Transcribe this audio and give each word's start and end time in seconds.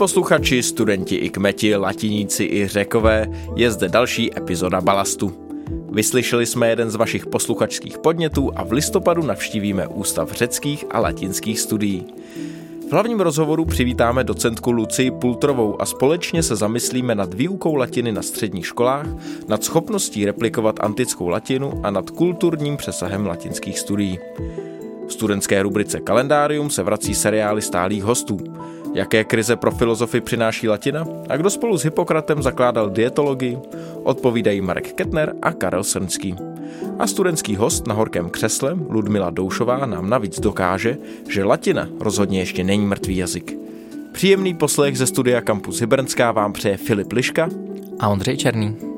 posluchači, 0.00 0.62
studenti 0.62 1.16
i 1.16 1.30
kmeti, 1.30 1.76
latiníci 1.76 2.44
i 2.44 2.66
řekové, 2.66 3.26
je 3.56 3.70
zde 3.70 3.88
další 3.88 4.36
epizoda 4.36 4.80
Balastu. 4.80 5.32
Vyslyšeli 5.92 6.46
jsme 6.46 6.68
jeden 6.68 6.90
z 6.90 6.94
vašich 6.94 7.26
posluchačských 7.26 7.98
podnětů 7.98 8.50
a 8.56 8.64
v 8.64 8.72
listopadu 8.72 9.22
navštívíme 9.22 9.86
Ústav 9.86 10.32
řeckých 10.32 10.84
a 10.90 11.00
latinských 11.00 11.60
studií. 11.60 12.06
V 12.88 12.92
hlavním 12.92 13.20
rozhovoru 13.20 13.64
přivítáme 13.64 14.24
docentku 14.24 14.70
Lucii 14.70 15.10
Pultrovou 15.10 15.82
a 15.82 15.86
společně 15.86 16.42
se 16.42 16.56
zamyslíme 16.56 17.14
nad 17.14 17.34
výukou 17.34 17.74
latiny 17.74 18.12
na 18.12 18.22
středních 18.22 18.66
školách, 18.66 19.06
nad 19.48 19.64
schopností 19.64 20.24
replikovat 20.24 20.80
antickou 20.80 21.28
latinu 21.28 21.80
a 21.82 21.90
nad 21.90 22.10
kulturním 22.10 22.76
přesahem 22.76 23.26
latinských 23.26 23.78
studií. 23.78 24.18
V 25.08 25.12
studentské 25.12 25.62
rubrice 25.62 26.00
Kalendárium 26.00 26.70
se 26.70 26.82
vrací 26.82 27.14
seriály 27.14 27.62
stálých 27.62 28.04
hostů. 28.04 28.38
Jaké 28.94 29.24
krize 29.24 29.56
pro 29.56 29.70
filozofy 29.70 30.20
přináší 30.20 30.68
latina 30.68 31.04
a 31.28 31.36
kdo 31.36 31.50
spolu 31.50 31.78
s 31.78 31.84
Hippokratem 31.84 32.42
zakládal 32.42 32.90
dietologii, 32.90 33.58
odpovídají 34.02 34.60
Marek 34.60 34.92
Ketner 34.92 35.34
a 35.42 35.52
Karel 35.52 35.84
Srnský. 35.84 36.34
A 36.98 37.06
studentský 37.06 37.56
host 37.56 37.86
na 37.86 37.94
horkém 37.94 38.30
křesle 38.30 38.76
Ludmila 38.88 39.30
Doušová 39.30 39.86
nám 39.86 40.10
navíc 40.10 40.40
dokáže, 40.40 40.96
že 41.28 41.44
latina 41.44 41.88
rozhodně 42.00 42.38
ještě 42.38 42.64
není 42.64 42.86
mrtvý 42.86 43.16
jazyk. 43.16 43.58
Příjemný 44.12 44.54
poslech 44.54 44.98
ze 44.98 45.06
studia 45.06 45.40
Campus 45.40 45.80
Hybernská 45.80 46.32
vám 46.32 46.52
přeje 46.52 46.76
Filip 46.76 47.12
Liška 47.12 47.48
a 48.00 48.08
Ondřej 48.08 48.36
Černý. 48.36 48.89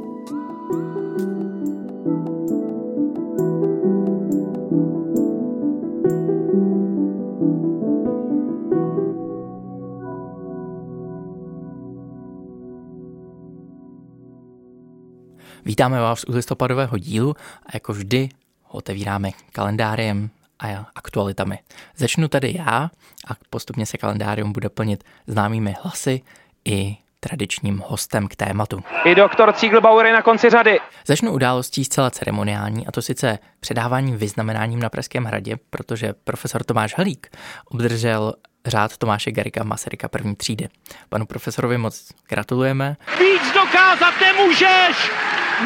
Vítáme 15.65 16.01
vás 16.01 16.25
u 16.25 16.33
listopadového 16.33 16.99
dílu 16.99 17.37
a 17.67 17.69
jako 17.75 17.93
vždy 17.93 18.29
ho 18.63 18.79
otevíráme 18.79 19.31
kalendáriem 19.53 20.31
a 20.59 20.87
aktualitami. 20.95 21.59
Začnu 21.97 22.29
tedy 22.29 22.55
já 22.59 22.91
a 23.29 23.33
postupně 23.51 23.87
se 23.87 23.99
kalendárium 23.99 24.53
bude 24.53 24.69
plnit 24.69 25.05
známými 25.27 25.75
hlasy 25.83 26.21
i 26.65 26.97
tradičním 27.21 27.83
hostem 27.87 28.29
k 28.29 28.37
tématu. 28.37 28.83
I 29.05 29.15
doktor 29.15 29.53
Cíglbauer 29.53 30.07
je 30.07 30.13
na 30.13 30.23
konci 30.23 30.51
řady. 30.51 30.79
Začnu 31.07 31.33
událostí 31.33 31.85
zcela 31.85 32.11
ceremoniální, 32.11 32.87
a 32.87 32.93
to 32.93 33.03
sice 33.03 33.39
předáváním 33.61 34.17
vyznamenáním 34.17 34.81
na 34.81 34.91
Pražském 34.91 35.25
hradě, 35.25 35.57
protože 35.71 36.13
profesor 36.25 36.65
Tomáš 36.65 36.95
Halík 36.99 37.37
obdržel 37.65 38.35
řád 38.67 38.97
Tomáše 38.97 39.33
Garika 39.33 39.65
Masaryka 39.65 40.09
první 40.09 40.37
třídy. 40.37 40.69
Panu 41.09 41.27
profesorovi 41.27 41.79
moc 41.79 42.09
gratulujeme. 42.29 42.97
Víc 43.19 43.53
dokázat 43.55 44.15
nemůžeš! 44.21 45.11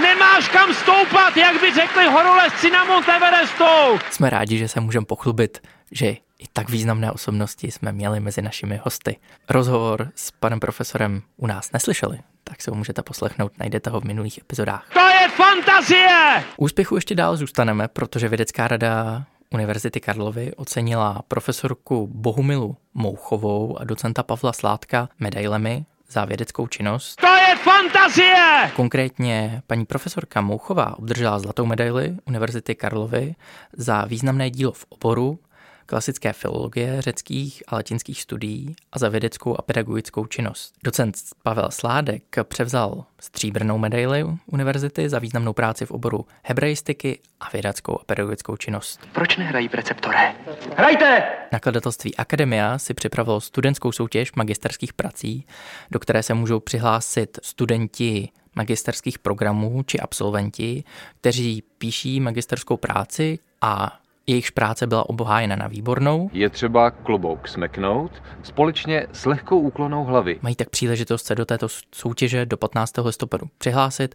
Nemáš 0.02 0.48
kam 0.48 0.74
stoupat, 0.74 1.36
jak 1.36 1.60
by 1.60 1.74
řekli 1.74 2.06
horolezci 2.06 2.70
na 2.70 2.84
Mount 2.84 3.08
Everestu! 3.08 3.64
Jsme 4.10 4.30
rádi, 4.30 4.58
že 4.58 4.68
se 4.68 4.80
můžeme 4.80 5.06
pochlubit, 5.06 5.58
že 5.92 6.06
i 6.38 6.44
tak 6.52 6.68
významné 6.68 7.12
osobnosti 7.12 7.70
jsme 7.70 7.92
měli 7.92 8.20
mezi 8.20 8.42
našimi 8.42 8.80
hosty. 8.84 9.16
Rozhovor 9.48 10.10
s 10.14 10.30
panem 10.30 10.60
profesorem 10.60 11.22
u 11.36 11.46
nás 11.46 11.72
neslyšeli, 11.72 12.18
tak 12.44 12.62
se 12.62 12.70
ho 12.70 12.76
můžete 12.76 13.02
poslechnout, 13.02 13.52
najdete 13.58 13.90
ho 13.90 14.00
v 14.00 14.04
minulých 14.04 14.38
epizodách. 14.38 14.86
To 14.92 15.08
je 15.08 15.28
fantazie! 15.28 16.44
Úspěchu 16.56 16.94
ještě 16.94 17.14
dál 17.14 17.36
zůstaneme, 17.36 17.88
protože 17.88 18.28
vědecká 18.28 18.68
rada 18.68 19.24
Univerzity 19.54 20.00
Karlovy 20.00 20.52
ocenila 20.56 21.22
profesorku 21.28 22.06
Bohumilu 22.12 22.76
Mouchovou 22.94 23.80
a 23.80 23.84
docenta 23.84 24.22
Pavla 24.22 24.52
Sládka 24.52 25.08
medailemi 25.18 25.84
za 26.10 26.24
vědeckou 26.24 26.66
činnost. 26.66 27.20
To 27.20 27.26
je 27.26 27.56
fantazie! 27.56 28.72
Konkrétně 28.76 29.62
paní 29.66 29.86
profesorka 29.86 30.40
Mouchová 30.40 30.98
obdržela 30.98 31.38
zlatou 31.38 31.66
medaili 31.66 32.16
Univerzity 32.24 32.74
Karlovy 32.74 33.34
za 33.72 34.04
významné 34.04 34.50
dílo 34.50 34.72
v 34.72 34.86
oboru 34.88 35.38
klasické 35.86 36.32
filologie, 36.32 37.02
řeckých 37.02 37.62
a 37.68 37.74
latinských 37.74 38.22
studií 38.22 38.76
a 38.92 38.98
za 38.98 39.08
vědeckou 39.08 39.56
a 39.58 39.62
pedagogickou 39.62 40.26
činnost. 40.26 40.74
Docent 40.84 41.16
Pavel 41.42 41.70
Sládek 41.70 42.22
převzal 42.42 43.04
stříbrnou 43.20 43.78
medaili 43.78 44.26
univerzity 44.46 45.08
za 45.08 45.18
významnou 45.18 45.52
práci 45.52 45.86
v 45.86 45.90
oboru 45.90 46.26
hebrajistiky 46.42 47.20
a 47.40 47.48
vědeckou 47.52 47.98
a 48.00 48.04
pedagogickou 48.04 48.56
činnost. 48.56 49.08
Proč 49.12 49.36
nehrají 49.36 49.68
preceptore? 49.68 50.34
Hrajte! 50.76 51.22
Nakladatelství 51.52 52.16
Akademia 52.16 52.78
si 52.78 52.94
připravilo 52.94 53.40
studentskou 53.40 53.92
soutěž 53.92 54.32
magisterských 54.32 54.92
prací, 54.92 55.46
do 55.90 55.98
které 55.98 56.22
se 56.22 56.34
můžou 56.34 56.60
přihlásit 56.60 57.38
studenti 57.42 58.28
magisterských 58.56 59.18
programů 59.18 59.82
či 59.86 60.00
absolventi, 60.00 60.84
kteří 61.20 61.62
píší 61.78 62.20
magisterskou 62.20 62.76
práci 62.76 63.38
a 63.60 64.00
Jejichž 64.26 64.50
práce 64.50 64.86
byla 64.86 65.08
obohájena 65.08 65.56
na 65.56 65.66
výbornou. 65.66 66.30
Je 66.32 66.50
třeba 66.50 66.90
klobouk 66.90 67.48
smeknout 67.48 68.22
společně 68.42 69.06
s 69.12 69.26
lehkou 69.26 69.60
úklonou 69.60 70.04
hlavy. 70.04 70.38
Mají 70.42 70.56
tak 70.56 70.70
příležitost 70.70 71.26
se 71.26 71.34
do 71.34 71.44
této 71.44 71.68
soutěže 71.94 72.46
do 72.46 72.56
15. 72.56 72.92
listopadu 73.04 73.46
přihlásit 73.58 74.14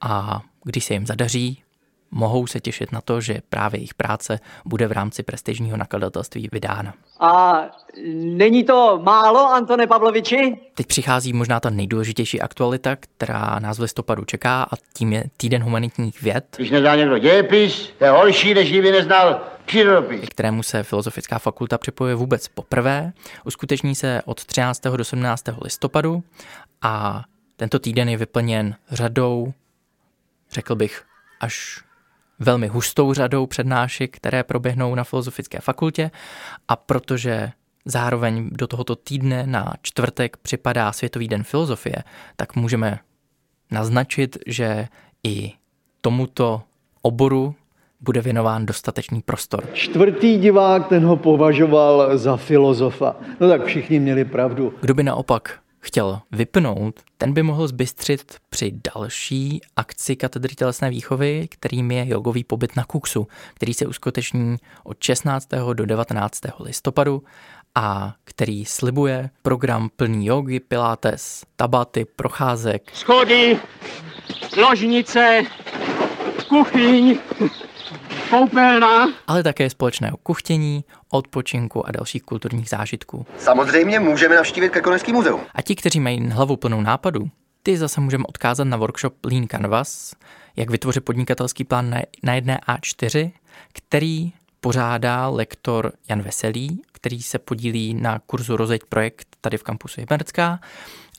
a 0.00 0.40
když 0.64 0.84
se 0.84 0.94
jim 0.94 1.06
zadaří, 1.06 1.62
mohou 2.10 2.46
se 2.46 2.60
těšit 2.60 2.92
na 2.92 3.00
to, 3.00 3.20
že 3.20 3.38
právě 3.48 3.78
jejich 3.78 3.94
práce 3.94 4.40
bude 4.64 4.86
v 4.86 4.92
rámci 4.92 5.22
prestižního 5.22 5.76
nakladatelství 5.76 6.48
vydána. 6.52 6.94
A 7.20 7.62
není 8.14 8.64
to 8.64 9.00
málo, 9.02 9.48
Antone 9.48 9.86
Pavloviči? 9.86 10.56
Teď 10.74 10.86
přichází 10.86 11.32
možná 11.32 11.60
ta 11.60 11.70
nejdůležitější 11.70 12.40
aktualita, 12.40 12.96
která 12.96 13.58
nás 13.58 13.78
v 13.78 13.82
listopadu 13.82 14.24
čeká 14.24 14.62
a 14.62 14.76
tím 14.94 15.12
je 15.12 15.24
týden 15.36 15.62
humanitních 15.62 16.22
věd. 16.22 16.44
Když 16.56 16.70
nezná 16.70 16.96
někdo 16.96 17.18
dějepis, 17.18 17.92
je 18.00 18.10
horší, 18.10 18.54
než 18.54 18.70
kdyby 18.70 18.90
neznal 18.90 19.40
přírodopis. 19.66 20.28
Kterému 20.28 20.62
se 20.62 20.82
Filozofická 20.82 21.38
fakulta 21.38 21.78
připojuje 21.78 22.14
vůbec 22.14 22.48
poprvé. 22.48 23.12
Uskuteční 23.44 23.94
se 23.94 24.22
od 24.24 24.44
13. 24.44 24.82
do 24.82 25.04
17. 25.04 25.44
listopadu 25.62 26.22
a 26.82 27.24
tento 27.56 27.78
týden 27.78 28.08
je 28.08 28.16
vyplněn 28.16 28.76
řadou, 28.90 29.52
řekl 30.50 30.74
bych, 30.74 31.02
až 31.40 31.84
velmi 32.40 32.66
hustou 32.66 33.14
řadou 33.14 33.46
přednášek, 33.46 34.16
které 34.16 34.44
proběhnou 34.44 34.94
na 34.94 35.04
Filozofické 35.04 35.60
fakultě 35.60 36.10
a 36.68 36.76
protože 36.76 37.50
zároveň 37.84 38.48
do 38.52 38.66
tohoto 38.66 38.96
týdne 38.96 39.46
na 39.46 39.74
čtvrtek 39.82 40.36
připadá 40.36 40.92
Světový 40.92 41.28
den 41.28 41.42
filozofie, 41.42 41.96
tak 42.36 42.56
můžeme 42.56 42.98
naznačit, 43.70 44.38
že 44.46 44.88
i 45.24 45.52
tomuto 46.00 46.62
oboru 47.02 47.54
bude 48.00 48.20
věnován 48.20 48.66
dostatečný 48.66 49.22
prostor. 49.22 49.64
Čtvrtý 49.72 50.38
divák 50.38 50.88
ten 50.88 51.04
ho 51.04 51.16
považoval 51.16 52.18
za 52.18 52.36
filozofa. 52.36 53.16
No 53.40 53.48
tak 53.48 53.64
všichni 53.64 54.00
měli 54.00 54.24
pravdu. 54.24 54.74
Kdo 54.80 54.94
by 54.94 55.02
naopak 55.02 55.59
chtěl 55.80 56.20
vypnout, 56.32 57.00
ten 57.18 57.32
by 57.32 57.42
mohl 57.42 57.68
zbystřit 57.68 58.36
při 58.50 58.72
další 58.94 59.60
akci 59.76 60.16
katedry 60.16 60.54
tělesné 60.54 60.90
výchovy, 60.90 61.48
kterým 61.50 61.90
je 61.90 62.08
jogový 62.08 62.44
pobyt 62.44 62.76
na 62.76 62.84
Kuksu, 62.84 63.26
který 63.54 63.74
se 63.74 63.86
uskuteční 63.86 64.56
od 64.84 65.02
16. 65.02 65.48
do 65.72 65.86
19. 65.86 66.40
listopadu 66.60 67.22
a 67.74 68.14
který 68.24 68.64
slibuje 68.64 69.30
program 69.42 69.88
plný 69.96 70.26
jogy, 70.26 70.60
pilates, 70.60 71.44
tabaty, 71.56 72.04
procházek. 72.16 72.90
Schody, 72.94 73.58
ložnice, 74.56 75.42
kuchyň, 76.48 77.18
koupelna. 78.30 79.12
Ale 79.26 79.42
také 79.42 79.70
společného 79.70 80.16
kuchtění, 80.16 80.84
odpočinku 81.10 81.86
a 81.86 81.90
dalších 81.92 82.22
kulturních 82.22 82.68
zážitků. 82.68 83.26
Samozřejmě 83.38 84.00
můžeme 84.00 84.36
navštívit 84.36 84.70
Krkonošský 84.70 85.12
muzeum. 85.12 85.40
A 85.54 85.62
ti, 85.62 85.76
kteří 85.76 86.00
mají 86.00 86.30
hlavu 86.30 86.56
plnou 86.56 86.80
nápadů, 86.80 87.30
ty 87.62 87.78
zase 87.78 88.00
můžeme 88.00 88.24
odkázat 88.28 88.66
na 88.66 88.76
workshop 88.76 89.14
Lean 89.24 89.46
Canvas, 89.46 90.14
jak 90.56 90.70
vytvořit 90.70 91.04
podnikatelský 91.04 91.64
plán 91.64 91.94
na 92.22 92.34
jedné 92.34 92.60
A4, 92.68 93.30
který 93.72 94.32
pořádá 94.60 95.28
lektor 95.28 95.92
Jan 96.08 96.22
Veselý, 96.22 96.82
který 96.92 97.22
se 97.22 97.38
podílí 97.38 97.94
na 97.94 98.18
kurzu 98.18 98.56
Rozeď 98.56 98.82
projekt 98.88 99.36
tady 99.40 99.58
v 99.58 99.62
kampusu 99.62 100.00
Jibercká 100.00 100.60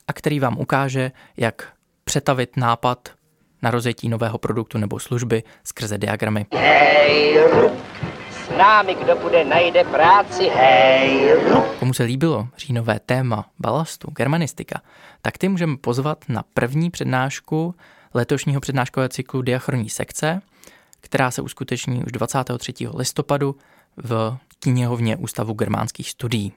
a 0.08 0.12
který 0.12 0.40
vám 0.40 0.58
ukáže, 0.58 1.12
jak 1.36 1.72
přetavit 2.04 2.56
nápad 2.56 3.08
na 3.62 3.70
rozjetí 3.70 4.08
nového 4.08 4.38
produktu 4.38 4.78
nebo 4.78 4.98
služby 4.98 5.42
skrze 5.64 5.98
diagramy. 5.98 6.46
Hej, 6.54 7.38
s 8.30 8.58
námi 8.58 8.94
kdo 8.94 9.16
bude 9.16 9.44
najde 9.44 9.84
práci, 9.84 10.50
hej. 10.54 11.34
Komu 11.78 11.94
se 11.94 12.02
líbilo 12.02 12.48
říjnové 12.56 13.00
téma 13.06 13.44
balastu, 13.58 14.10
germanistika, 14.10 14.80
tak 15.22 15.38
ty 15.38 15.48
můžeme 15.48 15.76
pozvat 15.76 16.24
na 16.28 16.44
první 16.54 16.90
přednášku 16.90 17.74
letošního 18.14 18.60
přednáškového 18.60 19.08
cyklu 19.08 19.42
Diachronní 19.42 19.90
sekce, 19.90 20.42
která 21.00 21.30
se 21.30 21.42
uskuteční 21.42 22.04
už 22.04 22.12
23. 22.12 22.72
listopadu 22.94 23.56
v 23.96 24.36
knihovně 24.58 25.16
Ústavu 25.16 25.54
germánských 25.54 26.10
studií. 26.10 26.52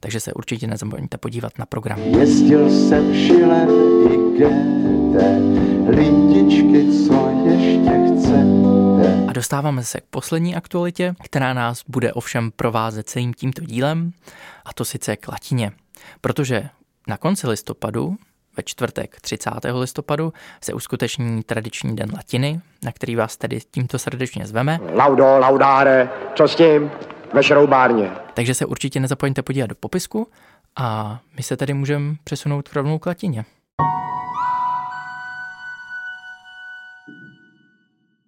takže 0.00 0.20
se 0.20 0.32
určitě 0.32 0.66
nezapomeňte 0.66 1.18
podívat 1.18 1.58
na 1.58 1.66
program. 1.66 2.00
Jezdil 2.00 2.70
jsem 2.70 3.14
Schiller 3.14 3.68
i 4.12 4.95
Goethe, 5.12 5.38
lidičky, 5.88 7.06
co 7.06 7.30
ještě 7.44 7.90
chcete. 7.90 9.26
A 9.28 9.32
dostáváme 9.32 9.84
se 9.84 10.00
k 10.00 10.04
poslední 10.10 10.56
aktualitě, 10.56 11.14
která 11.24 11.52
nás 11.52 11.82
bude 11.88 12.12
ovšem 12.12 12.50
provázet 12.56 13.08
celým 13.08 13.34
tímto 13.34 13.64
dílem, 13.64 14.12
a 14.64 14.72
to 14.72 14.84
sice 14.84 15.16
k 15.16 15.28
latině. 15.28 15.72
Protože 16.20 16.68
na 17.08 17.16
konci 17.16 17.48
listopadu 17.48 18.16
ve 18.56 18.62
čtvrtek 18.62 19.20
30. 19.20 19.50
listopadu 19.80 20.32
se 20.64 20.72
uskuteční 20.72 21.42
tradiční 21.42 21.96
den 21.96 22.10
latiny, 22.14 22.60
na 22.84 22.92
který 22.92 23.16
vás 23.16 23.36
tedy 23.36 23.58
tímto 23.70 23.98
srdečně 23.98 24.46
zveme. 24.46 24.78
Laudo, 24.94 25.38
laudare, 25.38 26.08
co 26.34 26.48
s 26.48 26.54
tím? 26.54 26.90
Ve 27.34 27.42
šroubárně. 27.42 28.10
Takže 28.34 28.54
se 28.54 28.66
určitě 28.66 29.00
nezapomeňte 29.00 29.42
podívat 29.42 29.66
do 29.66 29.74
popisku 29.74 30.28
a 30.76 31.18
my 31.36 31.42
se 31.42 31.56
tedy 31.56 31.74
můžeme 31.74 32.14
přesunout 32.24 32.68
rovnou 32.72 32.98
k 32.98 33.06
latině. 33.06 33.44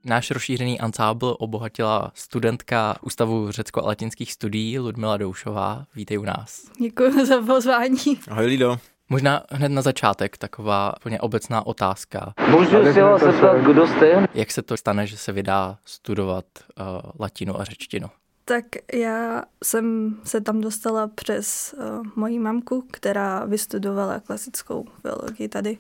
Náš 0.08 0.30
rozšířený 0.30 0.80
ansábl 0.80 1.36
obohatila 1.38 2.12
studentka 2.14 2.96
Ústavu 3.02 3.50
řecko- 3.50 3.82
a 3.82 3.86
latinských 3.86 4.32
studií 4.32 4.78
Ludmila 4.78 5.16
Doušová. 5.16 5.84
Vítej 5.94 6.18
u 6.18 6.22
nás. 6.24 6.62
Děkuji 6.80 7.26
za 7.26 7.42
pozvání. 7.42 8.20
Ahoj 8.30 8.46
Lido. 8.46 8.78
Možná 9.08 9.42
hned 9.50 9.68
na 9.68 9.82
začátek 9.82 10.36
taková 10.36 10.94
úplně 10.96 11.20
obecná 11.20 11.66
otázka. 11.66 12.34
Můžu 12.50 12.92
si 12.92 13.00
vás 13.00 13.22
zeptat, 13.22 13.56
kdo 13.56 13.86
jste? 13.86 14.26
Jak 14.34 14.50
se 14.50 14.62
to 14.62 14.76
stane, 14.76 15.06
že 15.06 15.16
se 15.16 15.32
vydá 15.32 15.78
studovat 15.84 16.44
uh, 16.80 16.84
latinu 17.20 17.60
a 17.60 17.64
řečtinu? 17.64 18.08
Tak 18.44 18.64
já 18.94 19.42
jsem 19.64 20.16
se 20.24 20.40
tam 20.40 20.60
dostala 20.60 21.08
přes 21.14 21.74
uh, 21.78 22.06
moji 22.16 22.38
mamku, 22.38 22.84
která 22.90 23.44
vystudovala 23.44 24.20
klasickou 24.20 24.84
biologii 25.02 25.48
tady 25.48 25.78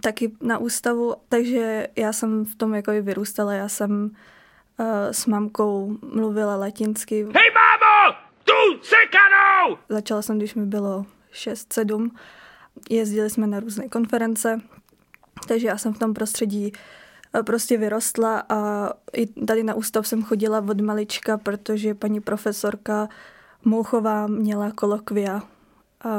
taky 0.00 0.32
na 0.40 0.58
ústavu, 0.58 1.14
takže 1.28 1.88
já 1.96 2.12
jsem 2.12 2.44
v 2.44 2.54
tom 2.54 2.74
jako 2.74 2.92
i 2.92 3.00
vyrůstala, 3.00 3.52
já 3.52 3.68
jsem 3.68 4.10
uh, 4.78 4.86
s 5.10 5.26
mamkou 5.26 5.98
mluvila 6.14 6.56
latinsky. 6.56 7.22
Hej 7.22 7.50
mámo, 7.54 8.16
tu 8.44 8.82
sekanou! 8.82 9.78
Začala 9.88 10.22
jsem, 10.22 10.38
když 10.38 10.54
mi 10.54 10.66
bylo 10.66 11.06
6-7, 11.32 12.10
jezdili 12.90 13.30
jsme 13.30 13.46
na 13.46 13.60
různé 13.60 13.88
konference, 13.88 14.60
takže 15.48 15.66
já 15.66 15.78
jsem 15.78 15.94
v 15.94 15.98
tom 15.98 16.14
prostředí 16.14 16.72
uh, 16.72 16.78
prostě 17.42 17.76
vyrostla 17.76 18.44
a 18.48 18.90
i 19.12 19.26
tady 19.26 19.62
na 19.62 19.74
ústav 19.74 20.06
jsem 20.06 20.22
chodila 20.22 20.58
od 20.58 20.80
malička, 20.80 21.38
protože 21.38 21.94
paní 21.94 22.20
profesorka 22.20 23.08
Mouchová 23.64 24.26
měla 24.26 24.70
kolokvia, 24.70 25.42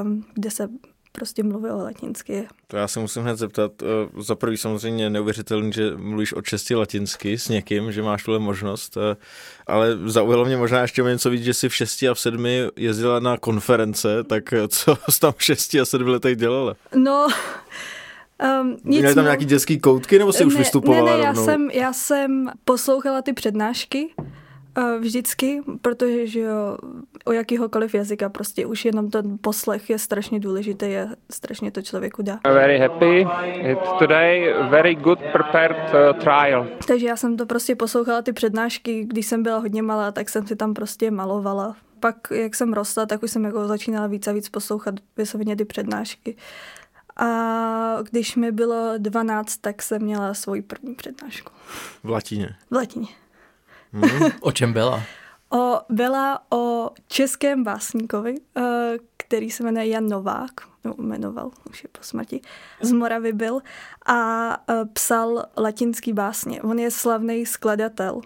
um, 0.03 0.25
kde 0.33 0.51
se 0.51 0.69
prostě 1.17 1.43
mluvilo 1.43 1.83
latinsky. 1.83 2.47
To 2.67 2.77
já 2.77 2.87
se 2.87 2.99
musím 2.99 3.21
hned 3.23 3.37
zeptat. 3.37 3.71
eh, 3.81 4.21
Za 4.21 4.35
prvý 4.35 4.57
samozřejmě 4.57 5.09
neuvěřitelný, 5.09 5.71
že 5.73 5.91
mluvíš 5.97 6.33
od 6.33 6.45
šesti 6.45 6.75
latinsky 6.75 7.37
s 7.37 7.49
někým, 7.49 7.91
že 7.91 8.01
máš 8.01 8.23
tuhle 8.23 8.39
možnost, 8.39 8.97
eh, 8.97 9.15
ale 9.67 9.97
zaujalo 10.05 10.45
mě 10.45 10.57
možná 10.57 10.81
ještě 10.81 11.01
něco 11.03 11.29
víc, 11.29 11.43
že 11.43 11.53
jsi 11.53 11.69
v 11.69 11.75
šesti 11.75 12.09
a 12.09 12.13
v 12.13 12.19
sedmi 12.19 12.61
jezdila 12.75 13.19
na 13.19 13.37
konference, 13.37 14.23
tak 14.23 14.53
eh, 14.53 14.67
co 14.67 14.97
jsi 15.09 15.19
tam 15.19 15.33
v 15.37 15.43
šesti 15.43 15.79
a 15.79 15.85
sedmi 15.85 16.09
letech 16.09 16.35
dělala? 16.37 16.75
No, 16.95 17.27
um, 18.61 18.69
nic 18.71 18.83
Měli 18.83 19.15
tam 19.15 19.23
moc. 19.23 19.27
nějaký 19.27 19.45
dětský 19.45 19.79
koutky, 19.79 20.19
nebo 20.19 20.33
jsi 20.33 20.45
už 20.45 20.53
ne, 20.53 20.59
vystupovala 20.59 21.11
Ne, 21.11 21.17
ne, 21.17 21.23
já 21.23 21.27
rovnou? 21.31 21.45
jsem, 21.45 21.69
já 21.71 21.93
jsem 21.93 22.49
poslouchala 22.65 23.21
ty 23.21 23.33
přednášky 23.33 24.13
vždycky, 24.99 25.61
protože 25.81 26.27
že 26.27 26.39
jo, 26.39 26.77
o 27.25 27.31
jakýhokoliv 27.31 27.95
jazyka 27.95 28.29
prostě 28.29 28.65
už 28.65 28.85
jenom 28.85 29.09
ten 29.09 29.37
poslech 29.41 29.89
je 29.89 29.99
strašně 29.99 30.39
důležitý 30.39 30.85
a 30.97 31.07
strašně 31.31 31.71
to 31.71 31.81
člověku 31.81 32.21
dá. 32.21 32.39
Very 32.43 32.79
happy. 32.79 33.27
It's 33.71 33.89
today 33.99 34.53
very 34.69 34.95
good 34.95 35.19
prepared 35.31 35.93
uh, 35.93 36.19
trial. 36.23 36.67
Takže 36.87 37.07
já 37.07 37.15
jsem 37.15 37.37
to 37.37 37.45
prostě 37.45 37.75
poslouchala 37.75 38.21
ty 38.21 38.33
přednášky, 38.33 39.05
když 39.05 39.25
jsem 39.25 39.43
byla 39.43 39.57
hodně 39.57 39.81
malá, 39.81 40.11
tak 40.11 40.29
jsem 40.29 40.47
si 40.47 40.55
tam 40.55 40.73
prostě 40.73 41.11
malovala. 41.11 41.75
Pak, 41.99 42.15
jak 42.31 42.55
jsem 42.55 42.73
rostla, 42.73 43.05
tak 43.05 43.23
už 43.23 43.31
jsem 43.31 43.43
jako 43.43 43.67
začínala 43.67 44.07
víc 44.07 44.27
a 44.27 44.31
víc 44.31 44.49
poslouchat 44.49 44.95
vysloveně 45.17 45.55
ty 45.55 45.65
přednášky. 45.65 46.35
A 47.19 47.97
když 48.11 48.35
mi 48.35 48.51
bylo 48.51 48.93
12, 48.97 49.57
tak 49.57 49.81
jsem 49.81 50.01
měla 50.01 50.33
svoji 50.33 50.61
první 50.61 50.95
přednášku 50.95 51.51
V 52.03 52.09
latině. 52.09 52.49
v 52.71 52.75
latině. 52.75 53.07
Hmm. 54.05 54.31
O 54.41 54.51
čem 54.51 54.73
byla? 54.73 55.03
O, 55.53 55.81
byla 55.89 56.41
o 56.51 56.89
českém 57.07 57.63
básníkovi, 57.63 58.35
eh, 58.57 58.97
který 59.17 59.51
se 59.51 59.63
jmenuje 59.63 59.87
Jan 59.87 60.09
Novák, 60.09 60.51
no, 60.85 60.93
jmenoval, 60.97 61.51
už 61.69 61.83
je 61.83 61.89
po 61.91 62.03
smrti, 62.03 62.41
z 62.81 62.91
Moravy 62.91 63.33
byl 63.33 63.59
a 64.05 64.49
eh, 64.69 64.85
psal 64.93 65.45
latinský 65.57 66.13
básně. 66.13 66.61
On 66.61 66.79
je 66.79 66.91
slavný 66.91 67.45
skladatel 67.45 68.21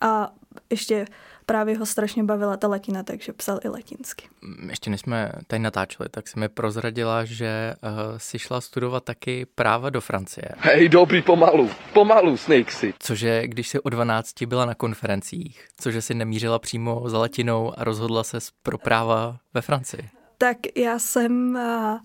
a 0.00 0.32
ještě 0.70 1.06
právě 1.46 1.78
ho 1.78 1.86
strašně 1.86 2.24
bavila 2.24 2.56
ta 2.56 2.68
latina, 2.68 3.02
takže 3.02 3.32
psal 3.32 3.58
i 3.64 3.68
latinsky. 3.68 4.28
Ještě 4.68 4.90
než 4.90 5.00
jsme 5.00 5.32
tady 5.46 5.62
natáčeli, 5.62 6.08
tak 6.08 6.28
si 6.28 6.40
mi 6.40 6.48
prozradila, 6.48 7.24
že 7.24 7.74
uh, 7.82 7.90
si 8.16 8.38
šla 8.38 8.60
studovat 8.60 9.04
taky 9.04 9.46
práva 9.54 9.90
do 9.90 10.00
Francie. 10.00 10.48
Hej, 10.58 10.88
dobrý, 10.88 11.22
pomalu, 11.22 11.70
pomalu, 11.92 12.36
Snakesy. 12.36 12.94
Cože, 12.98 13.46
když 13.46 13.68
jsi 13.68 13.80
o 13.80 13.88
12 13.88 14.42
byla 14.42 14.64
na 14.64 14.74
konferencích, 14.74 15.66
cože 15.80 16.02
si 16.02 16.14
nemířila 16.14 16.58
přímo 16.58 17.02
za 17.06 17.18
latinou 17.18 17.72
a 17.76 17.84
rozhodla 17.84 18.24
se 18.24 18.38
pro 18.62 18.78
práva 18.78 19.36
ve 19.54 19.60
Francii. 19.60 20.08
Tak 20.38 20.56
já 20.76 20.98
jsem 20.98 21.56
eh, 21.56 21.98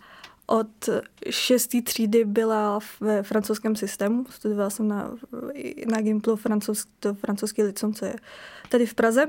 od 0.50 0.90
šestý 1.30 1.82
třídy 1.82 2.26
byla 2.26 2.80
ve 3.00 3.24
francouzském 3.24 3.76
systému, 3.76 4.26
studovala 4.30 4.70
jsem 4.70 4.88
na, 4.88 5.12
na 5.88 6.02
Gimplu 6.02 6.36
francouz, 6.36 6.86
francouzský 7.14 7.64
licum, 7.64 7.94
co 7.94 8.06
je 8.06 8.16
tady 8.70 8.86
v 8.86 8.94
Praze. 8.94 9.26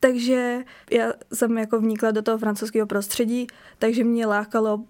Takže 0.00 0.58
já 0.90 1.12
jsem 1.32 1.58
jako 1.58 1.80
vnikla 1.80 2.10
do 2.10 2.22
toho 2.22 2.38
francouzského 2.38 2.86
prostředí, 2.86 3.46
takže 3.78 4.04
mě 4.04 4.26
lákalo 4.26 4.84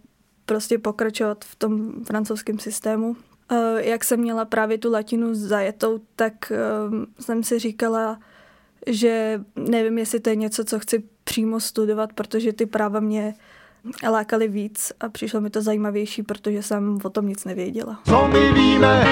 prostě 0.47 0.79
pokračovat 0.79 1.45
v 1.45 1.57
tom 1.57 2.05
francouzském 2.05 2.59
systému. 2.59 3.17
Eh, 3.51 3.89
Jak 3.89 4.05
jsem 4.05 4.21
měla 4.21 4.45
právě 4.45 4.79
tu 4.79 4.93
latinu 4.93 5.35
zajetou, 5.35 6.01
tak 6.17 6.53
eh, 6.53 7.23
jsem 7.23 7.43
si 7.43 7.59
říkala, 7.59 8.21
že 8.87 9.45
nevím, 9.57 9.99
jestli 9.99 10.21
to 10.21 10.31
je 10.31 10.37
něco, 10.37 10.65
co 10.65 10.79
chci 10.79 11.03
přímo 11.25 11.61
studovat, 11.61 12.13
protože 12.13 12.53
ty 12.53 12.67
práva 12.67 13.01
mě 13.01 13.35
lákaly 14.11 14.49
víc 14.49 14.93
a 15.01 15.09
přišlo 15.09 15.41
mi 15.41 15.51
to 15.51 15.63
zajímavější, 15.63 16.23
protože 16.23 16.63
jsem 16.63 16.99
o 17.05 17.11
tom 17.11 17.29
nic 17.29 17.45
nevěděla. 17.45 18.01
Co 18.05 18.29
my 18.29 18.53
víme, 18.53 19.05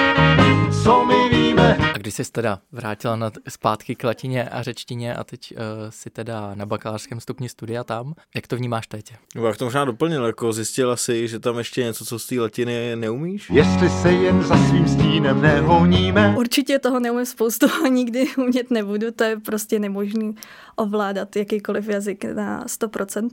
co 0.83 1.05
my 1.05 1.29
víme. 1.29 1.77
A 1.93 1.97
když 1.97 2.13
jsi 2.13 2.31
teda 2.31 2.59
vrátila 2.71 3.15
na, 3.15 3.31
zpátky 3.49 3.95
k 3.95 4.03
latině 4.03 4.49
a 4.49 4.63
řečtině 4.63 5.15
a 5.15 5.23
teď 5.23 5.53
uh, 5.53 5.59
si 5.89 6.09
teda 6.09 6.55
na 6.55 6.65
bakalářském 6.65 7.19
stupni 7.19 7.49
studia 7.49 7.83
tam, 7.83 8.13
jak 8.35 8.47
to 8.47 8.55
vnímáš 8.55 8.87
teď? 8.87 9.13
Nebo 9.35 9.47
jak 9.47 9.57
to 9.57 9.65
možná 9.65 9.85
doplnil, 9.85 10.25
jako 10.25 10.53
zjistila 10.53 10.95
si, 10.95 11.27
že 11.27 11.39
tam 11.39 11.57
ještě 11.57 11.83
něco, 11.83 12.05
co 12.05 12.19
z 12.19 12.27
té 12.27 12.35
latiny 12.35 12.95
neumíš? 12.95 13.49
Jestli 13.49 13.89
se 13.89 14.11
jen 14.11 14.43
za 14.43 14.57
svým 14.67 14.87
stínem 14.87 15.41
nehoníme. 15.41 16.35
Určitě 16.37 16.79
toho 16.79 16.99
neumím 16.99 17.25
spoustu 17.25 17.67
a 17.85 17.87
nikdy 17.87 18.27
umět 18.37 18.71
nebudu, 18.71 19.11
to 19.11 19.23
je 19.23 19.39
prostě 19.39 19.79
nemožný 19.79 20.35
ovládat 20.75 21.35
jakýkoliv 21.35 21.87
jazyk 21.87 22.25
na 22.25 22.65
100%. 22.65 23.29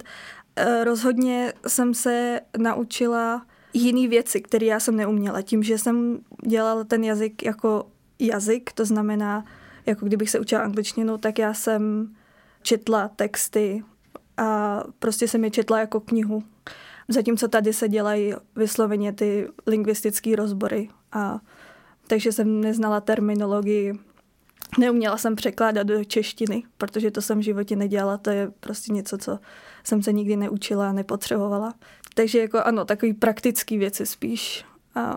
Eh, 0.56 0.84
Rozhodně 0.84 1.52
jsem 1.66 1.94
se 1.94 2.40
naučila 2.58 3.46
jiný 3.72 4.08
věci, 4.08 4.40
které 4.40 4.66
já 4.66 4.80
jsem 4.80 4.96
neuměla. 4.96 5.42
Tím, 5.42 5.62
že 5.62 5.78
jsem 5.78 6.18
dělala 6.46 6.84
ten 6.84 7.04
jazyk 7.04 7.42
jako 7.42 7.86
jazyk, 8.18 8.72
to 8.72 8.84
znamená, 8.84 9.44
jako 9.86 10.06
kdybych 10.06 10.30
se 10.30 10.40
učila 10.40 10.62
angličtinu, 10.62 11.18
tak 11.18 11.38
já 11.38 11.54
jsem 11.54 12.14
četla 12.62 13.08
texty 13.08 13.84
a 14.36 14.82
prostě 14.98 15.28
jsem 15.28 15.44
je 15.44 15.50
četla 15.50 15.78
jako 15.80 16.00
knihu. 16.00 16.42
Zatímco 17.08 17.48
tady 17.48 17.72
se 17.72 17.88
dělají 17.88 18.34
vysloveně 18.56 19.12
ty 19.12 19.48
lingvistické 19.66 20.36
rozbory. 20.36 20.88
A, 21.12 21.40
takže 22.06 22.32
jsem 22.32 22.60
neznala 22.60 23.00
terminologii, 23.00 23.92
neuměla 24.78 25.18
jsem 25.18 25.36
překládat 25.36 25.86
do 25.86 26.04
češtiny, 26.04 26.62
protože 26.78 27.10
to 27.10 27.22
jsem 27.22 27.38
v 27.38 27.42
životě 27.42 27.76
nedělala, 27.76 28.16
to 28.18 28.30
je 28.30 28.50
prostě 28.60 28.92
něco, 28.92 29.18
co 29.18 29.38
jsem 29.86 30.02
se 30.02 30.12
nikdy 30.12 30.36
neučila 30.36 30.88
a 30.88 30.92
nepotřebovala. 30.92 31.74
Takže 32.14 32.38
jako 32.38 32.58
ano, 32.58 32.84
takový 32.84 33.14
praktický 33.14 33.78
věci 33.78 34.06
spíš. 34.06 34.64
A 34.94 35.16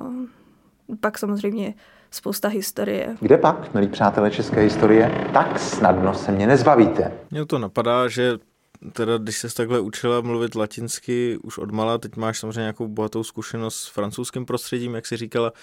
pak 0.99 1.17
samozřejmě 1.17 1.73
spousta 2.11 2.47
historie. 2.47 3.17
Kde 3.19 3.37
pak, 3.37 3.73
milí 3.73 3.87
přátelé 3.87 4.31
české 4.31 4.61
historie, 4.61 5.29
tak 5.33 5.59
snadno 5.59 6.13
se 6.13 6.31
mě 6.31 6.47
nezbavíte. 6.47 7.11
Mně 7.31 7.45
to 7.45 7.59
napadá, 7.59 8.07
že 8.07 8.37
teda 8.93 9.17
když 9.17 9.37
se 9.37 9.55
takhle 9.55 9.79
učila 9.79 10.21
mluvit 10.21 10.55
latinsky 10.55 11.37
už 11.43 11.57
od 11.57 11.71
mala, 11.71 11.97
teď 11.97 12.15
máš 12.15 12.39
samozřejmě 12.39 12.59
nějakou 12.59 12.87
bohatou 12.87 13.23
zkušenost 13.23 13.75
s 13.75 13.87
francouzským 13.87 14.45
prostředím, 14.45 14.95
jak 14.95 15.05
si 15.05 15.17
říkala, 15.17 15.53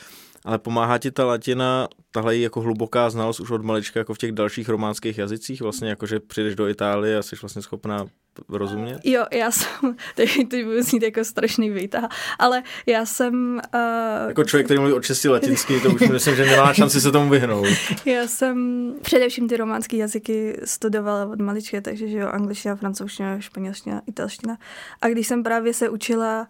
Ale 0.46 0.58
pomáhá 0.58 0.98
ti 0.98 1.10
ta 1.10 1.24
latina, 1.24 1.88
tahle 2.10 2.36
jako 2.36 2.60
hluboká 2.60 3.10
znalost 3.10 3.40
už 3.40 3.50
od 3.50 3.62
malička 3.62 4.00
jako 4.00 4.14
v 4.14 4.18
těch 4.18 4.32
dalších 4.32 4.68
románských 4.68 5.18
jazycích, 5.18 5.60
vlastně 5.60 5.88
jako, 5.88 6.06
že 6.06 6.20
přijdeš 6.20 6.54
do 6.54 6.68
Itálie 6.68 7.18
a 7.18 7.22
jsi 7.22 7.36
vlastně 7.42 7.62
schopná 7.62 8.06
rozumět? 8.48 9.00
Jo, 9.04 9.24
já 9.32 9.50
jsem, 9.50 9.96
teď 10.14 10.48
to 10.50 10.56
budu 10.56 10.82
znít 10.82 11.02
jako 11.02 11.24
strašný 11.24 11.70
výtah, 11.70 12.10
ale 12.38 12.62
já 12.86 13.06
jsem... 13.06 13.60
Uh, 13.74 14.28
jako 14.28 14.44
člověk, 14.44 14.66
který 14.66 14.80
mluví 14.80 14.94
od 14.94 15.04
česti 15.04 15.28
latinsky, 15.28 15.80
to 15.80 15.90
už 15.90 16.00
myslím, 16.12 16.36
že 16.36 16.44
nemá 16.44 16.74
šanci 16.74 17.00
se 17.00 17.12
tomu 17.12 17.30
vyhnout. 17.30 17.66
Já 18.04 18.26
jsem 18.26 18.94
především 19.02 19.48
ty 19.48 19.56
románské 19.56 19.96
jazyky 19.96 20.60
studovala 20.64 21.26
od 21.26 21.40
malička, 21.40 21.80
takže 21.80 22.08
že 22.08 22.18
jo, 22.18 22.28
angličtina, 22.28 22.76
francouzština, 22.76 23.40
španělština, 23.40 24.02
italština. 24.06 24.58
A 25.02 25.08
když 25.08 25.26
jsem 25.26 25.42
právě 25.42 25.74
se 25.74 25.88
učila 25.88 26.46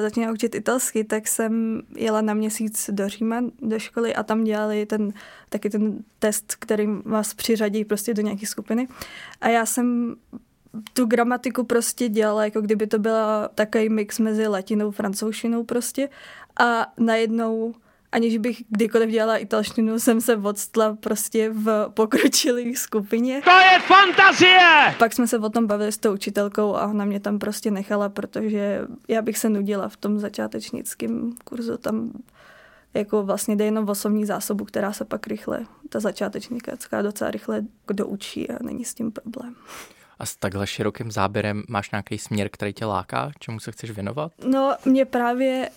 začínala 0.00 0.32
učit 0.32 0.54
italsky, 0.54 1.04
tak 1.04 1.28
jsem 1.28 1.82
jela 1.96 2.20
na 2.20 2.34
měsíc 2.34 2.90
do 2.92 3.08
Říma, 3.08 3.40
do 3.62 3.78
školy 3.78 4.14
a 4.14 4.22
tam 4.22 4.44
dělali 4.44 4.86
ten, 4.86 5.12
taky 5.48 5.70
ten 5.70 5.98
test, 6.18 6.54
který 6.54 6.86
vás 7.04 7.34
přiřadí 7.34 7.84
prostě 7.84 8.14
do 8.14 8.22
nějaké 8.22 8.46
skupiny. 8.46 8.88
A 9.40 9.48
já 9.48 9.66
jsem 9.66 10.16
tu 10.92 11.06
gramatiku 11.06 11.64
prostě 11.64 12.08
dělala, 12.08 12.44
jako 12.44 12.60
kdyby 12.60 12.86
to 12.86 12.98
byla 12.98 13.48
takový 13.54 13.88
mix 13.88 14.18
mezi 14.18 14.46
latinou 14.46 14.88
a 14.88 14.92
francouzštinou 14.92 15.64
prostě. 15.64 16.08
A 16.60 16.92
najednou 16.98 17.74
aniž 18.12 18.38
bych 18.38 18.62
kdykoliv 18.68 19.10
dělala 19.10 19.36
italštinu, 19.36 19.98
jsem 19.98 20.20
se 20.20 20.36
odstla 20.36 20.96
prostě 21.00 21.50
v 21.50 21.88
pokročilých 21.94 22.78
skupině. 22.78 23.42
To 23.44 23.50
je 23.50 23.78
fantazie! 23.80 24.94
Pak 24.98 25.12
jsme 25.12 25.26
se 25.26 25.38
o 25.38 25.48
tom 25.48 25.66
bavili 25.66 25.92
s 25.92 25.98
tou 25.98 26.12
učitelkou 26.12 26.76
a 26.76 26.86
ona 26.86 27.04
mě 27.04 27.20
tam 27.20 27.38
prostě 27.38 27.70
nechala, 27.70 28.08
protože 28.08 28.80
já 29.08 29.22
bych 29.22 29.38
se 29.38 29.48
nudila 29.48 29.88
v 29.88 29.96
tom 29.96 30.18
začátečnickém 30.18 31.32
kurzu. 31.44 31.76
Tam 31.76 32.12
jako 32.94 33.22
vlastně 33.22 33.56
jde 33.56 33.64
jenom 33.64 33.88
osobní 33.88 34.26
zásobu, 34.26 34.64
která 34.64 34.92
se 34.92 35.04
pak 35.04 35.26
rychle, 35.26 35.66
ta 35.88 36.00
začátečnická 36.00 37.02
docela 37.02 37.30
rychle 37.30 37.62
doučí 37.92 38.50
a 38.50 38.62
není 38.62 38.84
s 38.84 38.94
tím 38.94 39.12
problém. 39.12 39.54
A 40.18 40.26
s 40.26 40.36
takhle 40.36 40.66
širokým 40.66 41.10
záběrem 41.10 41.62
máš 41.68 41.90
nějaký 41.90 42.18
směr, 42.18 42.48
který 42.52 42.72
tě 42.72 42.84
láká? 42.84 43.30
Čemu 43.38 43.60
se 43.60 43.72
chceš 43.72 43.90
věnovat? 43.90 44.32
No, 44.44 44.74
mě 44.84 45.04
právě 45.04 45.70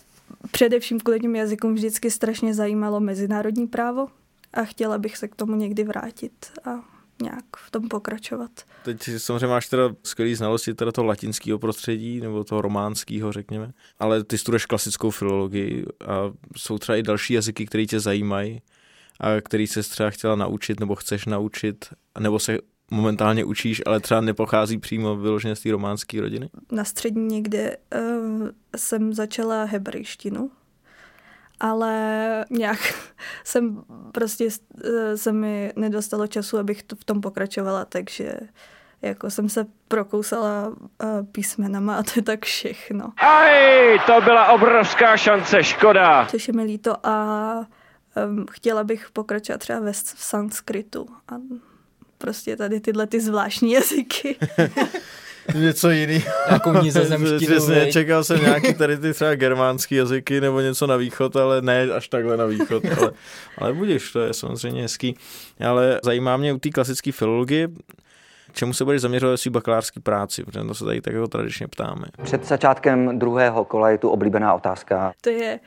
především 0.52 1.00
kvůli 1.00 1.20
těm 1.20 1.36
jazykům 1.36 1.74
vždycky 1.74 2.12
strašně 2.12 2.54
zajímalo 2.54 3.00
mezinárodní 3.00 3.68
právo 3.68 4.08
a 4.54 4.64
chtěla 4.64 4.98
bych 4.98 5.18
se 5.18 5.28
k 5.28 5.36
tomu 5.36 5.56
někdy 5.56 5.84
vrátit 5.84 6.34
a 6.66 6.70
nějak 7.22 7.46
v 7.58 7.72
tom 7.72 7.90
pokračovat. 7.90 8.52
Teď 8.84 9.10
samozřejmě 9.18 9.48
máš 9.48 9.68
teda 9.68 9.96
skvělý 10.04 10.36
znalosti 10.36 10.74
teda 10.74 10.92
toho 10.92 11.06
latinského 11.06 11.60
prostředí 11.60 12.22
nebo 12.22 12.44
toho 12.44 12.62
románského, 12.62 13.32
řekněme, 13.32 13.72
ale 14.00 14.24
ty 14.24 14.38
studuješ 14.38 14.66
klasickou 14.66 15.10
filologii 15.10 15.86
a 16.06 16.34
jsou 16.58 16.78
třeba 16.78 16.96
i 16.96 17.04
další 17.04 17.34
jazyky, 17.34 17.66
které 17.66 17.86
tě 17.86 18.00
zajímají 18.00 18.62
a 19.20 19.42
který 19.42 19.68
se 19.68 19.84
třeba 19.84 20.10
chtěla 20.10 20.36
naučit 20.36 20.80
nebo 20.80 20.96
chceš 20.96 21.26
naučit, 21.26 21.86
nebo 22.20 22.40
se 22.40 22.58
momentálně 22.92 23.46
učíš, 23.46 23.82
ale 23.86 24.00
třeba 24.00 24.22
nepochází 24.22 24.78
přímo 24.78 25.16
vyloženě 25.16 25.56
z 25.56 25.62
té 25.62 25.72
románské 25.72 26.22
rodiny? 26.22 26.50
Na 26.72 26.84
střední 26.84 27.28
někde 27.28 27.78
uh, 27.96 28.48
jsem 28.76 29.14
začala 29.14 29.64
hebrejštinu, 29.64 30.52
ale 31.60 32.46
nějak 32.50 32.80
jsem 33.44 33.84
prostě 34.12 34.46
uh, 34.46 34.90
se 35.16 35.32
mi 35.32 35.74
nedostalo 35.76 36.28
času, 36.28 36.58
abych 36.58 36.84
to 36.84 36.96
v 36.96 37.04
tom 37.04 37.22
pokračovala, 37.22 37.86
takže 37.86 38.34
jako 39.02 39.30
jsem 39.30 39.50
se 39.50 39.66
prokousala 39.88 40.68
uh, 40.68 40.76
písmenama 41.32 41.96
a 41.96 42.04
to 42.04 42.12
je 42.16 42.22
tak 42.22 42.46
všechno. 42.46 43.14
Aj, 43.18 44.00
to 44.06 44.22
byla 44.22 44.48
obrovská 44.48 45.18
šance, 45.18 45.64
škoda. 45.64 46.28
Což 46.32 46.48
je 46.48 46.54
mi 46.54 46.64
líto 46.64 47.08
a 47.08 47.68
um, 48.28 48.46
chtěla 48.52 48.84
bych 48.84 49.12
pokračovat 49.12 49.58
třeba 49.58 49.80
ve 49.80 49.94
v 49.94 50.04
sanskritu 50.04 51.08
a 51.32 51.36
prostě 52.24 52.56
tady 52.56 52.80
tyhle 52.80 53.08
ty 53.08 53.22
zvláštní 53.22 53.72
jazyky. 53.72 54.36
něco 55.56 55.90
jiný. 55.90 56.24
Nizozemštinu. 56.82 57.40
Přesně, 57.40 57.92
čekal 57.92 58.24
jsem 58.24 58.42
nějaký 58.42 58.74
tady 58.74 58.98
ty 58.98 59.14
třeba 59.14 59.36
germánský 59.36 59.96
jazyky 59.96 60.42
nebo 60.42 60.60
něco 60.60 60.88
na 60.88 60.96
východ, 60.96 61.36
ale 61.36 61.62
ne 61.62 61.82
až 61.82 62.08
takhle 62.08 62.38
na 62.38 62.46
východ. 62.46 62.84
Ale, 62.98 63.12
ale 63.58 63.74
budeš, 63.74 64.12
to 64.12 64.20
je 64.20 64.34
samozřejmě 64.34 64.82
hezký. 64.82 65.16
Ale 65.68 66.00
zajímá 66.04 66.38
mě 66.38 66.54
u 66.54 66.60
té 66.60 66.70
klasické 66.70 67.12
filologie, 67.12 67.68
čemu 68.52 68.74
se 68.74 68.86
budeš 68.86 69.02
zaměřovat 69.02 69.32
ve 69.32 69.38
své 69.38 69.52
bakalářské 69.52 70.00
práci, 70.00 70.44
protože 70.44 70.68
to 70.68 70.74
se 70.74 70.86
tady 70.86 71.02
tak 71.02 71.14
jako 71.14 71.28
tradičně 71.28 71.68
ptáme. 71.68 72.06
Před 72.24 72.46
začátkem 72.46 73.20
druhého 73.20 73.66
kola 73.66 73.90
je 73.90 73.98
tu 73.98 74.10
oblíbená 74.10 74.54
otázka. 74.54 75.14
To 75.22 75.30
je 75.30 75.60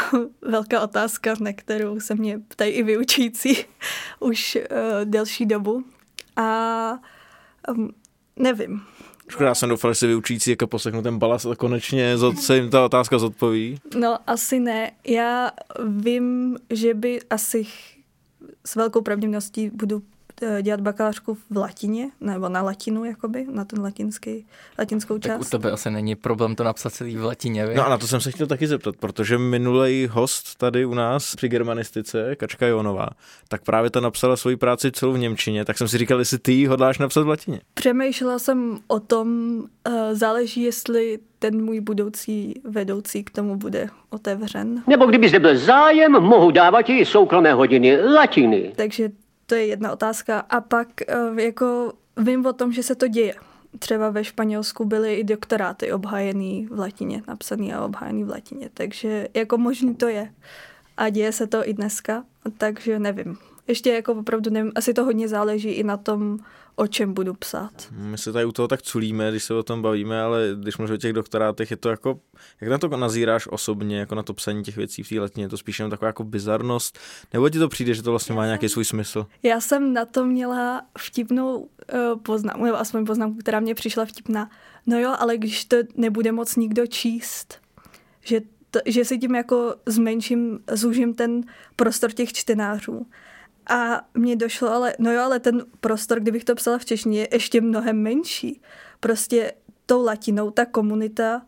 velká 0.42 0.80
otázka, 0.80 1.34
na 1.40 1.52
kterou 1.52 2.00
se 2.00 2.14
mě 2.14 2.38
ptají 2.48 2.72
i 2.72 2.82
vyučící 2.82 3.64
už 4.20 4.58
uh, 4.70 5.04
delší 5.04 5.46
dobu. 5.46 5.84
A 6.36 6.98
um, 7.68 7.90
nevím. 8.36 8.82
Škoda, 9.28 9.48
já 9.48 9.54
jsem 9.54 9.68
doufal, 9.68 9.90
že 9.90 9.94
si 9.94 10.06
vyučící 10.06 10.50
jako 10.50 10.66
poslechnu 10.66 11.02
ten 11.02 11.18
balas 11.18 11.46
a 11.46 11.56
konečně 11.56 12.16
se 12.40 12.56
jim 12.56 12.70
ta 12.70 12.84
otázka 12.84 13.18
zodpoví. 13.18 13.78
No, 13.98 14.18
asi 14.26 14.60
ne. 14.60 14.92
Já 15.06 15.50
vím, 15.86 16.58
že 16.70 16.94
by 16.94 17.18
asi 17.30 17.66
s 18.66 18.76
velkou 18.76 19.02
pravděpodobností 19.02 19.70
budu 19.70 20.02
dělat 20.62 20.80
bakalářku 20.80 21.38
v 21.50 21.56
latině, 21.56 22.10
nebo 22.20 22.48
na 22.48 22.62
latinu, 22.62 23.04
jakoby, 23.04 23.46
na 23.50 23.64
ten 23.64 23.82
latinský, 23.82 24.46
latinskou 24.78 25.18
část. 25.18 25.32
Tak 25.32 25.40
u 25.40 25.50
tebe 25.50 25.70
asi 25.70 25.90
není 25.90 26.14
problém 26.14 26.54
to 26.54 26.64
napsat 26.64 26.92
celý 26.92 27.16
v 27.16 27.24
latině, 27.24 27.66
vy? 27.66 27.74
No 27.74 27.86
a 27.86 27.88
na 27.88 27.98
to 27.98 28.06
jsem 28.06 28.20
se 28.20 28.30
chtěl 28.30 28.46
taky 28.46 28.66
zeptat, 28.66 28.96
protože 28.96 29.38
minulý 29.38 30.08
host 30.10 30.58
tady 30.58 30.84
u 30.84 30.94
nás 30.94 31.36
při 31.36 31.48
germanistice, 31.48 32.36
Kačka 32.36 32.66
Jonová, 32.66 33.08
tak 33.48 33.62
právě 33.62 33.90
ta 33.90 34.00
napsala 34.00 34.36
svoji 34.36 34.56
práci 34.56 34.92
celou 34.92 35.12
v 35.12 35.18
Němčině, 35.18 35.64
tak 35.64 35.78
jsem 35.78 35.88
si 35.88 35.98
říkal, 35.98 36.18
jestli 36.18 36.38
ty 36.38 36.52
ji 36.52 36.66
hodláš 36.66 36.98
napsat 36.98 37.22
v 37.22 37.28
latině. 37.28 37.60
Přemýšlela 37.74 38.38
jsem 38.38 38.78
o 38.86 39.00
tom, 39.00 39.58
uh, 39.88 39.94
záleží, 40.12 40.62
jestli 40.62 41.18
ten 41.38 41.64
můj 41.64 41.80
budoucí 41.80 42.54
vedoucí 42.64 43.24
k 43.24 43.30
tomu 43.30 43.56
bude 43.56 43.88
otevřen. 44.10 44.82
Nebo 44.86 45.06
kdyby 45.06 45.28
zde 45.28 45.38
byl 45.38 45.58
zájem, 45.58 46.12
mohu 46.12 46.50
dávat 46.50 46.90
i 46.90 47.06
soukromé 47.06 47.52
hodiny 47.52 48.02
latiny. 48.02 48.72
Takže 48.76 49.08
to 49.52 49.56
je 49.56 49.66
jedna 49.66 49.92
otázka. 49.92 50.40
A 50.40 50.60
pak 50.60 50.88
eh, 51.02 51.42
jako 51.42 51.92
vím 52.16 52.46
o 52.46 52.52
tom, 52.52 52.72
že 52.72 52.82
se 52.82 52.94
to 52.94 53.08
děje. 53.08 53.34
Třeba 53.78 54.10
ve 54.10 54.24
Španělsku 54.24 54.84
byly 54.84 55.14
i 55.14 55.24
doktoráty 55.24 55.92
obhájený 55.92 56.66
v 56.66 56.78
latině, 56.78 57.22
napsaný 57.28 57.72
a 57.72 57.84
obhájený 57.84 58.24
v 58.24 58.30
latině, 58.30 58.70
takže 58.74 59.28
jako 59.34 59.58
možný 59.58 59.94
to 59.94 60.08
je. 60.08 60.32
A 60.96 61.08
děje 61.08 61.32
se 61.32 61.46
to 61.46 61.68
i 61.68 61.74
dneska, 61.74 62.24
takže 62.58 62.98
nevím. 62.98 63.38
Ještě 63.68 63.92
jako 63.92 64.12
opravdu 64.12 64.50
nevím, 64.50 64.72
asi 64.74 64.94
to 64.94 65.04
hodně 65.04 65.28
záleží 65.28 65.68
i 65.68 65.82
na 65.82 65.96
tom, 65.96 66.38
o 66.76 66.86
čem 66.86 67.14
budu 67.14 67.34
psát. 67.34 67.72
My 67.90 68.18
se 68.18 68.32
tady 68.32 68.44
u 68.44 68.52
toho 68.52 68.68
tak 68.68 68.82
culíme, 68.82 69.30
když 69.30 69.44
se 69.44 69.54
o 69.54 69.62
tom 69.62 69.82
bavíme, 69.82 70.22
ale 70.22 70.48
když 70.60 70.76
mluvím 70.76 70.94
o 70.94 70.98
těch 70.98 71.12
doktorátech, 71.12 71.70
je 71.70 71.76
to 71.76 71.88
jako, 71.88 72.20
jak 72.60 72.70
na 72.70 72.78
to 72.78 72.88
nazíráš 72.88 73.48
osobně, 73.50 73.98
jako 73.98 74.14
na 74.14 74.22
to 74.22 74.34
psaní 74.34 74.62
těch 74.62 74.76
věcí 74.76 75.02
v 75.02 75.08
té 75.08 75.20
letině, 75.20 75.44
je 75.44 75.48
to 75.48 75.56
spíš 75.56 75.78
jenom 75.78 75.90
taková 75.90 76.06
jako 76.06 76.24
bizarnost, 76.24 76.98
nebo 77.32 77.48
ti 77.48 77.58
to 77.58 77.68
přijde, 77.68 77.94
že 77.94 78.02
to 78.02 78.10
vlastně 78.10 78.34
má 78.34 78.46
nějaký 78.46 78.68
svůj 78.68 78.84
smysl? 78.84 79.26
Já 79.42 79.60
jsem 79.60 79.92
na 79.92 80.04
to 80.04 80.24
měla 80.26 80.82
vtipnou 80.98 81.56
uh, 81.58 81.68
poznámku, 82.22 82.64
nebo 82.64 82.80
aspoň 82.80 83.06
poznámku, 83.06 83.38
která 83.38 83.60
mě 83.60 83.74
přišla 83.74 84.04
vtipná. 84.04 84.50
No 84.86 84.98
jo, 84.98 85.14
ale 85.18 85.38
když 85.38 85.64
to 85.64 85.76
nebude 85.96 86.32
moc 86.32 86.56
nikdo 86.56 86.86
číst, 86.86 87.58
že 88.24 88.40
to, 88.70 88.80
že 88.86 89.04
si 89.04 89.18
tím 89.18 89.34
jako 89.34 89.74
zmenším, 89.86 90.58
zúžím 90.72 91.14
ten 91.14 91.40
prostor 91.76 92.12
těch 92.12 92.32
čtenářů. 92.32 93.06
A 93.66 94.00
mně 94.14 94.36
došlo, 94.36 94.70
ale 94.70 94.94
no 94.98 95.12
jo, 95.12 95.20
ale 95.20 95.40
ten 95.40 95.64
prostor, 95.80 96.20
kdybych 96.20 96.44
to 96.44 96.54
psala 96.54 96.78
v 96.78 96.84
češtině, 96.84 97.20
je 97.20 97.28
ještě 97.32 97.60
mnohem 97.60 98.02
menší. 98.02 98.60
Prostě 99.00 99.52
tou 99.86 100.04
latinou 100.04 100.50
ta 100.50 100.66
komunita 100.66 101.42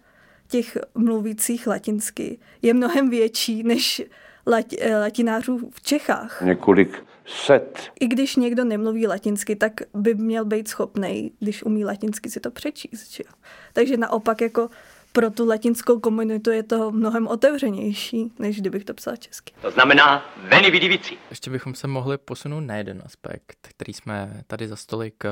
těch 0.49 0.79
mluvících 0.95 1.67
latinsky 1.67 2.39
je 2.63 2.75
mnohem 2.75 3.11
větší 3.11 3.63
než 3.63 4.03
lat, 4.47 4.67
eh, 4.79 4.99
latinářů 4.99 5.71
v 5.75 5.83
Čechách. 5.83 6.43
Několik 6.43 7.05
set. 7.27 7.79
I 8.01 8.07
když 8.07 8.37
někdo 8.37 8.65
nemluví 8.65 9.07
latinsky, 9.07 9.57
tak 9.57 9.73
by 9.95 10.15
měl 10.15 10.45
být 10.45 10.69
schopný, 10.69 11.33
když 11.39 11.63
umí 11.63 11.85
latinsky, 11.85 12.31
si 12.31 12.41
to 12.41 12.51
přečíst. 12.51 13.13
Že? 13.13 13.25
Takže 13.73 13.97
naopak 13.97 14.41
jako 14.41 14.71
pro 15.15 15.31
tu 15.31 15.47
latinskou 15.47 16.01
komunitu 16.01 16.51
je 16.51 16.63
to 16.63 16.91
mnohem 16.91 17.27
otevřenější, 17.27 18.33
než 18.39 18.61
kdybych 18.61 18.85
to 18.85 18.95
psala 18.95 19.17
česky. 19.17 19.55
To 19.63 19.71
znamená 19.71 20.25
veni 20.49 20.71
vidi 20.71 20.89
vici. 20.89 21.17
Ještě 21.31 21.51
bychom 21.51 21.75
se 21.75 21.87
mohli 21.87 22.19
posunout 22.19 22.61
na 22.61 22.77
jeden 22.77 23.03
aspekt, 23.05 23.69
který 23.71 23.93
jsme 23.93 24.43
tady 24.47 24.69
za 24.69 24.77
stolik 24.77 25.25
eh, 25.25 25.31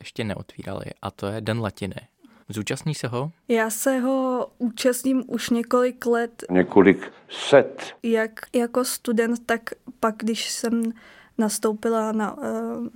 ještě 0.00 0.24
neotvírali, 0.24 0.84
a 1.02 1.10
to 1.10 1.26
je 1.26 1.40
Den 1.40 1.60
latiny. 1.60 1.94
Zúčastní 2.48 2.94
se 2.94 3.08
ho? 3.08 3.32
Já 3.48 3.70
se 3.70 3.98
ho 3.98 4.48
účastním 4.58 5.24
už 5.26 5.50
několik 5.50 6.06
let. 6.06 6.44
Několik 6.50 7.12
set. 7.28 7.94
Jak 8.02 8.40
jako 8.54 8.84
student, 8.84 9.46
tak 9.46 9.60
pak, 10.00 10.14
když 10.18 10.50
jsem 10.50 10.82
nastoupila 11.38 12.12
na, 12.12 12.36
eh, 12.42 12.48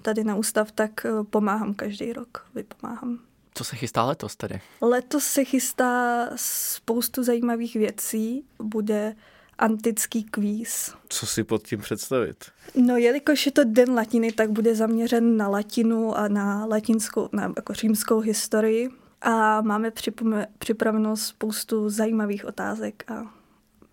tady 0.02 0.24
na 0.24 0.34
ústav, 0.34 0.72
tak 0.72 1.06
eh, 1.06 1.10
pomáhám 1.30 1.74
každý 1.74 2.12
rok, 2.12 2.46
vypomáhám. 2.54 3.25
Co 3.56 3.64
se 3.64 3.76
chystá 3.76 4.04
letos 4.04 4.36
tedy? 4.36 4.60
Letos 4.80 5.24
se 5.24 5.44
chystá 5.44 6.26
spoustu 6.36 7.22
zajímavých 7.22 7.74
věcí. 7.74 8.44
Bude 8.62 9.16
antický 9.58 10.24
kvíz. 10.24 10.94
Co 11.08 11.26
si 11.26 11.44
pod 11.44 11.66
tím 11.66 11.80
představit? 11.80 12.44
No, 12.74 12.96
jelikož 12.96 13.46
je 13.46 13.52
to 13.52 13.64
den 13.64 13.90
latiny, 13.94 14.32
tak 14.32 14.50
bude 14.50 14.74
zaměřen 14.74 15.36
na 15.36 15.48
latinu 15.48 16.18
a 16.18 16.28
na 16.28 16.64
latinskou, 16.66 17.28
na 17.32 17.52
jako 17.56 17.72
římskou 17.74 18.20
historii. 18.20 18.88
A 19.22 19.60
máme 19.60 19.92
připravenou 20.58 21.16
spoustu 21.16 21.88
zajímavých 21.88 22.44
otázek 22.44 23.10
a 23.10 23.34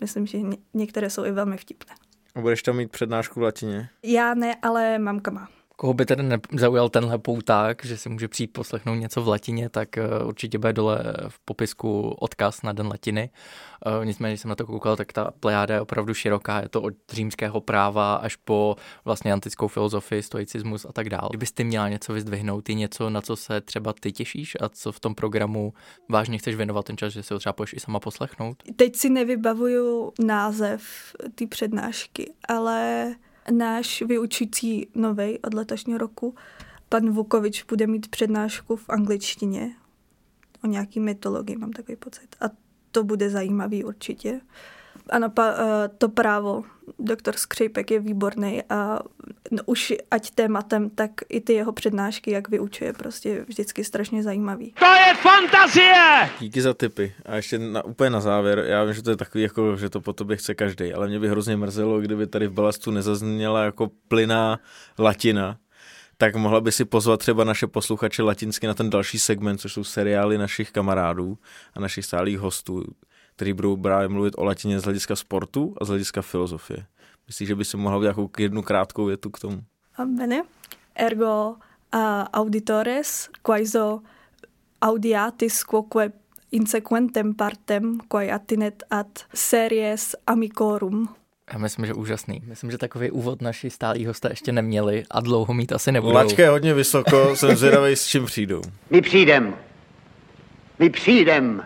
myslím, 0.01 0.25
že 0.27 0.41
ně- 0.41 0.57
některé 0.73 1.09
jsou 1.09 1.25
i 1.25 1.31
velmi 1.31 1.57
vtipné. 1.57 1.95
A 2.35 2.41
budeš 2.41 2.63
tam 2.63 2.77
mít 2.77 2.91
přednášku 2.91 3.39
v 3.39 3.43
latině? 3.43 3.89
Já 4.03 4.33
ne, 4.33 4.55
ale 4.61 4.99
mamka 4.99 5.31
má. 5.31 5.47
Koho 5.75 5.93
by 5.93 6.05
tedy 6.05 6.23
zaujal 6.51 6.89
tenhle 6.89 7.17
pouták, 7.17 7.85
že 7.85 7.97
si 7.97 8.09
může 8.09 8.27
přijít 8.27 8.53
poslechnout 8.53 8.95
něco 8.95 9.21
v 9.21 9.27
latině, 9.27 9.69
tak 9.69 9.97
eh, 9.97 10.07
určitě 10.25 10.57
bude 10.57 10.73
dole 10.73 10.99
v 11.27 11.39
popisku 11.39 12.09
odkaz 12.09 12.61
na 12.61 12.73
Den 12.73 12.87
latiny. 12.87 13.29
Eh, 13.85 14.05
nicméně, 14.05 14.33
když 14.33 14.41
jsem 14.41 14.49
na 14.49 14.55
to 14.55 14.65
koukal, 14.65 14.95
tak 14.95 15.13
ta 15.13 15.31
plejáda 15.39 15.75
je 15.75 15.81
opravdu 15.81 16.13
široká. 16.13 16.61
Je 16.61 16.69
to 16.69 16.81
od 16.81 16.93
římského 17.11 17.61
práva 17.61 18.15
až 18.15 18.35
po 18.35 18.75
vlastně 19.05 19.33
antickou 19.33 19.67
filozofii, 19.67 20.23
stoicismus 20.23 20.85
a 20.85 20.91
tak 20.91 21.09
dále. 21.09 21.29
Kdybyste 21.29 21.63
měla 21.63 21.89
něco 21.89 22.13
vyzdvihnout, 22.13 22.69
je 22.69 22.75
něco, 22.75 23.09
na 23.09 23.21
co 23.21 23.35
se 23.35 23.61
třeba 23.61 23.93
ty 23.93 24.11
těšíš 24.11 24.57
a 24.61 24.69
co 24.69 24.91
v 24.91 24.99
tom 24.99 25.15
programu 25.15 25.73
vážně 26.09 26.37
chceš 26.37 26.55
věnovat 26.55 26.85
ten 26.85 26.97
čas, 26.97 27.13
že 27.13 27.23
si 27.23 27.33
ho 27.33 27.39
třeba 27.39 27.55
i 27.73 27.79
sama 27.79 27.99
poslechnout? 27.99 28.63
Teď 28.75 28.95
si 28.95 29.09
nevybavuju 29.09 30.11
název 30.19 30.83
té 31.35 31.47
přednášky, 31.47 32.33
ale 32.47 33.07
náš 33.51 34.01
vyučující 34.01 34.87
novej 34.95 35.39
od 35.43 35.53
letošního 35.53 35.99
roku, 35.99 36.35
pan 36.89 37.09
Vukovič, 37.09 37.63
bude 37.63 37.87
mít 37.87 38.07
přednášku 38.07 38.75
v 38.75 38.89
angličtině 38.89 39.75
o 40.63 40.67
nějaký 40.67 40.99
mytologii, 40.99 41.57
mám 41.57 41.71
takový 41.71 41.95
pocit. 41.95 42.35
A 42.41 42.45
to 42.91 43.03
bude 43.03 43.29
zajímavý 43.29 43.83
určitě. 43.83 44.41
Ano, 45.09 45.29
pa, 45.29 45.53
eh, 45.57 45.89
to 45.97 46.09
právo, 46.09 46.63
doktor 46.99 47.35
Skřipek 47.35 47.91
je 47.91 47.99
výborný 47.99 48.63
a 48.69 48.99
no, 49.51 49.63
už 49.65 49.93
ať 50.11 50.31
tématem, 50.31 50.89
tak 50.89 51.11
i 51.29 51.41
ty 51.41 51.53
jeho 51.53 51.73
přednášky, 51.73 52.31
jak 52.31 52.49
vyučuje, 52.49 52.93
prostě 52.93 53.45
vždycky 53.47 53.83
strašně 53.83 54.23
zajímavý. 54.23 54.73
To 54.79 54.85
je 54.85 55.13
fantazie! 55.13 56.29
Díky 56.39 56.61
za 56.61 56.73
tipy. 56.73 57.13
A 57.25 57.35
ještě 57.35 57.59
na, 57.59 57.85
úplně 57.85 58.09
na 58.09 58.19
závěr, 58.19 58.59
já 58.67 58.83
vím, 58.83 58.93
že 58.93 59.03
to 59.03 59.09
je 59.09 59.15
takový, 59.15 59.43
jako, 59.43 59.75
že 59.75 59.89
to 59.89 60.01
po 60.01 60.13
tobě 60.13 60.37
chce 60.37 60.55
každý, 60.55 60.93
ale 60.93 61.07
mě 61.07 61.19
by 61.19 61.29
hrozně 61.29 61.57
mrzelo, 61.57 62.01
kdyby 62.01 62.27
tady 62.27 62.47
v 62.47 62.53
balastu 62.53 62.91
nezazněla 62.91 63.63
jako 63.63 63.91
plyná 64.07 64.59
latina, 64.99 65.57
tak 66.17 66.35
mohla 66.35 66.61
by 66.61 66.71
si 66.71 66.85
pozvat 66.85 67.19
třeba 67.19 67.43
naše 67.43 67.67
posluchače 67.67 68.23
latinsky 68.23 68.67
na 68.67 68.73
ten 68.73 68.89
další 68.89 69.19
segment, 69.19 69.57
což 69.57 69.73
jsou 69.73 69.83
seriály 69.83 70.37
našich 70.37 70.71
kamarádů 70.71 71.37
a 71.73 71.79
našich 71.79 72.05
stálých 72.05 72.39
hostů 72.39 72.83
který 73.35 73.53
budou 73.53 73.77
právě 73.77 74.07
mluvit 74.07 74.33
o 74.37 74.43
latině 74.43 74.79
z 74.79 74.83
hlediska 74.83 75.15
sportu 75.15 75.75
a 75.81 75.85
z 75.85 75.87
hlediska 75.87 76.21
filozofie. 76.21 76.85
Myslíš, 77.27 77.47
že 77.47 77.55
by 77.55 77.65
si 77.65 77.77
mohla 77.77 78.01
nějakou 78.01 78.29
jednu 78.39 78.61
krátkou 78.61 79.05
větu 79.05 79.29
k 79.29 79.39
tomu? 79.39 79.63
Bene. 80.05 80.43
Ergo 80.95 81.49
uh, 81.49 81.99
auditores 82.33 83.29
quaeso 83.41 83.99
audiatis 84.81 85.63
quoque 85.63 86.11
insequentem 86.51 87.33
partem 87.33 87.99
quae 88.07 88.31
attinet 88.31 88.83
ad 88.89 89.19
series 89.33 90.15
amicorum. 90.27 91.09
Já 91.53 91.59
myslím, 91.59 91.85
že 91.85 91.93
úžasný. 91.93 92.41
Myslím, 92.45 92.71
že 92.71 92.77
takový 92.77 93.11
úvod 93.11 93.41
naši 93.41 93.69
stálí 93.69 94.05
hosté 94.05 94.29
ještě 94.29 94.51
neměli 94.51 95.03
a 95.11 95.19
dlouho 95.19 95.53
mít 95.53 95.71
asi 95.71 95.91
nebudou. 95.91 96.13
Lačka 96.13 96.41
je 96.41 96.49
hodně 96.49 96.73
vysoko, 96.73 97.35
jsem 97.35 97.55
zvědavý, 97.55 97.95
s 97.95 98.07
čím 98.07 98.25
přijdou. 98.25 98.61
My 98.89 99.01
přijdem. 99.01 99.55
My 100.79 100.89
přijdem. 100.89 101.65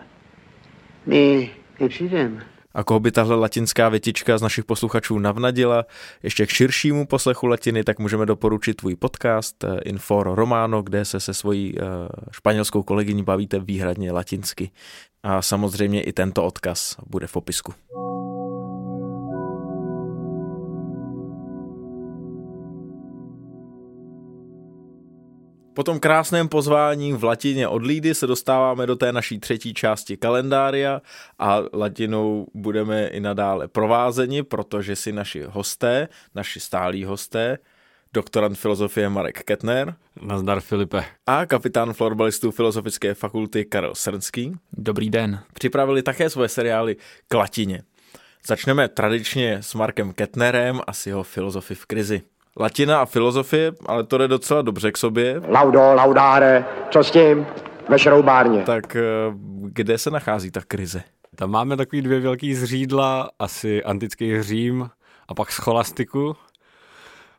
My 1.06 1.50
přijdem. 1.88 2.40
A 2.74 2.84
koho 2.84 3.00
by 3.00 3.12
tahle 3.12 3.36
latinská 3.36 3.88
větička 3.88 4.38
z 4.38 4.42
našich 4.42 4.64
posluchačů 4.64 5.18
navnadila 5.18 5.86
ještě 6.22 6.46
k 6.46 6.50
širšímu 6.50 7.06
poslechu 7.06 7.46
latiny, 7.46 7.84
tak 7.84 7.98
můžeme 7.98 8.26
doporučit 8.26 8.74
tvůj 8.74 8.96
podcast 8.96 9.64
eh, 9.64 9.80
Inforo 9.84 10.34
Romano, 10.34 10.82
kde 10.82 11.04
se 11.04 11.20
se 11.20 11.34
svojí 11.34 11.74
eh, 11.78 11.82
španělskou 12.30 12.82
kolegyní 12.82 13.22
bavíte 13.22 13.58
výhradně 13.58 14.12
latinsky. 14.12 14.70
A 15.22 15.42
samozřejmě 15.42 16.02
i 16.02 16.12
tento 16.12 16.44
odkaz 16.44 16.96
bude 17.06 17.26
v 17.26 17.32
popisku. 17.32 17.74
Po 25.78 25.84
tom 25.84 26.00
krásném 26.00 26.48
pozvání 26.48 27.12
v 27.12 27.24
latině 27.24 27.68
od 27.68 27.82
Lídy 27.82 28.14
se 28.14 28.26
dostáváme 28.26 28.86
do 28.86 28.96
té 28.96 29.12
naší 29.12 29.40
třetí 29.40 29.74
části 29.74 30.16
kalendária 30.16 31.02
a 31.38 31.62
latinou 31.72 32.46
budeme 32.54 33.06
i 33.06 33.20
nadále 33.20 33.68
provázeni, 33.68 34.42
protože 34.42 34.96
si 34.96 35.12
naši 35.12 35.42
hosté, 35.48 36.08
naši 36.34 36.60
stálí 36.60 37.04
hosté, 37.04 37.58
doktorant 38.12 38.58
filozofie 38.58 39.08
Marek 39.08 39.42
Ketner. 39.42 39.94
Nazdar 40.22 40.60
Filipe. 40.60 41.04
A 41.26 41.46
kapitán 41.46 41.92
florbalistů 41.92 42.50
Filozofické 42.50 43.14
fakulty 43.14 43.64
Karel 43.64 43.94
Srnský. 43.94 44.52
Dobrý 44.72 45.10
den. 45.10 45.40
Připravili 45.52 46.02
také 46.02 46.30
svoje 46.30 46.48
seriály 46.48 46.96
k 47.28 47.34
latině. 47.34 47.82
Začneme 48.46 48.88
tradičně 48.88 49.58
s 49.62 49.74
Markem 49.74 50.12
Ketnerem 50.12 50.80
a 50.86 50.92
s 50.92 51.06
jeho 51.06 51.22
filozofy 51.22 51.74
v 51.74 51.86
krizi 51.86 52.22
latina 52.58 53.00
a 53.00 53.06
filozofie, 53.06 53.72
ale 53.86 54.04
to 54.04 54.18
jde 54.18 54.28
docela 54.28 54.62
dobře 54.62 54.92
k 54.92 54.96
sobě. 54.96 55.42
Laudo, 55.48 55.80
laudare, 55.80 56.64
co 56.90 57.04
s 57.04 57.10
tím? 57.10 57.46
Ve 57.88 57.98
šroubárně. 57.98 58.62
Tak 58.62 58.96
eh, 58.96 59.02
kde 59.62 59.98
se 59.98 60.10
nachází 60.10 60.50
ta 60.50 60.60
krize? 60.68 61.02
Tam 61.36 61.50
máme 61.50 61.76
takový 61.76 62.02
dvě 62.02 62.20
velký 62.20 62.54
zřídla, 62.54 63.30
asi 63.38 63.84
antický 63.84 64.42
Řím 64.42 64.90
a 65.28 65.34
pak 65.34 65.52
scholastiku. 65.52 66.36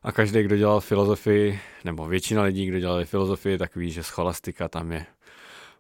A 0.04 0.12
každý, 0.12 0.44
kdo 0.44 0.58
dělal 0.58 0.80
filozofii, 0.80 1.60
nebo 1.86 2.08
většina 2.08 2.44
lidí, 2.44 2.66
kdo 2.66 2.80
dělali 2.80 3.06
filozofii, 3.06 3.58
tak 3.58 3.76
ví, 3.76 3.92
že 3.92 4.04
scholastika 4.04 4.68
tam 4.68 4.92
je 4.92 5.06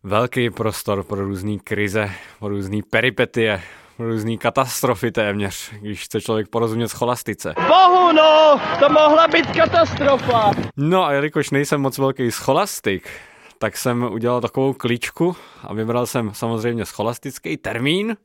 velký 0.04 0.50
prostor 0.50 1.04
pro 1.04 1.26
různé 1.26 1.58
krize, 1.64 2.12
pro 2.40 2.50
různé 2.50 2.80
peripetie, 2.90 3.62
různý 4.00 4.38
katastrofy 4.38 5.12
téměř, 5.12 5.72
když 5.82 6.04
chce 6.04 6.22
člověk 6.22 6.48
porozumět 6.48 6.88
scholastice. 6.88 7.54
Bohu 7.68 8.12
no, 8.12 8.62
to 8.80 8.90
mohla 8.90 9.28
být 9.28 9.48
katastrofa. 9.48 10.52
No 10.78 11.06
a 11.06 11.12
jelikož 11.12 11.50
nejsem 11.50 11.82
moc 11.82 11.98
velký 11.98 12.32
scholastik, 12.32 13.10
tak 13.58 13.78
jsem 13.78 14.04
udělal 14.04 14.42
takovou 14.42 14.74
kličku 14.74 15.36
a 15.64 15.74
vybral 15.74 16.06
jsem 16.06 16.34
samozřejmě 16.34 16.86
scholastický 16.86 17.58
termín, 17.58 18.18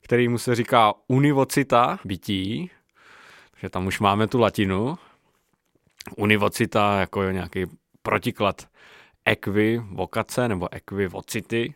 který 0.00 0.28
mu 0.28 0.38
se 0.38 0.54
říká 0.54 0.92
univocita 1.08 1.98
bytí, 2.04 2.70
takže 3.50 3.68
tam 3.68 3.86
už 3.86 4.00
máme 4.00 4.26
tu 4.26 4.38
latinu. 4.40 4.98
Univocita 6.16 7.00
jako 7.00 7.22
nějaký 7.22 7.66
protiklad 8.02 8.66
equivokace 9.24 10.48
nebo 10.48 10.68
equivocity, 10.72 11.74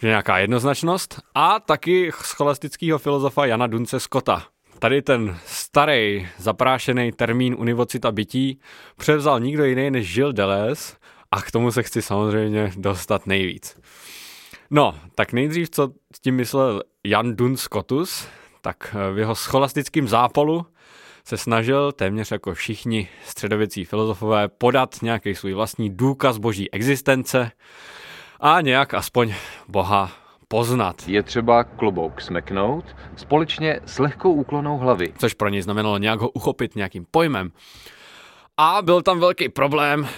že 0.00 0.06
nějaká 0.06 0.38
jednoznačnost, 0.38 1.20
a 1.34 1.60
taky 1.60 2.12
scholastického 2.12 2.98
filozofa 2.98 3.46
Jana 3.46 3.66
Dunce 3.66 4.00
Scotta. 4.00 4.42
Tady 4.78 5.02
ten 5.02 5.38
starý 5.46 6.28
zaprášený 6.38 7.12
termín 7.12 7.56
univocita 7.58 8.12
bytí 8.12 8.60
převzal 8.96 9.40
nikdo 9.40 9.64
jiný 9.64 9.90
než 9.90 10.14
Gilles 10.14 10.34
Deleuze 10.34 10.96
a 11.30 11.42
k 11.42 11.50
tomu 11.50 11.72
se 11.72 11.82
chci 11.82 12.02
samozřejmě 12.02 12.72
dostat 12.76 13.26
nejvíc. 13.26 13.80
No, 14.70 14.94
tak 15.14 15.32
nejdřív, 15.32 15.70
co 15.70 15.88
s 16.14 16.20
tím 16.20 16.34
myslel 16.34 16.82
Jan 17.04 17.36
Duns 17.36 17.60
Scotus, 17.60 18.28
tak 18.60 18.96
v 19.12 19.18
jeho 19.18 19.34
scholastickém 19.34 20.08
zápolu 20.08 20.66
se 21.24 21.36
snažil 21.36 21.92
téměř 21.92 22.30
jako 22.30 22.54
všichni 22.54 23.08
středověcí 23.24 23.84
filozofové 23.84 24.48
podat 24.48 25.02
nějaký 25.02 25.34
svůj 25.34 25.52
vlastní 25.52 25.90
důkaz 25.90 26.38
boží 26.38 26.72
existence, 26.72 27.50
a 28.40 28.60
nějak 28.60 28.94
aspoň 28.94 29.34
Boha 29.68 30.10
poznat. 30.48 31.08
Je 31.08 31.22
třeba 31.22 31.64
klobouk 31.64 32.20
smeknout 32.20 32.84
společně 33.16 33.80
s 33.86 33.98
lehkou 33.98 34.32
úklonou 34.32 34.78
hlavy. 34.78 35.12
Což 35.18 35.34
pro 35.34 35.48
něj 35.48 35.62
znamenalo 35.62 35.98
nějak 35.98 36.20
ho 36.20 36.28
uchopit 36.28 36.76
nějakým 36.76 37.06
pojmem. 37.10 37.52
A 38.56 38.82
byl 38.82 39.02
tam 39.02 39.20
velký 39.20 39.48
problém, 39.48 40.08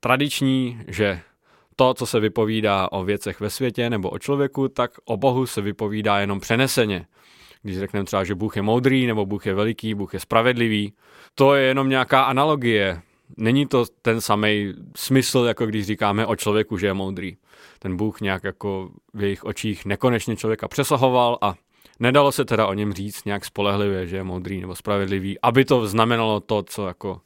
tradiční, 0.00 0.80
že 0.88 1.20
to, 1.76 1.94
co 1.94 2.06
se 2.06 2.20
vypovídá 2.20 2.92
o 2.92 3.04
věcech 3.04 3.40
ve 3.40 3.50
světě 3.50 3.90
nebo 3.90 4.10
o 4.10 4.18
člověku, 4.18 4.68
tak 4.68 4.90
o 5.04 5.16
Bohu 5.16 5.46
se 5.46 5.60
vypovídá 5.60 6.18
jenom 6.18 6.40
přeneseně. 6.40 7.06
Když 7.62 7.78
řekneme 7.78 8.04
třeba, 8.04 8.24
že 8.24 8.34
Bůh 8.34 8.56
je 8.56 8.62
moudrý, 8.62 9.06
nebo 9.06 9.26
Bůh 9.26 9.46
je 9.46 9.54
veliký, 9.54 9.94
Bůh 9.94 10.14
je 10.14 10.20
spravedlivý, 10.20 10.92
to 11.34 11.54
je 11.54 11.66
jenom 11.66 11.88
nějaká 11.88 12.22
analogie. 12.22 13.00
Není 13.36 13.66
to 13.66 13.84
ten 14.02 14.20
samý 14.20 14.74
smysl, 14.96 15.38
jako 15.38 15.66
když 15.66 15.86
říkáme 15.86 16.26
o 16.26 16.36
člověku, 16.36 16.78
že 16.78 16.86
je 16.86 16.94
moudrý 16.94 17.36
ten 17.78 17.96
Bůh 17.96 18.20
nějak 18.20 18.44
jako 18.44 18.90
v 19.14 19.22
jejich 19.22 19.44
očích 19.44 19.84
nekonečně 19.84 20.36
člověka 20.36 20.68
přesahoval 20.68 21.38
a 21.40 21.54
nedalo 22.00 22.32
se 22.32 22.44
teda 22.44 22.66
o 22.66 22.74
něm 22.74 22.92
říct 22.92 23.24
nějak 23.24 23.44
spolehlivě, 23.44 24.06
že 24.06 24.16
je 24.16 24.24
moudrý 24.24 24.60
nebo 24.60 24.74
spravedlivý, 24.74 25.40
aby 25.42 25.64
to 25.64 25.86
znamenalo 25.86 26.40
to, 26.40 26.62
co 26.62 26.86
jako 26.86 27.20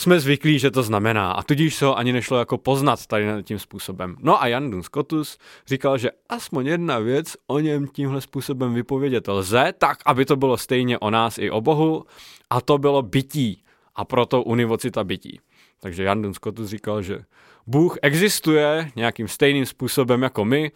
jsme 0.00 0.20
zvyklí, 0.20 0.58
že 0.58 0.70
to 0.70 0.82
znamená 0.82 1.32
a 1.32 1.42
tudíž 1.42 1.74
se 1.74 1.84
ho 1.84 1.98
ani 1.98 2.12
nešlo 2.12 2.38
jako 2.38 2.58
poznat 2.58 3.06
tady 3.06 3.26
tím 3.42 3.58
způsobem. 3.58 4.16
No 4.20 4.42
a 4.42 4.46
Jan 4.46 4.70
Dun 4.70 4.82
Scotus 4.82 5.38
říkal, 5.66 5.98
že 5.98 6.10
aspoň 6.28 6.66
jedna 6.66 6.98
věc 6.98 7.36
o 7.46 7.58
něm 7.58 7.86
tímhle 7.86 8.20
způsobem 8.20 8.74
vypovědět 8.74 9.28
lze, 9.28 9.72
tak, 9.78 9.98
aby 10.06 10.24
to 10.24 10.36
bylo 10.36 10.56
stejně 10.56 10.98
o 10.98 11.10
nás 11.10 11.38
i 11.38 11.50
o 11.50 11.60
Bohu 11.60 12.04
a 12.50 12.60
to 12.60 12.78
bylo 12.78 13.02
bytí 13.02 13.64
a 13.94 14.04
proto 14.04 14.42
univocita 14.42 15.04
bytí. 15.04 15.40
Takže 15.80 16.02
Jan 16.02 16.22
Dun 16.22 16.34
Scotus 16.34 16.68
říkal, 16.68 17.02
že 17.02 17.18
Bůh 17.66 17.98
existuje 18.02 18.90
nějakým 18.96 19.28
stejným 19.28 19.66
způsobem 19.66 20.22
jako 20.22 20.44
my, 20.44 20.70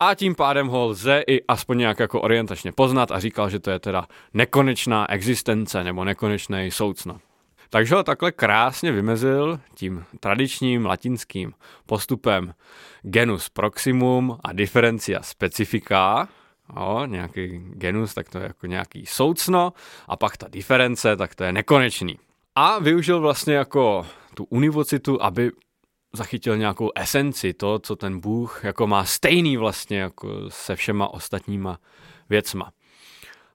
a 0.00 0.14
tím 0.14 0.34
pádem 0.34 0.68
ho 0.68 0.86
lze 0.86 1.22
i 1.26 1.42
aspoň 1.48 1.78
nějak 1.78 1.98
jako 1.98 2.20
orientačně 2.20 2.72
poznat 2.72 3.10
a 3.10 3.20
říkal, 3.20 3.50
že 3.50 3.58
to 3.58 3.70
je 3.70 3.78
teda 3.78 4.06
nekonečná 4.34 5.10
existence 5.10 5.84
nebo 5.84 6.04
nekonečný 6.04 6.70
soucno. 6.70 7.20
Takže 7.70 7.94
ho 7.94 8.02
takhle 8.02 8.32
krásně 8.32 8.92
vymezil 8.92 9.60
tím 9.74 10.04
tradičním 10.20 10.86
latinským 10.86 11.52
postupem 11.86 12.54
genus 13.02 13.48
proximum 13.48 14.38
a 14.44 14.52
differentia 14.52 15.22
specifica, 15.22 16.28
Jo, 16.76 17.02
nějaký 17.06 17.58
genus, 17.58 18.14
tak 18.14 18.28
to 18.28 18.38
je 18.38 18.44
jako 18.44 18.66
nějaký 18.66 19.06
soucno 19.06 19.72
a 20.08 20.16
pak 20.16 20.36
ta 20.36 20.48
diference, 20.48 21.16
tak 21.16 21.34
to 21.34 21.44
je 21.44 21.52
nekonečný. 21.52 22.18
A 22.54 22.78
využil 22.78 23.20
vlastně 23.20 23.54
jako 23.54 24.06
tu 24.34 24.44
univocitu, 24.44 25.22
aby 25.22 25.50
zachytil 26.14 26.56
nějakou 26.56 26.90
esenci, 26.94 27.52
to, 27.52 27.78
co 27.78 27.96
ten 27.96 28.20
Bůh 28.20 28.64
jako 28.64 28.86
má 28.86 29.04
stejný 29.04 29.56
vlastně 29.56 29.98
jako 29.98 30.28
se 30.48 30.76
všema 30.76 31.14
ostatníma 31.14 31.78
věcma. 32.30 32.70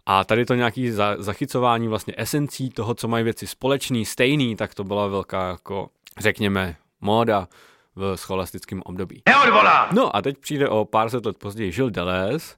A 0.06 0.24
tady 0.24 0.46
to 0.46 0.56
nějaký 0.56 0.92
za, 0.92 1.16
zachycování 1.18 1.88
vlastně 1.88 2.14
esencí 2.18 2.70
toho, 2.70 2.94
co 2.94 3.08
mají 3.08 3.24
věci 3.24 3.48
společný, 3.48 4.06
stejný, 4.06 4.56
tak 4.56 4.76
to 4.76 4.84
byla 4.84 5.08
velká 5.08 5.50
jako, 5.50 5.90
řekněme, 6.18 6.76
móda 7.02 7.48
v 7.96 8.18
scholastickém 8.18 8.82
období. 8.86 9.22
Neodvolá! 9.30 9.90
No 9.92 10.16
a 10.16 10.22
teď 10.22 10.38
přijde 10.38 10.70
o 10.70 10.86
pár 10.86 11.10
set 11.10 11.26
let 11.26 11.38
později 11.38 11.72
Žil 11.72 11.90
Deleuze 11.90 12.56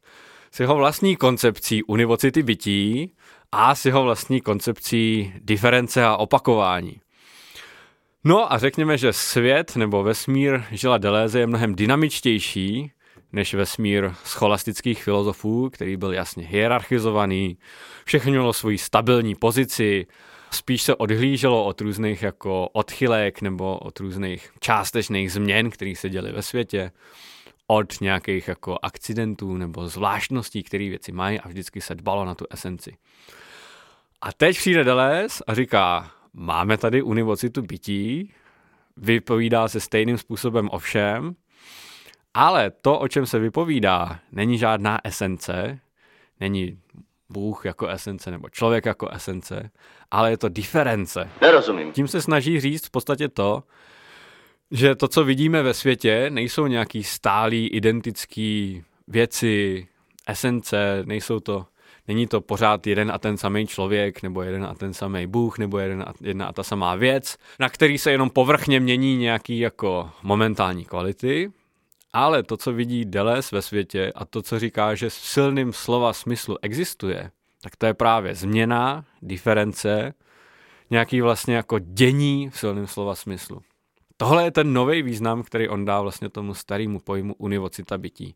s 0.51 0.59
jeho 0.59 0.75
vlastní 0.75 1.15
koncepcí 1.15 1.83
univocity 1.83 2.43
bytí 2.43 3.13
a 3.51 3.75
s 3.75 3.85
jeho 3.85 4.03
vlastní 4.03 4.41
koncepcí 4.41 5.33
diference 5.41 6.05
a 6.05 6.17
opakování. 6.17 7.01
No 8.23 8.53
a 8.53 8.57
řekněme, 8.57 8.97
že 8.97 9.13
svět 9.13 9.75
nebo 9.75 10.03
vesmír 10.03 10.63
Žila 10.71 10.97
Deleuze 10.97 11.39
je 11.39 11.47
mnohem 11.47 11.75
dynamičtější 11.75 12.91
než 13.33 13.53
vesmír 13.53 14.11
scholastických 14.23 15.03
filozofů, 15.03 15.69
který 15.69 15.97
byl 15.97 16.13
jasně 16.13 16.47
hierarchizovaný, 16.47 17.57
všechno 18.05 18.31
mělo 18.31 18.53
svoji 18.53 18.77
stabilní 18.77 19.35
pozici, 19.35 20.07
spíš 20.51 20.81
se 20.81 20.95
odhlíželo 20.95 21.65
od 21.65 21.81
různých 21.81 22.21
jako 22.21 22.67
odchylek 22.67 23.41
nebo 23.41 23.77
od 23.77 23.99
různých 23.99 24.51
částečných 24.59 25.31
změn, 25.31 25.69
které 25.69 25.93
se 25.95 26.09
děly 26.09 26.31
ve 26.31 26.41
světě, 26.41 26.91
od 27.67 28.01
nějakých 28.01 28.47
jako 28.47 28.77
akcidentů 28.81 29.57
nebo 29.57 29.87
zvláštností, 29.87 30.63
které 30.63 30.89
věci 30.89 31.11
mají 31.11 31.39
a 31.39 31.47
vždycky 31.47 31.81
se 31.81 31.95
dbalo 31.95 32.25
na 32.25 32.35
tu 32.35 32.45
esenci. 32.51 32.95
A 34.21 34.33
teď 34.33 34.57
přijde 34.57 34.83
Deleuze 34.83 35.43
a 35.47 35.53
říká, 35.53 36.11
máme 36.33 36.77
tady 36.77 37.01
univocitu 37.01 37.61
bytí, 37.61 38.33
vypovídá 38.97 39.67
se 39.67 39.79
stejným 39.79 40.17
způsobem 40.17 40.69
o 40.69 40.79
všem, 40.79 41.35
ale 42.33 42.71
to, 42.81 42.99
o 42.99 43.07
čem 43.07 43.25
se 43.25 43.39
vypovídá, 43.39 44.19
není 44.31 44.57
žádná 44.57 44.99
esence, 45.03 45.79
není 46.39 46.79
Bůh 47.29 47.65
jako 47.65 47.87
esence 47.87 48.31
nebo 48.31 48.49
člověk 48.49 48.85
jako 48.85 49.09
esence, 49.09 49.71
ale 50.11 50.31
je 50.31 50.37
to 50.37 50.49
diference. 50.49 51.29
Nerozumím. 51.41 51.91
Tím 51.91 52.07
se 52.07 52.21
snaží 52.21 52.59
říct 52.59 52.87
v 52.87 52.91
podstatě 52.91 53.27
to, 53.29 53.63
že 54.71 54.95
to, 54.95 55.07
co 55.07 55.23
vidíme 55.23 55.63
ve 55.63 55.73
světě, 55.73 56.29
nejsou 56.29 56.67
nějaký 56.67 57.03
stálý, 57.03 57.67
identický 57.67 58.83
věci, 59.07 59.87
esence, 60.27 61.03
nejsou 61.05 61.39
to, 61.39 61.65
není 62.07 62.27
to 62.27 62.41
pořád 62.41 62.87
jeden 62.87 63.11
a 63.11 63.17
ten 63.17 63.37
samý 63.37 63.67
člověk, 63.67 64.23
nebo 64.23 64.41
jeden 64.41 64.65
a 64.65 64.73
ten 64.73 64.93
samý 64.93 65.27
Bůh, 65.27 65.57
nebo 65.57 65.79
jeden 65.79 66.01
a, 66.01 66.13
jedna 66.21 66.47
a 66.47 66.53
ta 66.53 66.63
samá 66.63 66.95
věc, 66.95 67.37
na 67.59 67.69
který 67.69 67.97
se 67.97 68.11
jenom 68.11 68.29
povrchně 68.29 68.79
mění 68.79 69.17
nějaký 69.17 69.59
jako 69.59 70.09
momentální 70.23 70.85
kvality, 70.85 71.51
ale 72.13 72.43
to, 72.43 72.57
co 72.57 72.73
vidí 72.73 73.05
Deleuze 73.05 73.49
ve 73.51 73.61
světě 73.61 74.11
a 74.15 74.25
to, 74.25 74.41
co 74.41 74.59
říká, 74.59 74.95
že 74.95 75.09
v 75.09 75.13
silným 75.13 75.73
slova 75.73 76.13
smyslu 76.13 76.57
existuje, 76.61 77.31
tak 77.61 77.75
to 77.75 77.85
je 77.85 77.93
právě 77.93 78.35
změna, 78.35 79.05
diference, 79.21 80.13
nějaký 80.89 81.21
vlastně 81.21 81.55
jako 81.55 81.79
dění 81.79 82.49
v 82.49 82.59
silným 82.59 82.87
slova 82.87 83.15
smyslu. 83.15 83.61
Tohle 84.21 84.43
je 84.43 84.51
ten 84.51 84.73
nový 84.73 85.01
význam, 85.01 85.43
který 85.43 85.69
on 85.69 85.85
dá 85.85 86.01
vlastně 86.01 86.29
tomu 86.29 86.53
starému 86.53 86.99
pojmu 86.99 87.33
univocita 87.33 87.97
bytí. 87.97 88.35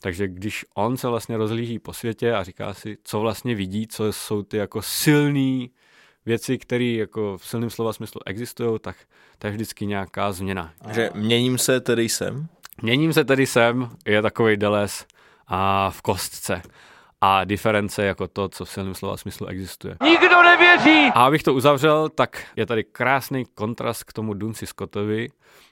Takže 0.00 0.28
když 0.28 0.64
on 0.74 0.96
se 0.96 1.08
vlastně 1.08 1.36
rozlíží 1.36 1.78
po 1.78 1.92
světě 1.92 2.32
a 2.32 2.44
říká 2.44 2.74
si, 2.74 2.98
co 3.02 3.20
vlastně 3.20 3.54
vidí, 3.54 3.86
co 3.86 4.12
jsou 4.12 4.42
ty 4.42 4.56
jako 4.56 4.82
silný 4.82 5.70
věci, 6.26 6.58
které 6.58 6.84
jako 6.84 7.38
v 7.38 7.46
silném 7.46 7.70
slova 7.70 7.92
smyslu 7.92 8.20
existují, 8.26 8.78
tak 8.80 8.96
to 9.38 9.46
je 9.46 9.52
vždycky 9.52 9.86
nějaká 9.86 10.32
změna. 10.32 10.72
Že 10.90 11.10
měním 11.14 11.58
se, 11.58 11.80
tedy 11.80 12.08
jsem? 12.08 12.48
Měním 12.82 13.12
se 13.12 13.24
tedy 13.24 13.46
sem, 13.46 13.90
je 14.06 14.22
takový 14.22 14.56
Deles 14.56 15.06
a 15.46 15.90
v 15.90 16.02
kostce. 16.02 16.62
A 17.20 17.44
diference 17.44 18.04
jako 18.04 18.28
to, 18.28 18.48
co 18.48 18.64
v 18.64 18.70
silném 18.70 18.94
slova 18.94 19.16
smyslu 19.16 19.46
existuje. 19.46 19.96
Nikdo 20.02 20.42
nevěří! 20.42 21.10
A 21.14 21.24
abych 21.24 21.42
to 21.42 21.54
uzavřel, 21.54 22.08
tak 22.08 22.46
je 22.56 22.66
tady 22.66 22.84
krásný 22.84 23.44
kontrast 23.54 24.04
k 24.04 24.12
tomu 24.12 24.34
Dunci 24.34 24.66
Scottovi, 24.66 25.28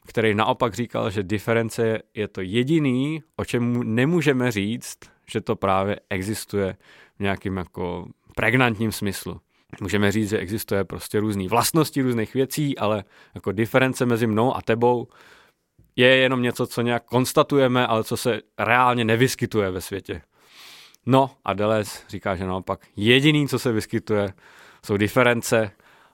který 0.06 0.34
naopak 0.34 0.74
říkal, 0.74 1.10
že 1.10 1.22
diference 1.22 1.98
je 2.14 2.28
to 2.28 2.40
jediný, 2.40 3.22
o 3.36 3.44
čem 3.44 3.94
nemůžeme 3.94 4.50
říct, 4.50 4.98
že 5.30 5.40
to 5.40 5.56
právě 5.56 6.00
existuje 6.10 6.76
v 7.16 7.20
nějakým 7.20 7.56
jako 7.56 8.06
pregnantním 8.36 8.92
smyslu. 8.92 9.40
Můžeme 9.80 10.12
říct, 10.12 10.28
že 10.28 10.38
existuje 10.38 10.84
prostě 10.84 11.20
různé 11.20 11.48
vlastnosti 11.48 12.02
různých 12.02 12.34
věcí, 12.34 12.78
ale 12.78 13.04
jako 13.34 13.52
diference 13.52 14.06
mezi 14.06 14.26
mnou 14.26 14.56
a 14.56 14.62
tebou 14.62 15.08
je 15.96 16.16
jenom 16.16 16.42
něco, 16.42 16.66
co 16.66 16.82
nějak 16.82 17.04
konstatujeme, 17.04 17.86
ale 17.86 18.04
co 18.04 18.16
se 18.16 18.40
reálně 18.58 19.04
nevyskytuje 19.04 19.70
ve 19.70 19.80
světě. 19.80 20.22
No 21.06 21.30
a 21.44 21.52
Deleuze 21.52 21.90
říká, 22.08 22.36
že 22.36 22.46
naopak 22.46 22.80
jediný, 22.96 23.48
co 23.48 23.58
se 23.58 23.72
vyskytuje, 23.72 24.32
jsou 24.84 24.96
diference 24.96 25.70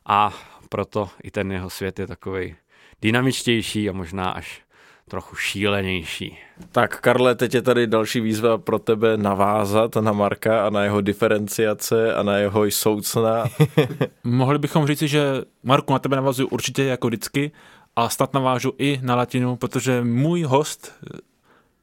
a 0.07 0.35
proto 0.69 1.09
i 1.23 1.31
ten 1.31 1.53
jeho 1.53 1.71
svět 1.71 1.99
je 1.99 2.07
takový 2.07 2.57
dynamičtější 3.03 3.89
a 3.89 3.93
možná 3.93 4.31
až 4.31 4.63
trochu 5.09 5.37
šílenější. 5.37 6.39
Tak 6.73 7.01
Karle, 7.01 7.35
teď 7.35 7.55
je 7.55 7.63
tady 7.63 7.87
další 7.87 8.21
výzva 8.21 8.59
pro 8.59 8.79
tebe 8.79 9.17
navázat 9.17 9.97
na 9.97 10.13
Marka 10.13 10.67
a 10.67 10.71
na 10.71 10.85
jeho 10.85 11.01
diferenciace 11.01 12.15
a 12.15 12.23
na 12.23 12.37
jeho 12.37 12.71
soucna. 12.71 13.45
Mohli 14.25 14.59
bychom 14.59 14.87
říci, 14.87 15.09
že 15.09 15.43
Marku 15.63 15.93
na 15.93 15.99
tebe 15.99 16.17
navazuju 16.17 16.49
určitě 16.49 16.85
jako 16.85 17.07
vždycky 17.07 17.51
a 17.97 18.09
snad 18.09 18.35
navážu 18.35 18.73
i 18.79 19.01
na 19.03 19.15
latinu, 19.15 19.57
protože 19.57 20.05
můj 20.05 20.43
host, 20.43 20.93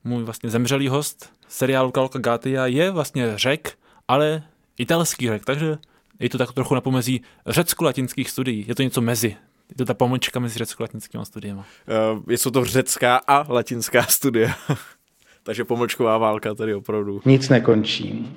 můj 0.03 0.23
vlastně 0.23 0.49
zemřelý 0.49 0.87
host 0.87 1.38
seriálu 1.49 1.91
Kalka 1.91 2.19
Gatia 2.19 2.65
je 2.65 2.91
vlastně 2.91 3.37
řek, 3.37 3.77
ale 4.07 4.43
italský 4.77 5.27
řek, 5.27 5.45
takže 5.45 5.77
je 6.19 6.29
to 6.29 6.37
tak 6.37 6.53
trochu 6.53 6.75
na 6.75 6.81
pomezí 6.81 7.21
řecko-latinských 7.47 8.29
studií. 8.29 8.65
Je 8.67 8.75
to 8.75 8.83
něco 8.83 9.01
mezi. 9.01 9.35
Je 9.69 9.75
to 9.77 9.85
ta 9.85 9.93
pomočka 9.93 10.39
mezi 10.39 10.59
řecko-latinskými 10.59 11.25
studiemi. 11.25 11.59
Uh, 11.59 12.23
jsou 12.27 12.49
to 12.49 12.65
řecká 12.65 13.21
a 13.27 13.53
latinská 13.53 14.03
studia. 14.03 14.55
takže 15.43 15.63
pomočková 15.63 16.17
válka 16.17 16.53
tady 16.53 16.75
opravdu. 16.75 17.21
Nic 17.25 17.49
nekončí. 17.49 18.35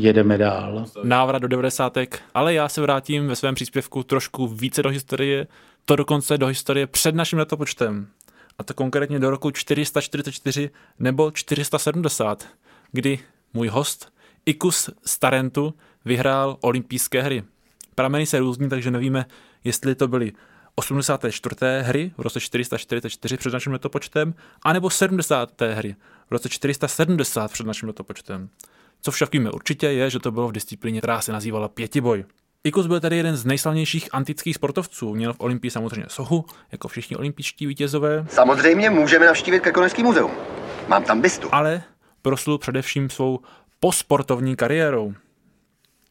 Jedeme 0.00 0.38
dál. 0.38 0.84
Návrat 1.02 1.38
do 1.38 1.48
90. 1.48 1.98
Ale 2.34 2.54
já 2.54 2.68
se 2.68 2.80
vrátím 2.80 3.26
ve 3.26 3.36
svém 3.36 3.54
příspěvku 3.54 4.02
trošku 4.02 4.46
více 4.46 4.82
do 4.82 4.88
historie, 4.88 5.46
to 5.84 5.96
dokonce 5.96 6.38
do 6.38 6.46
historie 6.46 6.86
před 6.86 7.14
naším 7.14 7.38
letopočtem. 7.38 8.06
A 8.60 8.62
to 8.62 8.74
konkrétně 8.74 9.18
do 9.18 9.30
roku 9.30 9.50
444 9.50 10.70
nebo 10.98 11.30
470, 11.30 12.48
kdy 12.92 13.18
můj 13.54 13.68
host 13.68 14.12
Ikus 14.46 14.90
Starentu 15.06 15.74
vyhrál 16.04 16.56
olympijské 16.60 17.22
hry. 17.22 17.42
Prameny 17.94 18.26
se 18.26 18.38
různí, 18.38 18.68
takže 18.68 18.90
nevíme, 18.90 19.26
jestli 19.64 19.94
to 19.94 20.08
byly 20.08 20.32
84. 20.74 21.56
hry 21.80 22.12
v 22.16 22.20
roce 22.20 22.40
444 22.40 23.36
před 23.36 23.52
naším 23.52 23.72
letopočtem, 23.72 24.34
anebo 24.62 24.90
70. 24.90 25.60
hry 25.60 25.96
v 26.28 26.32
roce 26.32 26.48
470 26.48 27.52
před 27.52 27.66
naším 27.66 27.88
letopočtem. 27.88 28.48
Co 29.02 29.10
však 29.10 29.32
víme 29.32 29.50
určitě 29.50 29.86
je, 29.86 30.10
že 30.10 30.18
to 30.18 30.30
bylo 30.30 30.48
v 30.48 30.52
disciplíně, 30.52 31.00
která 31.00 31.20
se 31.20 31.32
nazývala 31.32 31.68
pětiboj. 31.68 32.24
Ikus 32.64 32.86
byl 32.86 33.00
tady 33.00 33.16
jeden 33.16 33.36
z 33.36 33.44
nejslavnějších 33.44 34.08
antických 34.12 34.54
sportovců. 34.54 35.14
Měl 35.14 35.32
v 35.32 35.40
Olympii 35.40 35.70
samozřejmě 35.70 36.06
sohu, 36.08 36.44
jako 36.72 36.88
všichni 36.88 37.16
olympijští 37.16 37.66
vítězové. 37.66 38.26
Samozřejmě 38.28 38.90
můžeme 38.90 39.26
navštívit 39.26 39.60
Krkonošský 39.60 40.02
muzeum. 40.02 40.30
Mám 40.88 41.04
tam 41.04 41.20
bystu. 41.20 41.48
Ale 41.52 41.82
proslul 42.22 42.58
především 42.58 43.10
svou 43.10 43.40
posportovní 43.80 44.56
kariérou. 44.56 45.14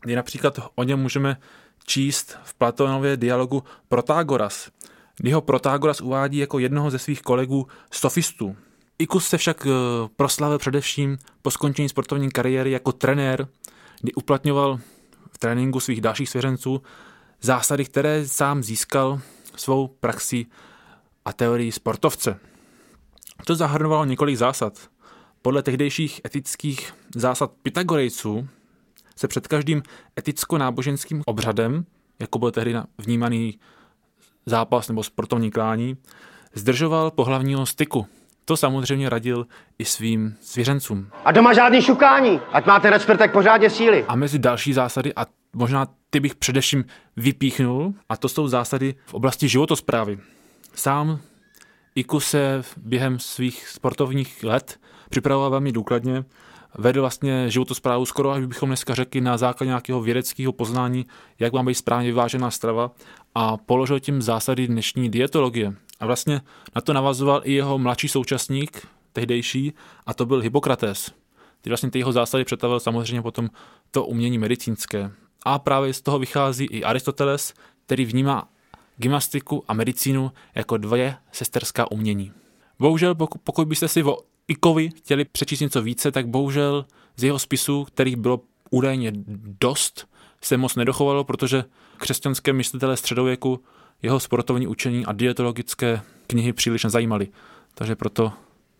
Kdy 0.01 0.15
například 0.15 0.59
o 0.75 0.83
něm 0.83 0.99
můžeme 0.99 1.37
číst 1.85 2.37
v 2.43 2.53
Platonově 2.53 3.17
dialogu 3.17 3.63
Protagoras, 3.87 4.69
kdy 5.17 5.31
ho 5.31 5.41
Protagoras 5.41 6.01
uvádí 6.01 6.37
jako 6.37 6.59
jednoho 6.59 6.91
ze 6.91 6.99
svých 6.99 7.21
kolegů 7.21 7.67
sofistů. 7.91 8.55
Ikus 8.99 9.27
se 9.27 9.37
však 9.37 9.67
eh, 9.67 9.69
proslavil 10.15 10.57
především 10.57 11.17
po 11.41 11.51
skončení 11.51 11.89
sportovní 11.89 12.31
kariéry 12.31 12.71
jako 12.71 12.91
trenér, 12.91 13.47
kdy 14.01 14.13
uplatňoval 14.13 14.79
tréninku 15.39 15.79
svých 15.79 16.01
dalších 16.01 16.29
svěřenců 16.29 16.81
zásady, 17.41 17.85
které 17.85 18.27
sám 18.27 18.63
získal 18.63 19.21
svou 19.55 19.87
praxi 19.87 20.45
a 21.25 21.33
teorií 21.33 21.71
sportovce. 21.71 22.39
To 23.45 23.55
zahrnovalo 23.55 24.05
několik 24.05 24.37
zásad. 24.37 24.89
Podle 25.41 25.63
tehdejších 25.63 26.21
etických 26.25 26.93
zásad 27.15 27.51
Pythagorejců 27.61 28.47
se 29.15 29.27
před 29.27 29.47
každým 29.47 29.83
eticko-náboženským 30.19 31.21
obřadem, 31.25 31.85
jako 32.19 32.39
byl 32.39 32.51
tehdy 32.51 32.75
vnímaný 32.97 33.59
zápas 34.45 34.87
nebo 34.87 35.03
sportovní 35.03 35.51
klání, 35.51 35.97
zdržoval 36.53 37.11
pohlavního 37.11 37.65
styku. 37.65 38.07
To 38.49 38.57
samozřejmě 38.57 39.09
radil 39.09 39.47
i 39.79 39.85
svým 39.85 40.35
svěřencům. 40.41 41.07
A 41.25 41.31
doma 41.31 41.53
žádný 41.53 41.81
šukání, 41.81 42.39
ať 42.51 42.65
máte 42.65 42.89
respektek 42.89 43.31
pořádně 43.31 43.69
síly. 43.69 44.05
A 44.07 44.15
mezi 44.15 44.39
další 44.39 44.73
zásady, 44.73 45.13
a 45.15 45.25
možná 45.53 45.87
ty 46.09 46.19
bych 46.19 46.35
především 46.35 46.85
vypíchnul, 47.17 47.93
a 48.09 48.17
to 48.17 48.29
jsou 48.29 48.47
zásady 48.47 48.95
v 49.05 49.13
oblasti 49.13 49.47
životosprávy. 49.47 50.19
Sám 50.73 51.19
Iku 51.95 52.19
se 52.19 52.63
během 52.77 53.19
svých 53.19 53.67
sportovních 53.67 54.43
let 54.43 54.79
připravoval 55.09 55.49
velmi 55.49 55.71
důkladně, 55.71 56.23
vedl 56.77 57.01
vlastně 57.01 57.49
životosprávu 57.49 58.05
skoro, 58.05 58.31
až 58.31 58.45
bychom 58.45 58.69
dneska 58.69 58.95
řekli, 58.95 59.21
na 59.21 59.37
základě 59.37 59.67
nějakého 59.67 60.01
vědeckého 60.01 60.53
poznání, 60.53 61.05
jak 61.39 61.53
má 61.53 61.63
být 61.63 61.75
správně 61.75 62.07
vyvážená 62.07 62.51
strava 62.51 62.91
a 63.41 63.57
položil 63.57 63.99
tím 63.99 64.21
zásady 64.21 64.67
dnešní 64.67 65.09
dietologie. 65.09 65.73
A 65.99 66.05
vlastně 66.05 66.41
na 66.75 66.81
to 66.81 66.93
navazoval 66.93 67.41
i 67.43 67.53
jeho 67.53 67.77
mladší 67.77 68.07
současník, 68.07 68.87
tehdejší, 69.13 69.73
a 70.05 70.13
to 70.13 70.25
byl 70.25 70.39
Hippokrates. 70.39 71.11
Ty 71.61 71.69
vlastně 71.69 71.91
ty 71.91 71.99
jeho 71.99 72.11
zásady 72.11 72.45
přetavil 72.45 72.79
samozřejmě 72.79 73.21
potom 73.21 73.49
to 73.91 74.05
umění 74.05 74.37
medicínské. 74.37 75.11
A 75.45 75.59
právě 75.59 75.93
z 75.93 76.01
toho 76.01 76.19
vychází 76.19 76.65
i 76.65 76.83
Aristoteles, 76.83 77.53
který 77.85 78.05
vnímá 78.05 78.49
gymnastiku 78.97 79.63
a 79.67 79.73
medicínu 79.73 80.31
jako 80.55 80.77
dvě 80.77 81.15
sesterská 81.31 81.91
umění. 81.91 82.31
Bohužel, 82.79 83.15
pokud 83.43 83.67
byste 83.67 83.87
si 83.87 84.03
o 84.03 84.17
Ikovi 84.47 84.89
chtěli 84.89 85.25
přečíst 85.25 85.59
něco 85.59 85.81
více, 85.81 86.11
tak 86.11 86.27
bohužel 86.27 86.85
z 87.15 87.23
jeho 87.23 87.39
spisů, 87.39 87.83
kterých 87.83 88.15
bylo 88.15 88.41
údajně 88.69 89.11
dost, 89.61 90.08
se 90.41 90.57
moc 90.57 90.75
nedochovalo, 90.75 91.23
protože 91.23 91.63
křesťanské 91.97 92.53
myslitele 92.53 92.97
středověku 92.97 93.59
jeho 94.01 94.19
sportovní 94.19 94.67
učení 94.67 95.05
a 95.05 95.13
dietologické 95.13 96.01
knihy 96.27 96.53
příliš 96.53 96.83
nezajímaly. 96.83 97.27
Takže 97.73 97.95
proto 97.95 98.33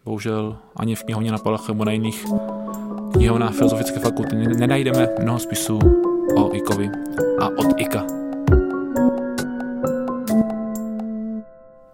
bohužel 0.06 0.58
ani 0.76 0.95
v 0.95 1.04
knihovně 1.04 1.32
na 1.32 1.38
Palach 1.38 1.67
nebo 1.67 1.86
na 1.86 1.91
jiných 1.91 2.26
knihovnách 3.13 3.54
Filozofické 3.54 4.00
fakulty 4.00 4.36
nenajdeme 4.36 5.08
mnoho 5.22 5.39
spisů 5.39 5.80
o 6.36 6.56
Ikovi 6.56 6.89
a 7.39 7.48
od 7.48 7.67
Ika. 7.78 8.28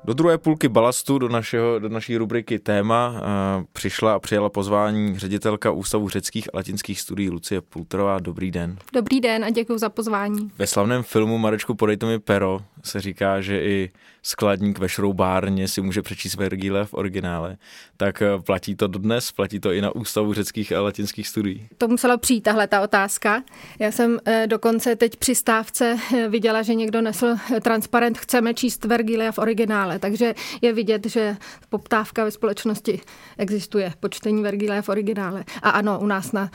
Do 0.06 0.14
druhé 0.14 0.38
půlky 0.38 0.70
balastu, 0.70 1.18
do, 1.18 1.30
našeho, 1.30 1.80
do 1.80 1.90
naší 1.90 2.18
rubriky 2.18 2.60
téma, 2.60 3.10
uh, 3.10 3.64
přišla 3.74 4.14
a 4.14 4.20
přijala 4.20 4.50
pozvání 4.50 5.20
ředitelka 5.20 5.72
Ústavu 5.72 6.10
řeckých 6.10 6.48
a 6.54 6.58
latinských 6.58 7.02
studií 7.02 7.30
Lucie 7.30 7.62
Pultrová. 7.62 8.20
Dobrý 8.20 8.52
den. 8.52 8.78
Dobrý 8.94 9.22
den 9.22 9.46
a 9.46 9.50
děkuji 9.50 9.78
za 9.78 9.90
pozvání. 9.90 10.52
Ve 10.58 10.68
slavném 10.68 11.04
filmu 11.04 11.38
Marečku 11.38 11.76
podejte 11.76 12.06
mi 12.06 12.20
pero 12.20 12.60
se 12.84 13.02
říká, 13.02 13.42
že 13.42 13.62
i 13.62 13.92
skladník 14.26 14.80
ve 14.80 14.90
šroubárně 14.90 15.68
si 15.68 15.82
může 15.82 16.02
přečíst 16.02 16.36
Vergile 16.36 16.86
v 16.86 16.94
originále. 16.94 17.58
Tak 17.98 18.22
eh, 18.22 18.28
platí 18.46 18.76
to 18.76 18.88
dodnes, 18.88 19.32
platí 19.32 19.60
to 19.60 19.72
i 19.72 19.82
na 19.82 19.96
Ústavu 19.96 20.34
řeckých 20.34 20.72
a 20.72 20.82
latinských 20.82 21.28
studií. 21.28 21.68
To 21.78 21.88
muselo 21.88 22.18
přijít 22.18 22.42
tahle 22.42 22.68
ta 22.68 22.82
otázka. 22.82 23.44
Já 23.80 23.92
jsem 23.92 24.20
eh, 24.26 24.48
dokonce 24.48 24.96
teď 24.96 25.16
při 25.16 25.36
stávce 25.36 25.98
viděla, 26.30 26.62
že 26.62 26.76
někdo 26.76 27.02
nesl 27.02 27.36
transparent 27.62 28.18
Chceme 28.18 28.54
číst 28.54 28.86
Vergilia 28.86 29.32
v 29.32 29.38
originále. 29.38 30.00
Takže 30.00 30.36
je 30.62 30.74
vidět, 30.74 31.06
že 31.06 31.38
poptávka 31.70 32.24
ve 32.24 32.32
společnosti 32.32 33.02
existuje 33.38 33.94
po 34.00 34.10
čtení 34.10 34.44
Vergilia 34.44 34.82
v 34.82 34.90
originále. 34.90 35.44
A 35.62 35.70
ano, 35.70 36.00
u 36.00 36.06
nás 36.06 36.32
na 36.32 36.50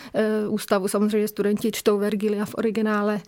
ústavu 0.48 0.88
samozřejmě 0.88 1.28
studenti 1.28 1.72
čtou 1.72 1.98
Vergilia 1.98 2.44
v 2.44 2.54
originále. 2.54 3.20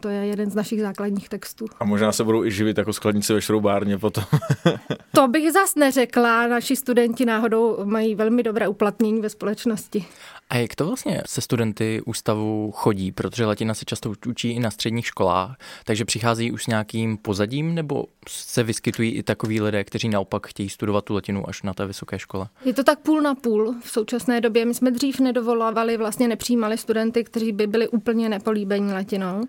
To 0.00 0.08
je 0.08 0.26
jeden 0.26 0.50
z 0.50 0.54
našich 0.54 0.80
základních 0.80 1.28
textů. 1.28 1.66
A 1.80 1.84
možná 1.84 2.12
se 2.12 2.24
budou 2.24 2.44
i 2.44 2.50
živit 2.50 2.78
jako 2.78 2.92
skladníci 2.92 3.32
ve 3.32 3.42
šroubárně 3.42 3.73
potom. 4.00 4.24
to 5.14 5.28
bych 5.28 5.52
zas 5.52 5.74
neřekla. 5.74 6.46
Naši 6.46 6.76
studenti 6.76 7.24
náhodou 7.24 7.84
mají 7.84 8.14
velmi 8.14 8.42
dobré 8.42 8.68
uplatnění 8.68 9.20
ve 9.20 9.28
společnosti. 9.28 10.04
A 10.50 10.56
jak 10.56 10.74
to 10.74 10.86
vlastně 10.86 11.22
se 11.26 11.40
studenty 11.40 12.02
ústavu 12.06 12.72
chodí? 12.74 13.12
Protože 13.12 13.46
latina 13.46 13.74
se 13.74 13.84
často 13.84 14.12
učí 14.26 14.50
i 14.50 14.60
na 14.60 14.70
středních 14.70 15.06
školách, 15.06 15.56
takže 15.84 16.04
přichází 16.04 16.52
už 16.52 16.64
s 16.64 16.66
nějakým 16.66 17.16
pozadím, 17.16 17.74
nebo 17.74 18.04
se 18.28 18.62
vyskytují 18.62 19.10
i 19.10 19.22
takoví 19.22 19.60
lidé, 19.60 19.84
kteří 19.84 20.08
naopak 20.08 20.46
chtějí 20.46 20.68
studovat 20.68 21.04
tu 21.04 21.14
latinu 21.14 21.48
až 21.48 21.62
na 21.62 21.74
té 21.74 21.86
vysoké 21.86 22.18
škole? 22.18 22.48
Je 22.64 22.74
to 22.74 22.84
tak 22.84 22.98
půl 22.98 23.22
na 23.22 23.34
půl 23.34 23.74
v 23.82 23.90
současné 23.90 24.40
době. 24.40 24.64
My 24.64 24.74
jsme 24.74 24.90
dřív 24.90 25.20
nedovolávali, 25.20 25.96
vlastně 25.96 26.28
nepřijímali 26.28 26.78
studenty, 26.78 27.24
kteří 27.24 27.52
by 27.52 27.66
byli 27.66 27.88
úplně 27.88 28.28
nepolíbení 28.28 28.92
latinou. 28.92 29.44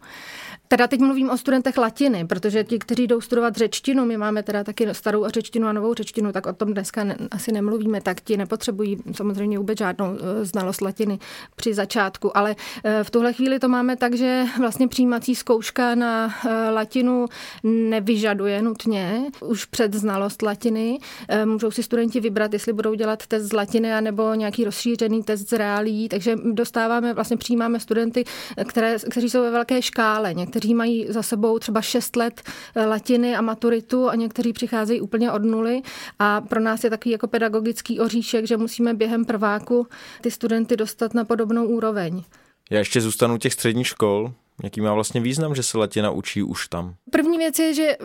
Teda 0.67 0.87
teď 0.87 0.99
mluvím 0.99 1.29
o 1.29 1.37
studentech 1.37 1.77
latiny, 1.77 2.27
protože 2.27 2.63
ti, 2.63 2.79
kteří 2.79 3.07
jdou 3.07 3.21
studovat 3.21 3.55
řečtinu, 3.55 4.05
my 4.05 4.17
máme 4.17 4.43
teda 4.43 4.63
taky 4.63 4.87
starou 4.91 5.27
řečtinu 5.27 5.67
a 5.67 5.73
novou 5.73 5.93
řečtinu, 5.93 6.31
tak 6.31 6.45
o 6.45 6.53
tom 6.53 6.73
dneska 6.73 7.03
ne, 7.03 7.17
asi 7.31 7.51
nemluvíme, 7.51 8.01
tak 8.01 8.21
ti 8.21 8.37
nepotřebují 8.37 8.97
samozřejmě 9.11 9.57
vůbec 9.57 9.77
žádnou 9.77 10.11
uh, 10.11 10.17
znalost 10.41 10.81
latiny 10.81 11.19
při 11.55 11.73
začátku, 11.73 12.37
ale 12.37 12.55
uh, 12.55 12.91
v 13.03 13.11
tuhle 13.11 13.33
chvíli 13.33 13.59
to 13.59 13.67
máme 13.67 13.95
tak, 13.95 14.13
že 14.13 14.45
vlastně 14.59 14.87
přijímací 14.87 15.35
zkouška 15.35 15.95
na 15.95 16.25
uh, 16.25 16.51
latinu 16.73 17.25
nevyžaduje 17.63 18.61
nutně 18.61 19.21
už 19.41 19.65
před 19.65 19.93
znalost 19.93 20.41
latiny. 20.41 20.99
Můžou 21.45 21.71
si 21.71 21.83
studenti 21.83 22.19
vybrat, 22.19 22.53
jestli 22.53 22.73
budou 22.73 22.93
dělat 22.93 23.27
test 23.27 23.43
z 23.43 23.53
latiny 23.53 24.01
nebo 24.01 24.33
nějaký 24.33 24.65
rozšířený 24.65 25.23
test 25.23 25.49
z 25.49 25.53
reálí, 25.53 26.09
takže 26.09 26.35
dostáváme, 26.51 27.13
vlastně 27.13 27.37
přijímáme 27.37 27.79
studenty, 27.79 28.23
které, 28.67 28.95
kteří 29.09 29.29
jsou 29.29 29.41
ve 29.41 29.51
velké 29.51 29.81
škále. 29.81 30.33
Mají 30.73 31.05
za 31.09 31.23
sebou 31.23 31.59
třeba 31.59 31.81
6 31.81 32.15
let 32.15 32.41
eh, 32.75 32.85
latiny 32.85 33.35
a 33.35 33.41
maturitu 33.41 34.09
a 34.09 34.15
někteří 34.15 34.53
přicházejí 34.53 35.01
úplně 35.01 35.31
od 35.31 35.43
nuly 35.43 35.81
a 36.19 36.41
pro 36.41 36.59
nás 36.59 36.83
je 36.83 36.89
takový 36.89 37.11
jako 37.11 37.27
pedagogický 37.27 37.99
oříšek, 37.99 38.47
že 38.47 38.57
musíme 38.57 38.93
během 38.93 39.25
prváku 39.25 39.87
ty 40.21 40.31
studenty 40.31 40.77
dostat 40.77 41.13
na 41.13 41.25
podobnou 41.25 41.65
úroveň. 41.65 42.23
Já 42.69 42.79
ještě 42.79 43.01
zůstanu 43.01 43.37
těch 43.37 43.53
středních 43.53 43.87
škol. 43.87 44.33
Jaký 44.63 44.81
má 44.81 44.93
vlastně 44.93 45.21
význam, 45.21 45.55
že 45.55 45.63
se 45.63 45.77
latina 45.77 46.11
učí 46.11 46.43
už 46.43 46.67
tam? 46.67 46.95
První 47.11 47.37
věc 47.37 47.59
je, 47.59 47.73
že 47.73 47.97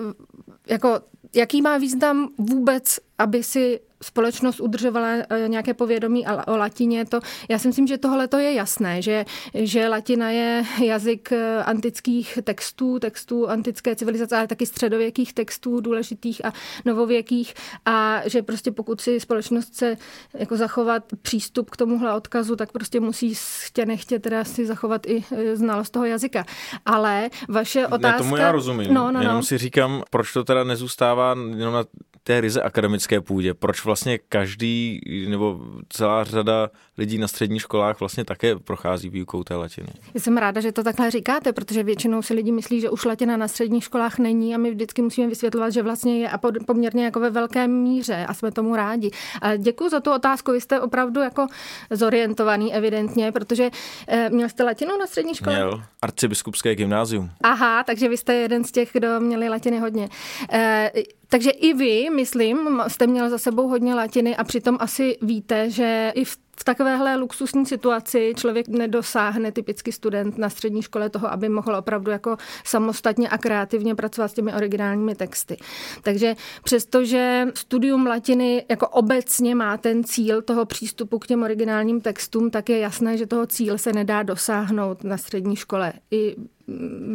jako, 0.67 1.01
jaký 1.35 1.63
má 1.63 1.79
význam 1.79 2.29
vůbec, 2.39 2.99
aby 3.19 3.43
si 3.43 3.81
společnost 4.03 4.61
udržovala 4.61 5.09
eh, 5.09 5.49
nějaké 5.49 5.75
povědomí 5.75 6.27
o 6.47 6.57
latině, 6.57 7.05
to, 7.05 7.21
já 7.49 7.59
si 7.59 7.69
myslím, 7.69 7.87
že 7.87 7.99
tohle 7.99 8.29
to 8.29 8.39
je 8.39 8.53
jasné, 8.53 9.03
že, 9.03 9.25
že 9.55 9.89
latina 9.89 10.31
je 10.31 10.65
jazyk 10.85 11.33
eh, 11.33 11.65
antických 11.65 12.39
textů, 12.45 12.99
textů 12.99 13.49
antické 13.49 13.97
civilizace, 13.97 14.37
ale 14.37 14.47
taky 14.47 14.67
středověkých 14.67 15.33
textů 15.33 15.81
důležitých 15.81 16.45
a 16.45 16.53
novověkých 16.85 17.55
a 17.87 18.23
že 18.27 18.43
prostě 18.43 18.73
pokud 18.73 19.01
si 19.01 19.21
společnost 19.21 19.69
chce 19.69 19.97
jako 20.35 20.57
zachovat 20.57 21.05
přístup 21.23 21.71
k 21.71 21.77
tomuhle 21.77 22.15
odkazu, 22.15 22.57
tak 22.57 22.73
prostě 22.73 23.01
musí 23.01 23.35
chtě 23.65 23.87
nechtě 23.87 24.19
teda 24.19 24.45
si 24.45 24.67
zachovat 24.67 25.07
i 25.07 25.25
eh, 25.33 25.57
znalost 25.57 25.91
toho 25.91 26.05
jazyka. 26.05 26.45
Ale 26.87 27.31
vaše 27.49 27.87
otázka... 27.87 28.11
Ne, 28.11 28.19
tomu 28.19 28.37
já 28.37 28.53
rozumím. 28.53 28.95
No, 28.95 29.05
no, 29.05 29.13
no. 29.13 29.21
Jenom 29.21 29.43
si 29.43 29.59
říkám, 29.59 30.03
proč 30.11 30.33
to 30.33 30.45
teda 30.45 30.65
nezůstává 30.65 31.37
jenom 31.57 31.75
na 31.75 31.85
té 32.23 32.41
ryze 32.41 32.63
akademické 32.63 33.21
půdě, 33.21 33.55
proč 33.55 33.81
vlastně 33.91 34.19
každý 34.29 35.01
nebo 35.29 35.61
celá 35.89 36.25
řada 36.25 36.71
lidí 36.99 37.19
na 37.19 37.29
středních 37.29 37.63
školách 37.63 38.01
vlastně 38.01 38.25
také 38.25 38.57
prochází 38.57 39.09
výukou 39.09 39.45
té 39.45 39.55
latiny. 39.55 39.89
Já 40.15 40.21
jsem 40.21 40.37
ráda, 40.37 40.61
že 40.61 40.73
to 40.73 40.83
takhle 40.83 41.11
říkáte, 41.11 41.53
protože 41.53 41.83
většinou 41.83 42.23
si 42.23 42.35
lidi 42.35 42.53
myslí, 42.53 42.81
že 42.81 42.91
už 42.91 43.05
latina 43.05 43.37
na 43.37 43.49
středních 43.49 43.85
školách 43.85 44.19
není 44.19 44.55
a 44.55 44.59
my 44.59 44.71
vždycky 44.71 45.03
musíme 45.03 45.29
vysvětlovat, 45.29 45.71
že 45.71 45.83
vlastně 45.83 46.19
je 46.19 46.31
a 46.31 46.39
poměrně 46.67 47.05
jako 47.05 47.21
ve 47.21 47.31
velké 47.31 47.69
míře 47.69 48.27
a 48.29 48.35
jsme 48.35 48.53
tomu 48.53 48.77
rádi. 48.77 49.11
A 49.43 49.57
děkuji 49.57 49.89
za 49.89 50.01
tu 50.01 50.13
otázku, 50.13 50.53
vy 50.53 50.61
jste 50.61 50.81
opravdu 50.81 51.21
jako 51.21 51.47
zorientovaný 51.91 52.75
evidentně, 52.75 53.33
protože 53.33 53.71
e, 54.09 54.31
měl 54.31 54.49
jste 54.49 54.65
latinu 54.65 54.99
na 54.99 55.07
střední 55.07 55.35
škole? 55.35 55.57
Měl, 55.57 55.83
arcibiskupské 56.03 56.75
gymnázium. 56.75 57.31
Aha, 57.43 57.85
takže 57.85 58.09
vy 58.09 58.17
jste 58.17 58.35
jeden 58.35 58.65
z 58.65 58.73
těch, 58.73 58.91
kdo 58.93 59.21
měli 59.21 59.49
latiny 59.49 59.79
hodně. 59.79 60.09
E, 60.53 60.93
takže 61.31 61.51
i 61.51 61.75
vy, 61.75 62.11
myslím, 62.11 62.83
jste 62.89 63.07
měl 63.07 63.31
za 63.31 63.39
sebou 63.39 63.69
hodně 63.69 63.95
latiny 63.95 64.37
a 64.37 64.45
přitom 64.45 64.77
asi 64.81 65.19
víte, 65.23 65.71
že 65.71 66.13
i 66.15 66.25
v 66.25 66.37
v 66.61 66.65
takovéhle 66.65 67.17
luxusní 67.17 67.67
situaci 67.67 68.33
člověk 68.37 68.69
nedosáhne 68.69 69.53
typický 69.53 69.93
student 69.93 70.39
na 70.39 70.51
střední 70.51 70.83
škole 70.83 71.11
toho, 71.11 71.33
aby 71.33 71.49
mohl 71.49 71.77
opravdu 71.77 72.11
jako 72.11 72.37
samostatně 72.65 73.29
a 73.29 73.39
kreativně 73.39 73.95
pracovat 73.95 74.29
s 74.29 74.35
těmi 74.35 74.55
originálními 74.55 75.15
texty. 75.15 75.57
Takže 76.03 76.35
přestože 76.65 77.47
studium 77.55 78.07
latiny 78.07 78.65
jako 78.69 78.89
obecně 78.89 79.55
má 79.55 79.77
ten 79.77 80.05
cíl 80.05 80.43
toho 80.43 80.65
přístupu 80.65 81.19
k 81.19 81.27
těm 81.27 81.43
originálním 81.43 82.01
textům, 82.01 82.51
tak 82.51 82.69
je 82.69 82.79
jasné, 82.79 83.17
že 83.17 83.27
toho 83.27 83.47
cíl 83.47 83.79
se 83.79 83.93
nedá 83.93 84.23
dosáhnout 84.23 85.05
na 85.05 85.17
střední 85.17 85.57
škole 85.57 85.93
i 86.11 86.37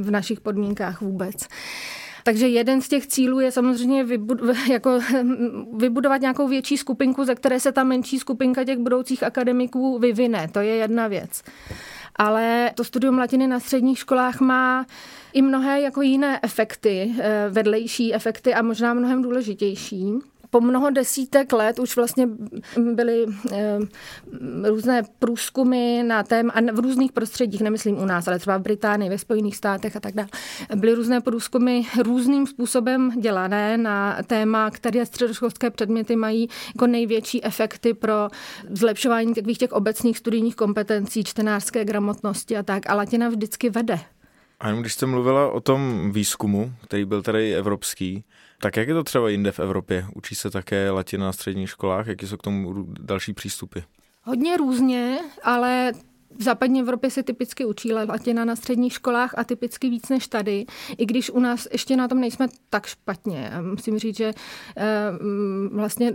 v 0.01 0.11
našich 0.11 0.39
podmínkách 0.39 1.01
vůbec. 1.01 1.35
Takže 2.27 2.47
jeden 2.47 2.81
z 2.81 2.87
těch 2.87 3.07
cílů 3.07 3.39
je 3.39 3.51
samozřejmě 3.51 4.03
vybud- 4.03 4.69
jako 4.71 4.99
vybudovat 5.77 6.21
nějakou 6.21 6.47
větší 6.47 6.77
skupinku, 6.77 7.25
ze 7.25 7.35
které 7.35 7.59
se 7.59 7.71
ta 7.71 7.83
menší 7.83 8.19
skupinka 8.19 8.63
těch 8.63 8.77
budoucích 8.77 9.23
akademiků 9.23 9.99
vyvine. 9.99 10.47
To 10.51 10.59
je 10.59 10.75
jedna 10.75 11.07
věc. 11.07 11.43
Ale 12.15 12.71
to 12.75 12.83
studium 12.83 13.17
latiny 13.17 13.47
na 13.47 13.59
středních 13.59 13.99
školách 13.99 14.39
má 14.39 14.85
i 15.33 15.41
mnohé 15.41 15.81
jako 15.81 16.01
jiné 16.01 16.39
efekty, 16.43 17.15
eh, 17.19 17.45
vedlejší 17.49 18.13
efekty 18.13 18.53
a 18.53 18.61
možná 18.61 18.93
mnohem 18.93 19.21
důležitější 19.21 20.13
po 20.49 20.61
mnoho 20.61 20.89
desítek 20.89 21.53
let 21.53 21.79
už 21.79 21.95
vlastně 21.95 22.27
byly 22.93 23.25
e, 23.51 23.79
různé 24.69 25.03
průzkumy 25.19 26.03
na 26.03 26.23
tém, 26.23 26.51
a 26.53 26.71
v 26.73 26.79
různých 26.79 27.11
prostředích, 27.11 27.61
nemyslím 27.61 27.97
u 27.97 28.05
nás, 28.05 28.27
ale 28.27 28.39
třeba 28.39 28.57
v 28.57 28.61
Británii, 28.61 29.09
ve 29.09 29.17
Spojených 29.17 29.55
státech 29.55 29.95
a 29.95 29.99
tak 29.99 30.13
dále, 30.13 30.29
byly 30.75 30.93
různé 30.93 31.21
průzkumy 31.21 31.81
různým 32.03 32.47
způsobem 32.47 33.11
dělané 33.21 33.77
na 33.77 34.17
téma, 34.27 34.71
které 34.71 35.05
středoškolské 35.05 35.69
předměty 35.69 36.15
mají 36.15 36.49
jako 36.75 36.87
největší 36.87 37.43
efekty 37.43 37.93
pro 37.93 38.27
zlepšování 38.69 39.33
takových 39.33 39.57
těch 39.57 39.71
obecných 39.71 40.17
studijních 40.17 40.55
kompetencí, 40.55 41.23
čtenářské 41.23 41.85
gramotnosti 41.85 42.57
a 42.57 42.63
tak. 42.63 42.89
A 42.89 42.95
latina 42.95 43.29
vždycky 43.29 43.69
vede. 43.69 43.99
A 44.59 44.67
jenom 44.67 44.81
když 44.81 44.93
jste 44.93 45.05
mluvila 45.05 45.51
o 45.51 45.59
tom 45.59 46.11
výzkumu, 46.11 46.73
který 46.83 47.05
byl 47.05 47.21
tady 47.21 47.55
evropský, 47.55 48.23
tak 48.59 48.77
jak 48.77 48.87
je 48.87 48.93
to 48.93 49.03
třeba 49.03 49.29
jinde 49.29 49.51
v 49.51 49.59
Evropě? 49.59 50.05
Učí 50.15 50.35
se 50.35 50.49
také 50.49 50.89
latina 50.91 51.25
na 51.25 51.33
středních 51.33 51.69
školách? 51.69 52.07
Jaký 52.07 52.27
jsou 52.27 52.37
k 52.37 52.43
tomu 52.43 52.85
další 52.99 53.33
přístupy? 53.33 53.79
Hodně 54.23 54.57
různě, 54.57 55.19
ale 55.43 55.91
v 56.37 56.43
západní 56.43 56.79
Evropě 56.79 57.09
se 57.09 57.23
typicky 57.23 57.65
učí 57.65 57.93
latina 57.93 58.45
na 58.45 58.55
středních 58.55 58.93
školách 58.93 59.33
a 59.37 59.43
typicky 59.43 59.89
víc 59.89 60.09
než 60.09 60.27
tady, 60.27 60.65
i 60.97 61.05
když 61.05 61.29
u 61.29 61.39
nás 61.39 61.67
ještě 61.71 61.97
na 61.97 62.07
tom 62.07 62.19
nejsme 62.19 62.47
tak 62.69 62.85
špatně. 62.85 63.51
Musím 63.61 63.99
říct, 63.99 64.17
že 64.17 64.33
eh, 64.77 64.83
vlastně 65.71 66.13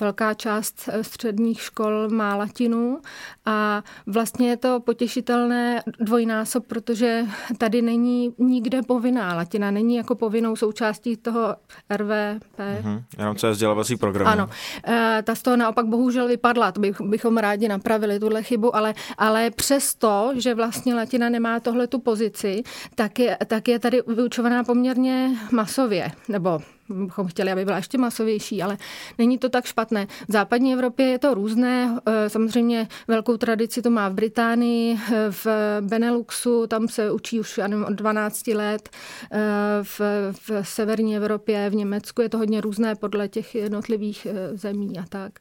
velká 0.00 0.34
část 0.34 0.88
středních 1.02 1.60
škol 1.60 2.08
má 2.08 2.36
latinu 2.36 2.98
a 3.44 3.82
vlastně 4.06 4.48
je 4.48 4.56
to 4.56 4.80
potěšitelné 4.80 5.82
dvojnásob, 6.00 6.66
protože 6.66 7.24
tady 7.58 7.82
není 7.82 8.34
nikde 8.38 8.82
povinná 8.82 9.34
latina, 9.34 9.70
není 9.70 9.96
jako 9.96 10.14
povinnou 10.14 10.56
součástí 10.56 11.16
toho 11.16 11.56
RVP. 11.96 12.58
Mm-hmm. 12.58 13.02
Jenom 13.18 13.36
co 13.36 13.46
je 13.46 13.52
vzdělávací 13.52 13.96
program. 13.96 14.28
Ano, 14.28 14.48
eh, 14.86 15.22
ta 15.24 15.34
z 15.34 15.42
toho 15.42 15.56
naopak 15.56 15.86
bohužel 15.86 16.28
vypadla, 16.28 16.72
to 16.72 16.80
bychom 17.00 17.38
rádi 17.38 17.68
napravili 17.68 18.20
tuhle 18.20 18.42
chybu, 18.42 18.76
ale, 18.76 18.94
ale 19.18 19.50
přesto, 19.62 20.32
že 20.36 20.54
vlastně 20.54 20.94
latina 20.94 21.28
nemá 21.28 21.60
tohle 21.60 21.86
tu 21.86 21.98
pozici, 21.98 22.62
tak 22.94 23.18
je, 23.18 23.38
tak 23.46 23.68
je 23.68 23.78
tady 23.78 24.02
vyučovaná 24.06 24.64
poměrně 24.64 25.30
masově, 25.52 26.12
nebo 26.28 26.60
bychom 26.88 27.26
chtěli, 27.26 27.52
aby 27.52 27.64
byla 27.64 27.76
ještě 27.76 27.98
masovější, 27.98 28.62
ale 28.62 28.76
není 29.18 29.38
to 29.38 29.48
tak 29.48 29.64
špatné. 29.64 30.06
V 30.06 30.32
západní 30.32 30.72
Evropě 30.72 31.06
je 31.06 31.18
to 31.18 31.34
různé, 31.34 31.98
eh, 32.06 32.30
samozřejmě 32.30 32.88
velkou 33.08 33.36
tradici 33.36 33.82
to 33.82 33.90
má 33.90 34.08
v 34.08 34.14
Británii, 34.14 34.98
eh, 35.12 35.26
v 35.30 35.46
Beneluxu, 35.80 36.66
tam 36.66 36.88
se 36.88 37.10
učí 37.12 37.40
už 37.40 37.56
nevím, 37.56 37.84
od 37.84 37.92
12 37.92 38.54
let, 38.54 38.88
eh, 39.32 39.38
v, 39.82 40.00
v 40.32 40.50
severní 40.62 41.16
Evropě, 41.16 41.70
v 41.70 41.74
Německu 41.74 42.22
je 42.22 42.28
to 42.28 42.38
hodně 42.38 42.60
různé 42.60 42.94
podle 42.94 43.28
těch 43.28 43.54
jednotlivých 43.54 44.26
zemí 44.54 44.98
a 44.98 45.04
tak. 45.08 45.32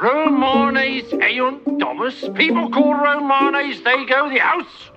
Romanes 0.00 1.12
eunt 1.12 1.80
Thomas. 1.80 2.28
People 2.34 2.70
call 2.70 2.94
Romanes, 2.94 3.82
they 3.82 4.04
go 4.06 4.28
the 4.28 4.38
house. 4.38 4.90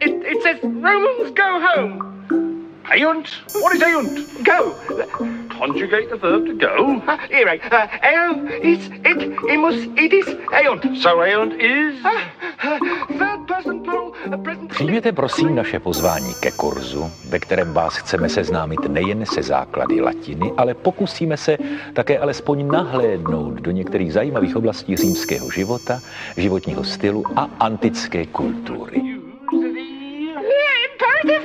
It, 0.00 0.10
it 0.24 0.42
says 0.42 0.58
Romans 0.62 1.30
go 1.30 1.60
home. 1.60 2.74
Eunt. 2.96 3.28
What 3.54 3.76
is 3.76 3.82
eunt? 3.82 4.44
Go. 4.44 5.30
Conjugate 5.62 6.10
the 6.10 6.16
verb 6.16 6.46
to 6.46 6.54
go. 6.54 7.00
Uh, 7.06 7.16
here, 7.30 7.48
uh, 7.48 7.86
eunt, 8.02 8.50
it's, 8.50 8.86
it, 9.04 9.18
imus, 9.46 9.76
it 9.96 10.12
is 10.12 10.26
eunt. 10.50 10.82
So 10.98 11.22
eunt 11.22 11.52
is... 11.54 12.04
Uh, 12.04 12.78
third 13.18 13.46
person 13.46 13.82
plural, 13.82 14.12
present... 14.42 14.70
Přijměte 14.70 15.12
prosím 15.12 15.54
naše 15.54 15.80
pozvání 15.80 16.34
ke 16.40 16.50
kurzu, 16.50 17.10
ve 17.28 17.38
kterém 17.38 17.72
vás 17.72 17.96
chceme 17.96 18.28
seznámit 18.28 18.80
nejen 18.88 19.26
se 19.26 19.42
základy 19.42 20.00
latiny, 20.00 20.52
ale 20.56 20.74
pokusíme 20.74 21.36
se 21.36 21.58
také 21.92 22.18
alespoň 22.18 22.66
nahlédnout 22.66 23.54
do 23.54 23.70
některých 23.70 24.12
zajímavých 24.12 24.56
oblastí 24.56 24.96
římského 24.96 25.50
života, 25.50 26.00
životního 26.36 26.84
stylu 26.84 27.24
a 27.36 27.50
antické 27.60 28.26
kultury. 28.26 29.11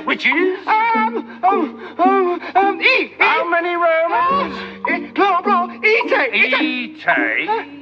Which 0.06 0.26
is? 0.26 0.58
Um, 0.66 1.16
um, 1.44 1.80
um, 1.98 2.40
um, 2.56 2.80
E. 2.80 3.12
How 3.18 3.48
many 3.50 3.74
Romans? 3.74 4.54
Uh, 4.84 5.12
plural, 5.14 5.42
plural, 5.42 5.70
ite, 5.70 6.22
ite. 6.32 6.64
Ite. 6.64 7.78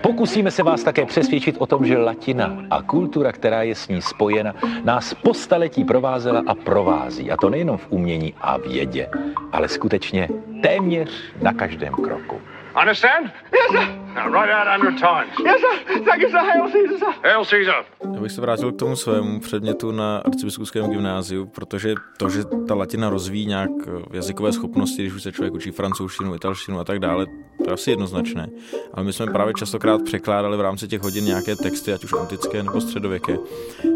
Pokusíme 0.00 0.50
se 0.50 0.62
vás 0.62 0.82
také 0.82 1.06
přesvědčit 1.06 1.56
o 1.58 1.66
tom, 1.66 1.86
že 1.86 1.98
latina 1.98 2.56
a 2.70 2.82
kultura, 2.82 3.32
která 3.32 3.62
je 3.62 3.74
s 3.74 3.88
ní 3.88 4.02
spojena, 4.02 4.54
nás 4.84 5.14
po 5.14 5.34
staletí 5.34 5.84
provázela 5.84 6.42
a 6.46 6.54
provází. 6.54 7.30
A 7.30 7.36
to 7.36 7.50
nejenom 7.50 7.76
v 7.76 7.86
umění 7.90 8.34
a 8.40 8.56
vědě, 8.56 9.08
ale 9.52 9.68
skutečně 9.68 10.28
téměř 10.62 11.10
na 11.42 11.52
každém 11.52 11.94
kroku. 11.94 12.40
Understand? 12.80 13.30
Yes, 13.52 13.70
sir. 13.70 13.86
Now 14.14 14.28
write 14.30 14.50
out 14.50 14.66
hundred 14.66 14.98
times. 14.98 15.30
Yes, 15.44 15.60
sir. 15.60 16.04
Thank 16.04 16.22
you, 16.22 16.30
sir. 16.30 16.38
Hail 16.38 16.70
Caesar, 16.72 16.98
sir. 16.98 17.12
Hail 17.22 17.44
Caesar. 17.44 17.84
Já 18.14 18.20
bych 18.20 18.32
se 18.32 18.40
vrátil 18.40 18.72
k 18.72 18.78
tomu 18.78 18.96
svému 18.96 19.40
předmětu 19.40 19.92
na 19.92 20.18
arcibiskupském 20.18 20.90
gymnáziu, 20.90 21.46
protože 21.46 21.94
to, 22.18 22.28
že 22.30 22.44
ta 22.68 22.74
latina 22.74 23.10
rozvíjí 23.10 23.46
nějak 23.46 23.70
jazykové 24.12 24.52
schopnosti, 24.52 25.02
když 25.02 25.14
už 25.14 25.22
se 25.22 25.32
člověk 25.32 25.54
učí 25.54 25.70
francouzštinu, 25.70 26.34
italštinu 26.34 26.80
a 26.80 26.84
tak 26.84 26.98
dále, 26.98 27.26
to 27.64 27.70
je 27.70 27.74
asi 27.74 27.90
jednoznačné. 27.90 28.48
Ale 28.94 29.04
my 29.04 29.12
jsme 29.12 29.26
právě 29.26 29.54
častokrát 29.54 30.02
překládali 30.02 30.56
v 30.56 30.60
rámci 30.60 30.88
těch 30.88 31.00
hodin 31.00 31.24
nějaké 31.24 31.56
texty, 31.56 31.92
ať 31.92 32.04
už 32.04 32.12
antické 32.12 32.62
nebo 32.62 32.80
středověké. 32.80 33.36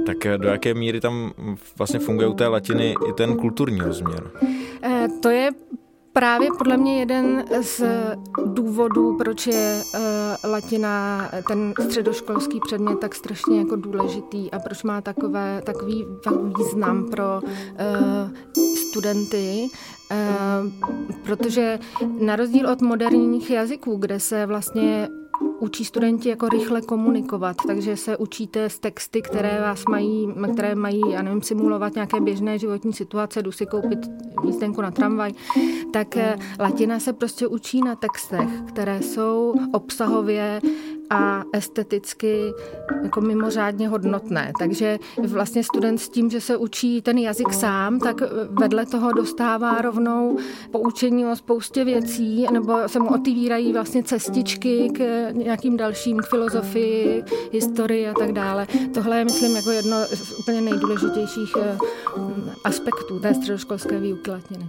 Tak 0.07 0.17
do 0.37 0.49
jaké 0.49 0.75
míry 0.75 1.01
tam 1.01 1.33
vlastně 1.79 1.99
funguje 1.99 2.29
u 2.29 2.35
té 2.35 2.47
latiny 2.47 2.95
i 3.09 3.13
ten 3.13 3.37
kulturní 3.37 3.81
rozměr? 3.81 4.31
Eh, 4.83 5.09
to 5.23 5.31
je 5.31 5.51
právě 6.19 6.49
podle 6.59 6.77
mě 6.77 6.99
jeden 6.99 7.45
z 7.61 7.83
důvodů, 8.45 9.17
proč 9.17 9.47
je 9.47 9.83
uh, 9.95 10.51
latina, 10.51 11.31
ten 11.49 11.75
středoškolský 11.81 12.61
předmět 12.61 12.99
tak 12.99 13.15
strašně 13.15 13.59
jako 13.59 13.77
důležitý 13.77 14.51
a 14.51 14.59
proč 14.59 14.83
má 14.83 15.01
takové, 15.01 15.63
takový 15.65 16.07
význam 16.59 17.11
pro 17.11 17.41
uh, 17.43 18.31
studenty, 18.77 19.69
uh, 20.11 20.71
protože 21.25 21.79
na 22.21 22.37
rozdíl 22.37 22.71
od 22.71 22.81
moderních 22.81 23.51
jazyků, 23.51 23.97
kde 23.97 24.21
se 24.21 24.47
vlastně 24.47 25.09
učí 25.59 25.85
studenti 25.85 26.29
jako 26.29 26.49
rychle 26.49 26.83
komunikovat, 26.83 27.57
takže 27.67 27.97
se 27.97 28.17
učíte 28.17 28.71
z 28.71 28.79
texty, 28.79 29.23
které 29.23 29.61
vás 29.61 29.85
mají, 29.91 30.29
které 30.53 30.75
mají, 30.75 31.03
já 31.11 31.23
nevím, 31.23 31.43
simulovat 31.43 31.95
nějaké 31.95 32.21
běžné 32.21 32.59
životní 32.59 32.93
situace, 32.93 33.43
jdu 33.43 33.53
si 33.53 33.67
koupit 33.67 33.99
jízdenku 34.45 34.83
na 34.83 34.91
tramvaj, 34.91 35.33
tak 35.93 36.17
eh, 36.17 36.39
latina 36.61 37.01
se 37.01 37.13
prostě 37.13 37.47
učí 37.47 37.81
na 37.81 37.95
textech, 37.95 38.49
které 38.69 39.03
jsou 39.03 39.55
obsahově 39.73 40.61
a 41.11 41.43
esteticky 41.53 42.53
jako 43.03 43.21
mimořádně 43.21 43.89
hodnotné. 43.89 44.53
Takže 44.59 44.99
vlastně 45.29 45.65
student 45.65 46.01
s 46.01 46.09
tím, 46.09 46.31
že 46.31 46.41
se 46.41 46.57
učí 46.57 47.03
ten 47.03 47.19
jazyk 47.19 47.53
sám, 47.53 47.99
tak 47.99 48.17
vedle 48.51 48.87
toho 48.87 49.13
dostává 49.13 49.81
rovnou 49.81 50.39
poučení 50.71 51.27
o 51.27 51.37
spoustě 51.37 51.85
věcí, 51.85 52.47
nebo 52.53 52.89
se 52.89 52.99
mu 52.99 53.15
otevírají 53.15 53.73
vlastně 53.73 54.03
cestičky 54.03 54.91
k 54.95 55.31
nějakým 55.33 55.77
dalším, 55.77 56.19
k 56.19 56.27
filozofii, 56.27 57.25
historii 57.53 58.09
a 58.09 58.15
tak 58.15 58.33
dále. 58.33 58.67
Tohle 58.95 59.19
je, 59.19 59.25
myslím, 59.25 59.57
jako 59.57 59.71
jedno 59.71 59.97
z 60.07 60.33
úplně 60.39 60.61
nejdůležitějších 60.61 61.53
eh, 61.61 61.79
aspektů 62.65 63.21
té 63.21 63.35
středoškolské 63.35 63.99
výuky 63.99 64.31
latiny. 64.31 64.69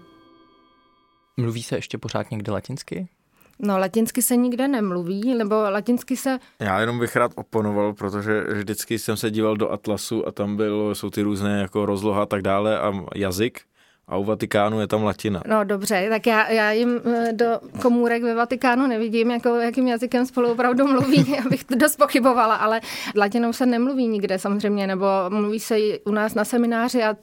Mluví 1.38 1.64
se 1.64 1.76
ještě 1.76 1.98
pořád 1.98 2.32
někde 2.32 2.52
latinsky? 2.52 3.10
No, 3.62 3.78
latinsky 3.80 4.22
se 4.22 4.36
nikde 4.36 4.68
nemluví, 4.68 5.36
nebo 5.36 5.56
latinsky 5.56 6.18
se... 6.18 6.40
Já 6.60 6.80
jenom 6.80 7.00
bych 7.00 7.16
rád 7.16 7.32
oponoval, 7.36 7.94
protože 7.94 8.42
vždycky 8.42 9.00
jsem 9.00 9.18
se 9.18 9.32
díval 9.32 9.58
do 9.58 9.72
Atlasu 9.72 10.28
a 10.28 10.32
tam 10.32 10.58
bylo, 10.58 10.96
jsou 10.96 11.10
ty 11.10 11.22
různé 11.22 11.62
jako 11.62 11.86
rozloha 11.86 12.24
a 12.24 12.26
tak 12.26 12.42
dále 12.42 12.80
a 12.80 12.94
jazyk 13.16 13.62
A 14.08 14.18
u 14.18 14.24
Vatikánu 14.24 14.80
je 14.82 14.88
tam 14.88 15.04
latina. 15.04 15.42
No 15.48 15.64
dobře, 15.64 16.08
tak 16.10 16.28
já, 16.28 16.50
já 16.52 16.72
jim 16.72 17.02
eh, 17.06 17.34
do 17.34 17.60
komůrek 17.82 18.24
ve 18.24 18.36
Vatikánu 18.36 18.88
nevidím, 18.88 19.32
jako 19.32 19.50
jakým 19.56 19.88
jazykem 19.88 20.26
spolu 20.26 20.52
opravdu 20.52 20.88
mluví, 20.88 21.38
abych 21.46 21.64
to 21.64 21.76
dost 21.76 21.96
pochybovala, 21.96 22.56
ale 22.56 22.82
latinou 23.16 23.54
se 23.54 23.66
nemluví 23.66 24.08
nikde 24.08 24.40
samozřejmě, 24.40 24.88
nebo 24.88 25.06
mluví 25.30 25.60
se 25.60 25.76
u 26.06 26.12
nás 26.12 26.36
na 26.36 26.46
semináři 26.46 27.04
a 27.04 27.16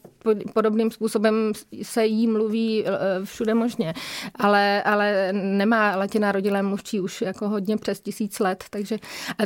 podobným 0.54 0.90
způsobem 0.90 1.52
se 1.82 2.06
jí 2.06 2.26
mluví 2.26 2.84
eh, 2.86 2.90
všude 3.24 3.54
možně, 3.54 3.94
ale, 4.34 4.82
ale 4.82 5.32
nemá 5.32 5.96
latina 5.96 6.32
rodilé 6.32 6.62
mluvčí 6.62 7.00
už 7.00 7.20
jako 7.20 7.48
hodně 7.48 7.76
přes 7.76 8.00
tisíc 8.00 8.38
let, 8.38 8.64
takže 8.70 8.98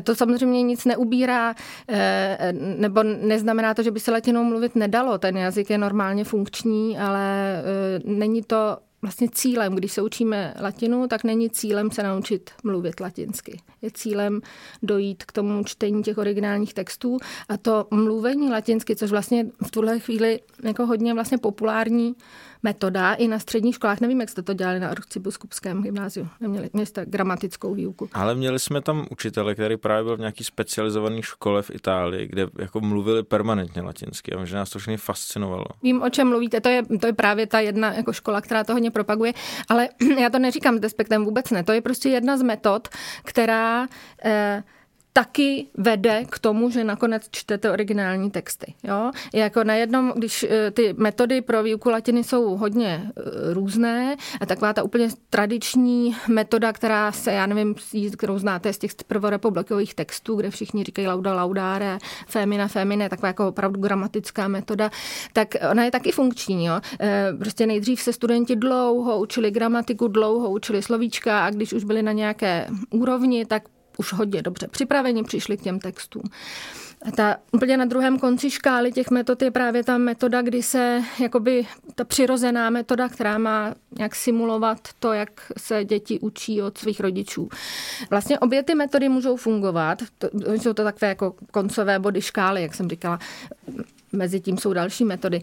to 0.05 0.15
samozřejmě 0.15 0.63
nic 0.63 0.85
neubírá, 0.85 1.55
eh, 1.89 2.53
nebo 2.53 3.03
neznamená 3.03 3.75
to, 3.75 3.83
že 3.83 3.91
by 3.91 4.01
se 4.01 4.11
latinou 4.11 4.45
mluvit 4.45 4.77
nedalo, 4.77 5.19
ten 5.19 5.37
jazyk 5.37 5.71
je 5.71 5.79
normálně 5.79 6.25
funkční, 6.25 6.99
ale 6.99 7.55
eh, 7.57 8.01
není 8.05 8.43
to 8.43 8.77
vlastně 9.03 9.29
cílem, 9.33 9.75
když 9.75 9.93
se 9.93 10.03
učíme 10.03 10.55
latinu, 10.61 11.09
tak 11.09 11.25
není 11.25 11.51
cílem 11.51 11.91
se 11.91 12.03
naučit 12.03 12.51
mluvit 12.65 13.01
latinsky. 13.01 13.61
Je 13.83 13.91
cílem 13.91 14.41
dojít 14.83 15.25
k 15.25 15.33
tomu 15.33 15.65
čtení 15.65 16.03
těch 16.03 16.19
originálních 16.19 16.75
textů 16.75 17.19
a 17.49 17.57
to 17.57 17.87
mluvení 17.91 18.51
latinsky, 18.51 18.97
což 18.97 19.11
vlastně 19.11 19.47
v 19.67 19.71
tuhle 19.71 19.99
chvíli 19.99 20.41
jako 20.63 20.87
hodně 20.87 21.15
vlastně 21.15 21.39
populární 21.39 22.15
metoda 22.63 23.15
i 23.15 23.29
na 23.29 23.39
středních 23.39 23.75
školách. 23.75 24.01
Nevím, 24.01 24.21
jak 24.21 24.29
jste 24.29 24.43
to 24.43 24.53
dělali 24.53 24.81
na 24.81 24.89
arcibiskupském 24.89 25.83
gymnáziu. 25.83 26.29
Neměli, 26.41 26.71
měli 26.73 26.87
jste 26.87 27.07
gramatickou 27.07 27.75
výuku. 27.75 28.09
Ale 28.13 28.35
měli 28.35 28.59
jsme 28.59 28.81
tam 28.81 29.07
učitele, 29.11 29.55
který 29.55 29.77
právě 29.77 30.05
byl 30.05 30.17
v 30.17 30.21
nějaký 30.21 30.45
specializované 30.45 31.23
škole 31.23 31.63
v 31.63 31.71
Itálii, 31.71 32.27
kde 32.27 32.47
jako 32.59 32.81
mluvili 32.81 33.23
permanentně 33.23 33.83
latinsky 33.83 34.33
a 34.33 34.39
možná 34.39 34.59
nás 34.59 34.71
to 34.71 34.79
všechny 34.79 34.97
fascinovalo. 34.97 35.65
Vím, 35.83 36.03
o 36.03 36.11
čem 36.11 36.29
mluvíte, 36.29 36.61
to 36.61 36.69
je, 36.69 36.83
to 37.01 37.07
je 37.07 37.13
právě 37.13 37.47
ta 37.47 37.61
jedna 37.61 37.93
jako 37.93 38.13
škola, 38.13 38.41
která 38.41 38.65
to 38.65 38.73
hodně 38.73 38.91
propaguje, 38.91 39.33
ale 39.69 39.89
já 40.21 40.31
to 40.31 40.39
neříkám 40.39 40.77
s 40.77 40.81
despektem 40.81 41.25
vůbec 41.25 41.51
ne. 41.51 41.65
To 41.65 41.73
je 41.73 41.81
prostě 41.81 42.09
jedna 42.09 42.37
z 42.37 42.43
metod, 42.43 42.89
která 43.25 43.89
eh, 44.25 44.63
taky 45.13 45.67
vede 45.75 46.25
k 46.31 46.39
tomu, 46.39 46.71
že 46.71 46.85
nakonec 46.85 47.29
čtete 47.31 47.71
originální 47.71 48.31
texty. 48.31 48.75
Jo? 48.83 49.11
Jako 49.35 49.65
na 49.65 49.75
jednom, 49.75 50.13
když 50.17 50.43
eh, 50.43 50.71
ty 50.71 50.95
metody 50.99 51.41
pro 51.41 51.63
výuku 51.63 51.91
latiny 51.91 52.25
jsou 52.25 52.57
hodně 52.57 53.11
eh, 53.17 53.55
různé, 53.55 54.17
a 54.41 54.47
taková 54.47 54.73
ta 54.73 54.83
úplně 54.83 55.09
tradiční 55.31 56.17
metoda, 56.29 56.73
která 56.73 57.13
se, 57.13 57.33
já 57.33 57.47
nevím, 57.47 57.75
kterou 58.17 58.39
znáte 58.39 58.73
z 58.73 58.79
těch 58.79 58.91
prvorepublikových 59.07 59.95
textů, 59.95 60.37
kde 60.37 60.51
všichni 60.51 60.85
říkají 60.85 61.09
lauda 61.09 61.35
laudare, 61.35 61.99
femina 62.27 62.69
femine, 62.69 63.09
taková 63.09 63.29
jako 63.29 63.49
opravdu 63.49 63.81
gramatická 63.81 64.49
metoda, 64.49 64.91
tak 65.33 65.49
ona 65.71 65.85
je 65.85 65.91
taky 65.91 66.13
funkční. 66.13 66.67
Jo? 66.67 66.81
Eh, 67.01 67.33
prostě 67.39 67.67
nejdřív 67.67 68.01
se 68.01 68.13
studenti 68.13 68.57
dlouho 68.57 69.19
učili 69.21 69.51
gramatiku, 69.51 70.09
dlouho 70.09 70.51
učili 70.51 70.83
slovíčka 70.83 71.45
a 71.45 71.51
když 71.51 71.73
už 71.73 71.85
byli 71.85 72.03
na 72.03 72.13
nějaké 72.13 72.67
úrovni, 72.91 73.47
tak 73.47 73.63
už 74.01 74.13
hodně 74.13 74.43
dobře 74.43 74.69
připraveni, 74.69 75.23
přišli 75.23 75.57
k 75.57 75.63
těm 75.63 75.79
textům. 75.79 76.23
A 77.03 77.11
ta 77.11 77.37
úplně 77.53 77.77
na 77.77 77.85
druhém 77.85 78.19
konci 78.19 78.51
škály 78.51 78.93
těch 78.93 79.11
metod 79.11 79.43
je 79.43 79.51
právě 79.51 79.85
ta 79.85 79.99
metoda, 79.99 80.43
kdy 80.43 80.63
se 80.63 81.03
jakoby 81.19 81.67
ta 81.95 82.05
přirozená 82.05 82.71
metoda, 82.71 83.09
která 83.09 83.39
má 83.39 83.75
nějak 83.99 84.15
simulovat 84.15 84.79
to, 84.99 85.13
jak 85.13 85.53
se 85.59 85.85
děti 85.85 86.21
učí 86.21 86.63
od 86.63 86.79
svých 86.79 87.01
rodičů. 87.01 87.49
Vlastně 88.11 88.39
obě 88.39 88.63
ty 88.63 88.75
metody 88.75 89.09
můžou 89.09 89.37
fungovat. 89.37 90.03
To, 90.19 90.29
jsou 90.51 90.73
to 90.73 90.85
takové 90.85 91.09
jako 91.09 91.35
koncové 91.51 91.99
body 91.99 92.23
škály, 92.23 92.63
jak 92.63 92.75
jsem 92.75 92.89
říkala. 92.89 93.19
Mezi 94.13 94.41
tím 94.41 94.59
jsou 94.59 94.73
další 94.73 95.05
metody. 95.05 95.43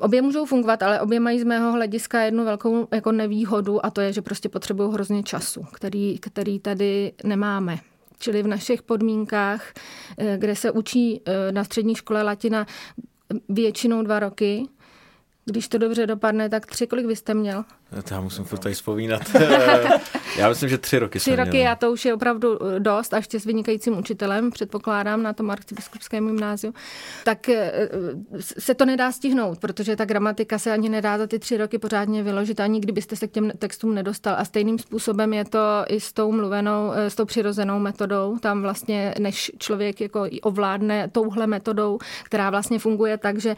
Obě 0.00 0.22
můžou 0.22 0.46
fungovat, 0.46 0.82
ale 0.82 1.00
obě 1.00 1.20
mají 1.20 1.40
z 1.40 1.44
mého 1.44 1.72
hlediska 1.72 2.20
jednu 2.20 2.44
velkou 2.44 2.88
jako 2.92 3.12
nevýhodu 3.12 3.86
a 3.86 3.90
to 3.90 4.00
je, 4.00 4.12
že 4.12 4.22
prostě 4.22 4.48
potřebují 4.48 4.92
hrozně 4.92 5.22
času, 5.22 5.66
který, 5.72 6.18
který 6.18 6.58
tady 6.58 7.12
nemáme. 7.24 7.78
Čili 8.18 8.42
v 8.42 8.46
našich 8.46 8.82
podmínkách, 8.82 9.72
eh, 10.18 10.38
kde 10.38 10.56
se 10.56 10.70
učí 10.70 11.20
eh, 11.26 11.52
na 11.52 11.64
střední 11.64 11.94
škole 11.94 12.22
latina 12.22 12.66
většinou 13.48 14.02
dva 14.02 14.18
roky, 14.18 14.68
když 15.44 15.68
to 15.68 15.78
dobře 15.78 16.06
dopadne, 16.06 16.48
tak 16.48 16.66
tři, 16.66 16.86
kolik 16.86 17.06
vy 17.06 17.16
jste 17.16 17.34
měl? 17.34 17.64
To 18.04 18.14
já 18.14 18.20
musím 18.20 18.44
furt 18.44 18.58
tady 18.58 18.74
vzpomínat. 18.74 19.22
já 20.38 20.48
myslím, 20.48 20.68
že 20.68 20.78
tři 20.78 20.98
roky 20.98 21.18
Tři 21.18 21.36
roky 21.36 21.50
měl. 21.50 21.72
a 21.72 21.74
to 21.74 21.92
už 21.92 22.04
je 22.04 22.14
opravdu 22.14 22.58
eh, 22.62 22.80
dost, 22.80 23.14
a 23.14 23.16
ještě 23.16 23.40
s 23.40 23.44
vynikajícím 23.44 23.98
učitelem, 23.98 24.50
předpokládám, 24.50 25.22
na 25.22 25.32
tom 25.32 25.50
arcibiskupském 25.50 26.26
gymnáziu. 26.26 26.74
Tak 27.24 27.48
eh, 27.48 27.88
se 28.40 28.74
to 28.74 28.84
nedá 28.84 29.12
stihnout, 29.12 29.58
protože 29.58 29.96
ta 29.96 30.04
gramatika 30.04 30.58
se 30.58 30.72
ani 30.72 30.88
nedá 30.88 31.18
za 31.18 31.26
ty 31.26 31.38
tři 31.38 31.56
roky 31.56 31.78
pořádně 31.78 32.22
vyložit, 32.22 32.60
ani 32.60 32.80
kdybyste 32.80 33.16
se 33.16 33.26
k 33.26 33.30
těm 33.30 33.50
textům 33.58 33.94
nedostal. 33.94 34.34
A 34.38 34.44
stejným 34.44 34.78
způsobem 34.78 35.32
je 35.32 35.44
to 35.44 35.58
i 35.88 36.00
s 36.00 36.12
tou 36.12 36.32
mluvenou, 36.32 36.92
eh, 36.94 37.10
s 37.10 37.14
tou 37.14 37.24
přirozenou 37.24 37.78
metodou. 37.78 38.38
Tam 38.38 38.62
vlastně, 38.62 39.14
než 39.18 39.52
člověk 39.58 40.00
jako 40.00 40.26
ovládne 40.42 41.08
touhle 41.08 41.46
metodou, 41.46 41.98
která 42.24 42.50
vlastně 42.50 42.78
funguje 42.78 43.18
tak, 43.18 43.38
že 43.40 43.56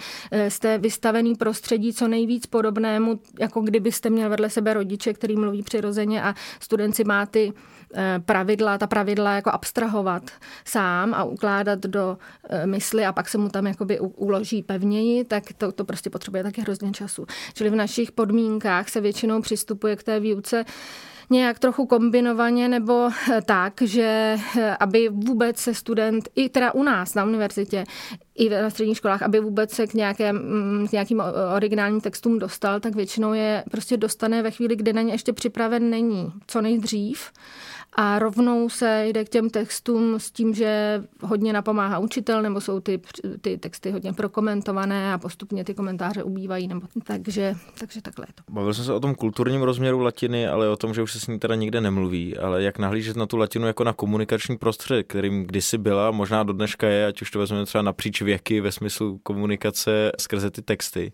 jste 0.48 0.78
vystavený 0.78 1.34
prostředí 1.34 1.92
co 1.92 2.08
nejvíc 2.08 2.46
podobnému, 2.46 3.20
jako 3.40 3.60
kdybyste 3.60 4.10
měl 4.10 4.19
měl 4.20 4.30
vedle 4.30 4.50
sebe 4.50 4.74
rodiče, 4.74 5.12
který 5.12 5.36
mluví 5.36 5.62
přirozeně 5.62 6.22
a 6.22 6.34
student 6.60 6.96
si 6.96 7.04
má 7.04 7.26
ty 7.26 7.52
eh, 7.94 8.18
pravidla, 8.24 8.78
ta 8.78 8.86
pravidla 8.86 9.34
jako 9.34 9.50
abstrahovat 9.50 10.30
sám 10.64 11.14
a 11.14 11.24
ukládat 11.24 11.80
do 11.80 12.18
eh, 12.48 12.66
mysli 12.66 13.06
a 13.06 13.12
pak 13.12 13.28
se 13.28 13.38
mu 13.38 13.48
tam 13.48 13.66
jakoby 13.66 14.00
uloží 14.00 14.62
pevněji, 14.62 15.24
tak 15.24 15.44
to, 15.58 15.72
to 15.72 15.84
prostě 15.84 16.10
potřebuje 16.10 16.42
taky 16.42 16.60
hrozně 16.60 16.92
času. 16.92 17.26
Čili 17.54 17.70
v 17.70 17.74
našich 17.74 18.12
podmínkách 18.12 18.88
se 18.88 19.00
většinou 19.00 19.40
přistupuje 19.40 19.96
k 19.96 20.02
té 20.02 20.20
výuce 20.20 20.64
nějak 21.30 21.58
trochu 21.58 21.86
kombinovaně 21.86 22.68
nebo 22.68 23.08
eh, 23.32 23.42
tak, 23.42 23.82
že 23.82 24.36
aby 24.80 25.08
vůbec 25.08 25.58
se 25.58 25.74
student, 25.74 26.28
i 26.34 26.48
teda 26.48 26.74
u 26.74 26.82
nás 26.82 27.14
na 27.14 27.24
univerzitě, 27.24 27.84
i 28.34 28.48
na 28.48 28.70
středních 28.70 28.96
školách, 28.96 29.22
aby 29.22 29.40
vůbec 29.40 29.70
se 29.70 29.86
k, 29.86 29.94
nějakém, 29.94 30.36
mm, 30.36 30.88
k 30.88 30.92
nějakým 30.92 31.22
originálním 31.56 32.00
textům 32.00 32.38
dostal, 32.38 32.80
tak 32.80 32.94
většinou 32.94 33.32
je 33.32 33.64
prostě 33.70 33.96
dostane 33.96 34.42
ve 34.42 34.50
chvíli, 34.50 34.76
kdy 34.76 34.92
na 34.92 35.02
ně 35.02 35.14
ještě 35.14 35.32
připraven 35.32 35.90
není, 35.90 36.32
co 36.46 36.60
nejdřív 36.60 37.30
a 37.92 38.18
rovnou 38.18 38.68
se 38.68 39.04
jde 39.06 39.24
k 39.24 39.28
těm 39.28 39.50
textům 39.50 40.14
s 40.20 40.30
tím, 40.30 40.54
že 40.54 41.02
hodně 41.22 41.52
napomáhá 41.52 41.98
učitel, 41.98 42.42
nebo 42.42 42.60
jsou 42.60 42.80
ty, 42.80 43.00
ty 43.40 43.58
texty 43.58 43.90
hodně 43.90 44.12
prokomentované 44.12 45.12
a 45.12 45.18
postupně 45.18 45.64
ty 45.64 45.74
komentáře 45.74 46.22
ubývají, 46.22 46.68
nebo 46.68 46.86
takže, 47.04 47.54
takže 47.78 48.02
takhle 48.02 48.26
je 48.28 48.32
to. 48.34 48.52
Bavil 48.52 48.74
jsem 48.74 48.84
se 48.84 48.92
o 48.92 49.00
tom 49.00 49.14
kulturním 49.14 49.62
rozměru 49.62 50.00
latiny, 50.00 50.48
ale 50.48 50.68
o 50.68 50.76
tom, 50.76 50.94
že 50.94 51.02
už 51.02 51.12
se 51.12 51.20
s 51.20 51.26
ní 51.26 51.38
teda 51.38 51.54
nikde 51.54 51.80
nemluví, 51.80 52.36
ale 52.36 52.62
jak 52.62 52.78
nahlížet 52.78 53.16
na 53.16 53.26
tu 53.26 53.36
latinu 53.36 53.66
jako 53.66 53.84
na 53.84 53.92
komunikační 53.92 54.58
prostředek, 54.58 55.06
kterým 55.06 55.44
kdysi 55.44 55.78
byla, 55.78 56.10
možná 56.10 56.42
do 56.42 56.52
dneška 56.52 56.88
je, 56.88 57.06
ať 57.06 57.22
už 57.22 57.30
to 57.30 57.38
vezmeme 57.38 57.66
třeba 57.66 57.82
napříč 57.82 58.22
věky 58.22 58.60
ve 58.60 58.72
smyslu 58.72 59.20
komunikace 59.22 60.12
skrze 60.18 60.50
ty 60.50 60.62
texty. 60.62 61.12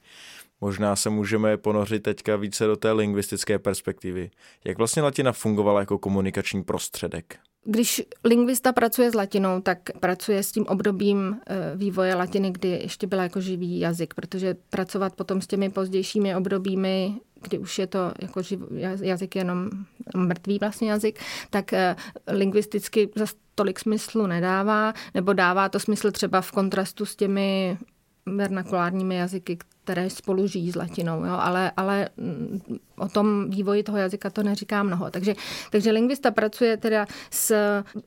Možná 0.60 0.96
se 0.96 1.10
můžeme 1.10 1.56
ponořit 1.56 2.02
teďka 2.02 2.36
více 2.36 2.66
do 2.66 2.76
té 2.76 2.92
lingvistické 2.92 3.58
perspektivy. 3.58 4.30
Jak 4.64 4.78
vlastně 4.78 5.02
latina 5.02 5.32
fungovala 5.32 5.80
jako 5.80 5.98
komunikační 5.98 6.62
prostředek? 6.62 7.38
Když 7.68 8.02
lingvista 8.24 8.72
pracuje 8.72 9.10
s 9.10 9.14
latinou, 9.14 9.60
tak 9.60 9.78
pracuje 10.00 10.42
s 10.42 10.52
tím 10.52 10.66
obdobím 10.66 11.36
eh, 11.46 11.76
vývoje 11.76 12.14
latiny, 12.14 12.50
kdy 12.50 12.68
ještě 12.68 13.06
byla 13.06 13.22
jako 13.22 13.40
živý 13.40 13.80
jazyk, 13.80 14.14
protože 14.14 14.56
pracovat 14.70 15.14
potom 15.14 15.40
s 15.40 15.46
těmi 15.46 15.70
pozdějšími 15.70 16.36
obdobími, 16.36 17.14
kdy 17.42 17.58
už 17.58 17.78
je 17.78 17.86
to 17.86 18.12
jako 18.22 18.42
živ, 18.42 18.60
jazyk 19.00 19.36
jenom 19.36 19.70
mrtvý 20.16 20.58
vlastně 20.58 20.90
jazyk, 20.90 21.20
tak 21.50 21.72
eh, 21.72 21.96
lingvisticky 22.26 23.08
za 23.14 23.26
tolik 23.54 23.80
smyslu 23.80 24.26
nedává, 24.26 24.92
nebo 25.14 25.32
dává 25.32 25.68
to 25.68 25.80
smysl 25.80 26.10
třeba 26.10 26.40
v 26.40 26.52
kontrastu 26.52 27.06
s 27.06 27.16
těmi 27.16 27.78
vernakulárními 28.26 29.16
jazyky, 29.16 29.58
které 29.86 30.10
spolu 30.10 30.46
žijí 30.46 30.70
s 30.70 30.76
latinou, 30.76 31.24
jo? 31.24 31.36
Ale, 31.38 31.72
ale 31.76 32.08
mm, 32.16 32.60
o 32.98 33.08
tom 33.08 33.50
vývoji 33.50 33.82
toho 33.82 33.98
jazyka 33.98 34.30
to 34.30 34.42
neříká 34.42 34.82
mnoho. 34.82 35.10
Takže, 35.10 35.34
takže 35.70 35.90
lingvista 35.90 36.30
pracuje 36.30 36.76
teda 36.76 37.06
s 37.30 37.54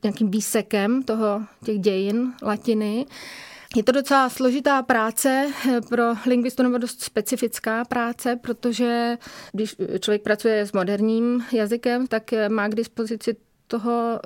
nějakým 0.04 0.32
výsekem 0.32 1.04
toho, 1.04 1.42
těch 1.64 1.80
dějin 1.80 2.34
latiny, 2.42 3.06
je 3.76 3.84
to 3.84 3.92
docela 3.92 4.30
složitá 4.30 4.82
práce 4.82 5.52
pro 5.90 6.04
lingvistu 6.26 6.64
nebo 6.64 6.78
dost 6.78 7.02
specifická 7.02 7.86
práce, 7.86 8.36
protože 8.36 9.18
když 9.52 9.76
člověk 10.00 10.22
pracuje 10.22 10.66
s 10.66 10.72
moderním 10.72 11.46
jazykem, 11.52 12.08
tak 12.08 12.24
má 12.50 12.68
k 12.68 12.76
dispozici 12.76 13.36
toho 13.70 14.20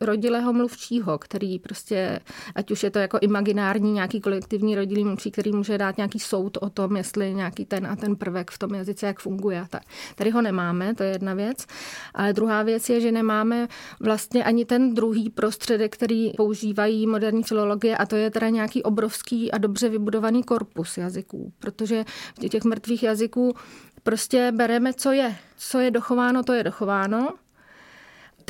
rodilého 0.00 0.52
mluvčího, 0.52 1.18
který 1.18 1.58
prostě, 1.58 2.20
ať 2.54 2.70
už 2.70 2.82
je 2.82 2.90
to 2.90 2.98
jako 2.98 3.18
imaginární 3.20 3.92
nějaký 3.92 4.20
kolektivní 4.20 4.74
rodilý 4.74 5.04
mluvčí, 5.04 5.30
který 5.30 5.52
může 5.52 5.78
dát 5.78 5.96
nějaký 5.96 6.18
soud 6.18 6.58
o 6.60 6.70
tom, 6.70 6.96
jestli 6.96 7.34
nějaký 7.34 7.64
ten 7.64 7.86
a 7.86 7.96
ten 7.96 8.16
prvek 8.16 8.50
v 8.50 8.58
tom 8.58 8.74
jazyce, 8.74 9.06
jak 9.06 9.20
funguje. 9.20 9.66
Tady 10.14 10.30
ho 10.30 10.42
nemáme, 10.42 10.94
to 10.94 11.02
je 11.02 11.10
jedna 11.10 11.34
věc. 11.34 11.66
Ale 12.14 12.32
druhá 12.32 12.62
věc 12.62 12.88
je, 12.88 13.00
že 13.00 13.12
nemáme 13.12 13.68
vlastně 14.00 14.44
ani 14.44 14.64
ten 14.64 14.94
druhý 14.94 15.30
prostředek, 15.30 15.94
který 15.94 16.32
používají 16.36 17.06
moderní 17.06 17.42
filologie 17.42 17.96
a 17.96 18.06
to 18.06 18.16
je 18.16 18.30
teda 18.30 18.48
nějaký 18.48 18.82
obrovský 18.82 19.52
a 19.52 19.58
dobře 19.58 19.88
vybudovaný 19.88 20.42
korpus 20.42 20.98
jazyků, 20.98 21.52
protože 21.58 22.04
v 22.44 22.48
těch 22.48 22.64
mrtvých 22.64 23.02
jazyků 23.02 23.54
prostě 24.02 24.52
bereme, 24.52 24.94
co 24.94 25.12
je. 25.12 25.36
Co 25.56 25.78
je 25.78 25.90
dochováno, 25.90 26.42
to 26.42 26.52
je 26.52 26.64
dochováno 26.64 27.28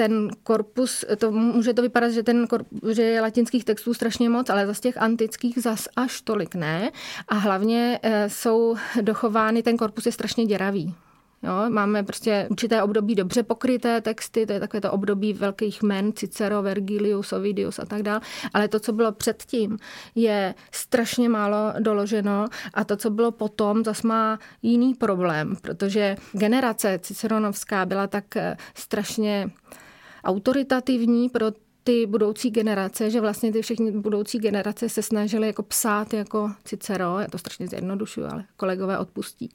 ten 0.01 0.31
korpus, 0.43 1.05
to 1.19 1.31
může 1.33 1.75
to 1.75 1.83
vypadat, 1.83 2.11
že, 2.11 2.23
ten 2.23 2.47
korpus, 2.47 2.79
že 2.91 3.03
je 3.03 3.21
latinských 3.21 3.65
textů 3.65 3.95
strašně 3.95 4.29
moc, 4.29 4.51
ale 4.51 4.67
zase 4.67 4.81
těch 4.81 4.99
antických 4.99 5.59
zas 5.59 5.89
až 5.97 6.21
tolik 6.21 6.55
ne. 6.55 6.91
A 7.29 7.35
hlavně 7.35 7.99
e, 8.03 8.29
jsou 8.31 8.77
dochovány, 9.01 9.63
ten 9.63 9.77
korpus 9.77 10.07
je 10.07 10.13
strašně 10.13 10.47
děravý. 10.47 10.95
Jo, 11.43 11.53
máme 11.69 12.03
prostě 12.03 12.47
určité 12.51 12.83
období 12.83 13.15
dobře 13.15 13.43
pokryté 13.43 14.01
texty, 14.01 14.47
to 14.47 14.53
je 14.53 14.61
takové 14.61 14.81
to 14.81 14.93
období 14.93 15.33
velkých 15.33 15.83
men, 15.83 16.13
Cicero, 16.13 16.63
Vergilius, 16.63 17.33
Ovidius 17.33 17.79
a 17.79 17.85
tak 17.87 18.03
dále, 18.03 18.21
ale 18.55 18.69
to, 18.69 18.81
co 18.81 18.93
bylo 18.93 19.13
předtím, 19.13 19.79
je 20.15 20.55
strašně 20.73 21.29
málo 21.29 21.73
doloženo 21.79 22.47
a 22.75 22.85
to, 22.85 22.97
co 22.97 23.11
bylo 23.11 23.31
potom, 23.31 23.85
zase 23.85 24.07
má 24.07 24.39
jiný 24.63 24.95
problém, 24.95 25.57
protože 25.63 26.17
generace 26.33 26.99
ciceronovská 27.03 27.87
byla 27.87 28.07
tak 28.07 28.37
eh, 28.37 28.57
strašně 28.75 29.51
autoritativní 30.25 31.29
pro 31.29 31.53
ty 31.85 32.07
budoucí 32.07 32.51
generace, 32.51 33.11
že 33.11 33.21
vlastně 33.21 33.53
ty 33.53 33.63
všechny 33.63 33.91
budoucí 33.91 34.39
generace 34.39 34.89
se 34.89 35.03
snažily 35.03 35.47
jako 35.47 35.63
psát 35.63 36.15
jako 36.15 36.51
Cicero, 36.65 37.19
já 37.19 37.27
to 37.29 37.39
strašně 37.39 37.69
zjednodušuju, 37.69 38.27
ale 38.33 38.45
kolegové 38.57 38.99
odpustí. 38.99 39.49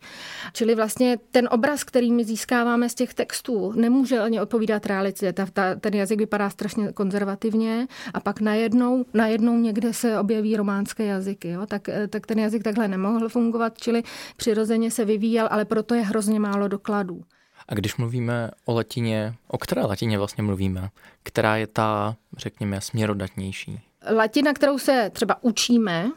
Čili 0.54 0.76
vlastně 0.76 1.18
ten 1.32 1.50
obraz, 1.52 1.84
který 1.84 2.12
my 2.12 2.26
získáváme 2.26 2.90
z 2.90 2.96
těch 2.96 3.14
textů, 3.14 3.72
nemůže 3.72 4.20
ani 4.20 4.42
odpovídat 4.42 4.86
realitě. 4.86 5.34
Ta, 5.34 5.46
ta, 5.54 5.76
ten 5.76 5.94
jazyk 5.94 6.20
vypadá 6.20 6.50
strašně 6.50 6.92
konzervativně 6.92 7.88
a 8.14 8.20
pak 8.20 8.42
najednou, 8.42 9.06
najednou 9.14 9.58
někde 9.58 9.94
se 9.94 10.20
objeví 10.20 10.58
románské 10.58 11.06
jazyky. 11.06 11.50
Jo? 11.50 11.66
Tak, 11.66 11.90
tak 12.10 12.28
ten 12.28 12.40
jazyk 12.40 12.64
takhle 12.64 12.88
nemohl 12.88 13.30
fungovat, 13.30 13.78
čili 13.78 14.04
přirozeně 14.38 14.92
se 14.92 15.06
vyvíjel, 15.06 15.48
ale 15.52 15.66
proto 15.66 15.96
je 15.96 16.02
hrozně 16.02 16.40
málo 16.40 16.68
dokladů. 16.68 17.24
A 17.68 17.74
když 17.74 17.98
mluvíme 17.98 18.52
o 18.66 18.74
latině, 18.74 19.34
o 19.48 19.58
které 19.58 19.82
latině 19.82 20.18
vlastně 20.18 20.44
mluvíme? 20.44 20.90
Která 21.24 21.58
je 21.58 21.68
ta, 21.68 22.16
řekněme, 22.38 22.82
směrodatnější? 22.82 23.80
Latina, 24.12 24.54
kterou 24.54 24.80
se 24.80 25.12
třeba 25.14 25.44
učíme, 25.44 26.12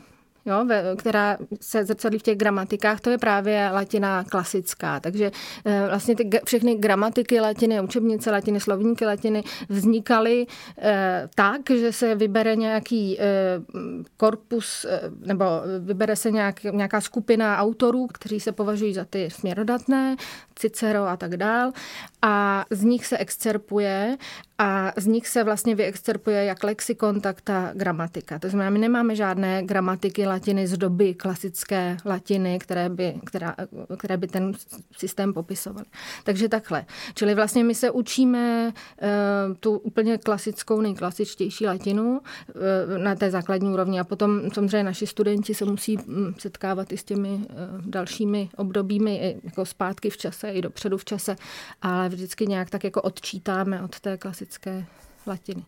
jo, 0.49 0.67
která 0.97 1.39
se 1.61 1.85
zrcadlí 1.85 2.19
v 2.19 2.23
těch 2.23 2.39
gramatikách, 2.39 3.01
to 3.01 3.11
je 3.11 3.19
právě 3.19 3.71
latina 3.73 4.25
klasická. 4.25 5.01
Takže 5.01 5.31
eh, 5.65 5.87
vlastně 5.89 6.17
ty 6.17 6.31
všechny 6.45 6.75
gramatiky 6.75 7.41
latiny, 7.41 7.81
učebnice 7.81 8.31
latiny, 8.31 8.61
slovníky 8.61 9.07
latiny 9.07 9.43
vznikaly 9.69 10.47
eh, 10.79 11.29
tak, 11.35 11.61
že 11.71 11.93
se 11.93 12.15
vybere 12.15 12.57
nějaký 12.57 13.21
eh, 13.21 13.25
korpus, 14.17 14.87
nebo 15.27 15.45
vybere 15.79 16.17
se 16.17 16.31
nějak, 16.31 16.65
nějaká 16.65 17.01
skupina 17.01 17.59
autorů, 17.59 18.07
kteří 18.07 18.41
se 18.41 18.53
považují 18.53 18.95
za 18.95 19.05
ty 19.05 19.31
směrodatné, 19.31 20.17
Cicero 20.59 21.07
a 21.07 21.17
tak 21.17 21.37
dál. 21.37 21.73
A 22.23 22.65
z 22.71 22.85
nich 22.85 23.07
se 23.07 23.19
excerpuje 23.19 24.17
a 24.59 24.93
z 24.97 25.07
nich 25.07 25.29
se 25.29 25.45
vlastně 25.45 25.75
vyexcerpuje 25.75 26.45
jak 26.45 26.65
lexikon, 26.65 27.21
tak 27.21 27.41
ta 27.41 27.71
gramatika. 27.75 28.39
To 28.39 28.49
znamená, 28.49 28.71
my 28.71 28.79
nemáme 28.79 29.17
žádné 29.17 29.63
gramatiky 29.63 30.27
latiny 30.27 30.67
z 30.67 30.79
doby 30.79 31.15
klasické 31.15 31.97
latiny, 32.05 32.59
které 32.59 32.89
by, 32.89 33.15
která, 33.25 33.55
které 33.99 34.17
by 34.17 34.27
ten 34.27 34.53
systém 34.97 35.33
popisovaly. 35.33 35.87
Takže 36.25 36.49
takhle. 36.49 36.85
Čili 37.15 37.35
vlastně 37.35 37.65
my 37.65 37.75
se 37.75 37.91
učíme 37.91 38.67
uh, 38.67 39.55
tu 39.61 39.79
úplně 39.79 40.19
klasickou, 40.19 40.81
nejklasičtější 40.81 41.67
latinu 41.67 42.21
uh, 42.21 42.99
na 42.99 43.15
té 43.15 43.31
základní 43.31 43.71
úrovni 43.71 44.01
a 44.01 44.05
potom 44.05 44.51
samozřejmě 44.51 44.83
naši 44.83 45.07
studenti 45.07 45.55
se 45.55 45.65
musí 45.65 45.97
hm, 45.97 46.35
setkávat 46.39 46.93
i 46.93 46.97
s 46.97 47.05
těmi 47.05 47.29
uh, 47.29 47.45
dalšími 47.87 48.49
obdobími 48.57 49.37
jako 49.45 49.67
zpátky 49.67 50.11
v 50.11 50.17
čase 50.17 50.48
i 50.53 50.63
dopředu 50.63 50.99
v 50.99 51.05
čase, 51.05 51.37
ale 51.83 52.09
vždycky 52.09 52.47
nějak 52.47 52.71
tak 52.71 52.85
jako 52.85 53.03
odčítáme 53.03 53.83
od 53.83 54.01
té 54.01 54.17
klasické 54.17 54.85
latiny. 55.27 55.65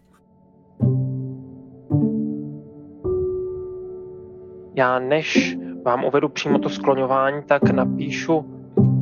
Já 4.75 4.99
než 4.99 5.57
vám 5.85 6.05
uvedu 6.05 6.29
přímo 6.29 6.59
to 6.59 6.69
skloňování, 6.69 7.43
tak 7.43 7.63
napíšu 7.63 8.61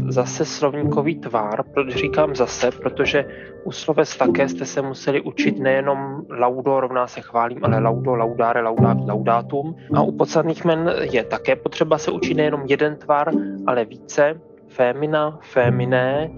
zase 0.09 0.45
slovníkový 0.45 1.18
tvár, 1.18 1.62
proč 1.74 1.95
říkám 1.95 2.37
zase, 2.37 2.70
protože 2.70 3.24
u 3.64 3.72
sloves 3.72 4.16
také 4.16 4.49
jste 4.49 4.64
se 4.64 4.83
museli 4.83 5.20
učit 5.20 5.59
nejenom 5.59 6.22
laudo 6.31 6.81
rovná 6.81 7.07
se 7.07 7.20
chválím, 7.20 7.64
ale 7.64 7.79
laudo, 7.79 8.14
laudare, 8.14 8.62
laudát, 8.62 8.99
laudátum. 9.09 9.76
A 9.95 10.03
u 10.03 10.12
podstatných 10.12 10.64
men 10.64 10.95
je 11.12 11.24
také 11.24 11.57
potřeba 11.57 11.99
se 11.99 12.11
učit 12.11 12.35
nejenom 12.35 12.62
jeden 12.66 12.97
tvar, 12.97 13.31
ale 13.66 13.85
více 13.85 14.41
femina, 14.69 15.39
feminé, 15.41 16.31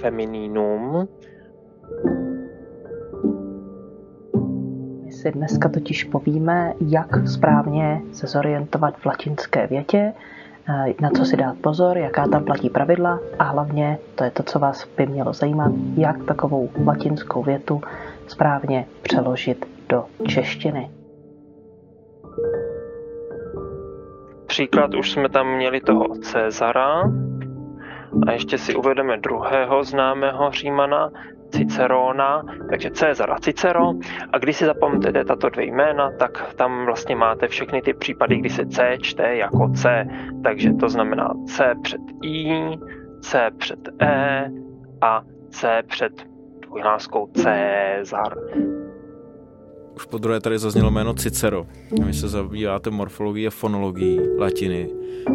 femininum. 0.00 1.08
My 5.04 5.12
si 5.12 5.32
dneska 5.32 5.68
totiž 5.68 6.04
povíme, 6.04 6.72
jak 6.80 7.28
správně 7.28 8.02
se 8.12 8.26
zorientovat 8.26 8.96
v 8.96 9.06
latinské 9.06 9.66
větě, 9.66 10.12
eh, 10.68 10.94
na 11.00 11.10
co 11.10 11.24
si 11.24 11.36
dát 11.36 11.56
pozor, 11.58 11.98
jaká 11.98 12.28
tam 12.28 12.44
platí 12.44 12.70
pravidla 12.70 13.20
a 13.38 13.44
hlavně, 13.44 13.98
to 14.14 14.24
je 14.24 14.30
to, 14.30 14.42
co 14.42 14.58
vás 14.58 14.88
by 14.96 15.06
mělo 15.06 15.32
zajímat, 15.32 15.72
jak 15.96 16.24
takovou 16.24 16.70
latinskou 16.86 17.42
větu 17.42 17.80
správně 18.26 18.86
přeložit 19.02 19.66
do 19.88 20.04
češtiny. 20.28 20.90
Příklad 24.46 24.94
už 24.94 25.10
jsme 25.10 25.28
tam 25.28 25.56
měli 25.56 25.80
toho 25.80 26.04
Cezara, 26.22 27.02
a 28.26 28.32
ještě 28.32 28.58
si 28.58 28.74
uvedeme 28.74 29.16
druhého 29.16 29.84
známého 29.84 30.50
Římana, 30.50 31.10
Cicerona, 31.50 32.42
takže 32.70 32.90
Cezar 32.90 33.30
a 33.30 33.38
Cicero. 33.38 33.92
A 34.32 34.38
když 34.38 34.56
si 34.56 34.64
zapamatujete 34.64 35.24
tato 35.24 35.48
dvě 35.48 35.66
jména, 35.66 36.10
tak 36.18 36.54
tam 36.54 36.84
vlastně 36.84 37.16
máte 37.16 37.48
všechny 37.48 37.82
ty 37.82 37.94
případy, 37.94 38.36
kdy 38.36 38.50
se 38.50 38.66
C 38.66 38.96
čte 39.00 39.36
jako 39.36 39.68
C. 39.68 40.06
Takže 40.42 40.72
to 40.72 40.88
znamená 40.88 41.34
C 41.46 41.74
před 41.82 42.00
I, 42.22 42.78
C 43.20 43.50
před 43.58 43.88
E 44.02 44.50
a 45.00 45.22
C 45.50 45.82
před 45.86 46.12
dvojhláskou 46.60 47.26
Cezar. 47.26 48.34
Už 49.98 50.04
po 50.04 50.18
druhé 50.18 50.40
tady 50.40 50.58
zaznělo 50.58 50.90
jméno 50.90 51.14
Cicero. 51.14 51.66
Vy 52.04 52.14
se 52.14 52.28
zabýváte 52.28 52.90
morfologií 52.90 53.46
a 53.46 53.50
fonologií 53.50 54.20
latiny. 54.38 54.90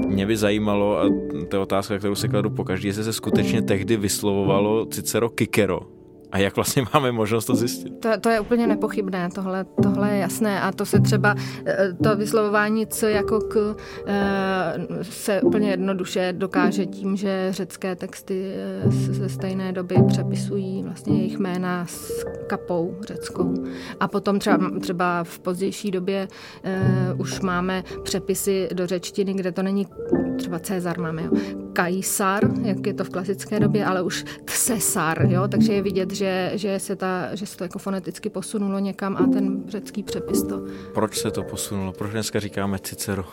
Mě 0.07 0.25
by 0.25 0.37
zajímalo, 0.37 0.99
a 0.99 1.09
to 1.49 1.55
je 1.55 1.59
otázka, 1.59 1.97
kterou 1.97 2.15
se 2.15 2.27
kladu 2.27 2.49
pokaždé, 2.49 2.87
jestli 2.87 3.03
se 3.03 3.13
skutečně 3.13 3.61
tehdy 3.61 3.97
vyslovovalo 3.97 4.85
Cicero 4.85 5.29
Kikero, 5.29 5.79
a 6.33 6.37
jak 6.37 6.55
vlastně 6.55 6.85
máme 6.93 7.11
možnost 7.11 7.45
to 7.45 7.55
zjistit? 7.55 7.99
To, 7.99 8.09
to 8.21 8.29
je 8.29 8.39
úplně 8.39 8.67
nepochybné, 8.67 9.29
tohle, 9.35 9.65
tohle 9.83 10.11
je 10.11 10.17
jasné 10.17 10.61
a 10.61 10.71
to 10.71 10.85
se 10.85 10.99
třeba, 10.99 11.35
eh, 11.65 11.93
to 12.03 12.15
vyslovování 12.15 12.87
C 12.87 13.11
jako 13.11 13.39
K 13.39 13.75
eh, 14.05 14.73
se 15.01 15.41
úplně 15.41 15.69
jednoduše 15.69 16.33
dokáže 16.37 16.85
tím, 16.85 17.15
že 17.15 17.47
řecké 17.49 17.95
texty 17.95 18.53
eh, 18.55 18.91
ze 18.91 19.29
stejné 19.29 19.71
doby 19.71 19.95
přepisují 20.07 20.83
vlastně 20.83 21.17
jejich 21.17 21.39
jména 21.39 21.85
s 21.85 22.25
kapou 22.47 22.97
řeckou. 23.07 23.53
A 23.99 24.07
potom 24.07 24.39
třeba, 24.39 24.71
třeba 24.79 25.23
v 25.23 25.39
pozdější 25.39 25.91
době 25.91 26.27
už 27.17 27.39
máme 27.39 27.83
přepisy 28.03 28.69
do 28.73 28.87
řečtiny, 28.87 29.33
kde 29.33 29.51
to 29.51 29.63
není 29.63 29.87
třeba 30.37 30.59
Cezar 30.59 30.99
máme, 30.99 31.23
jo. 31.23 31.62
Kajsar, 31.73 32.51
jak 32.61 32.87
je 32.87 32.93
to 32.93 33.03
v 33.03 33.09
klasické 33.09 33.59
době, 33.59 33.85
ale 33.85 34.01
už 34.01 34.25
Cesar, 34.45 35.25
jo, 35.29 35.47
takže 35.47 35.73
je 35.73 35.81
vidět, 35.81 36.11
že, 36.11 36.51
že, 36.55 36.79
se, 36.79 36.95
ta, 36.95 37.35
že 37.35 37.45
se 37.45 37.57
to 37.57 37.63
jako 37.63 37.79
foneticky 37.79 38.29
posunulo 38.29 38.79
někam 38.79 39.17
a 39.17 39.27
ten 39.33 39.63
řecký 39.67 40.03
přepis 40.03 40.43
to. 40.43 40.63
Proč 40.93 41.19
se 41.19 41.31
to 41.31 41.43
posunulo? 41.43 41.93
Proč 41.93 42.11
dneska 42.11 42.39
říkáme 42.39 42.79
Cicero? 42.79 43.25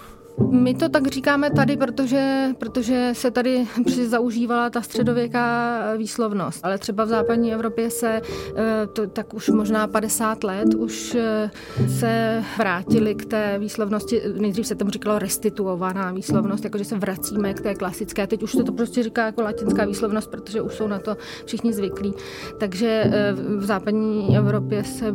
My 0.51 0.75
to 0.75 0.89
tak 0.89 1.07
říkáme 1.07 1.51
tady, 1.51 1.77
protože, 1.77 2.49
protože 2.59 3.11
se 3.13 3.31
tady 3.31 3.67
zaužívala 4.07 4.71
ta 4.71 4.83
středověká 4.83 5.81
výslovnost. 5.97 6.65
Ale 6.65 6.79
třeba 6.79 7.05
v 7.05 7.09
západní 7.09 7.55
Evropě 7.55 7.91
se 7.91 8.21
eh, 8.57 8.87
to, 8.93 9.07
tak 9.07 9.35
už 9.35 9.49
možná 9.49 9.87
50 9.87 10.45
let 10.45 10.75
už 10.75 11.15
eh, 11.15 11.51
se 11.99 12.45
vrátili 12.59 13.15
k 13.15 13.25
té 13.25 13.59
výslovnosti. 13.59 14.23
Nejdřív 14.39 14.67
se 14.67 14.75
tomu 14.75 14.91
říkalo 14.91 15.19
restituovaná 15.19 16.13
výslovnost, 16.13 16.65
jakože 16.65 16.85
se 16.85 16.99
vracíme 16.99 17.55
k 17.55 17.61
té 17.61 17.75
klasické. 17.75 18.27
Teď 18.31 18.43
už 18.43 18.53
se 18.53 18.65
to 18.65 18.73
prostě 18.73 19.03
říká 19.03 19.27
jako 19.27 19.43
latinská 19.43 19.85
výslovnost, 19.85 20.31
protože 20.31 20.63
už 20.63 20.75
jsou 20.75 20.87
na 20.87 20.99
to 20.99 21.17
všichni 21.45 21.73
zvyklí. 21.73 22.15
Takže 22.61 23.05
eh, 23.05 23.33
v 23.33 23.65
západní 23.65 24.37
Evropě 24.37 24.85
se, 24.85 25.15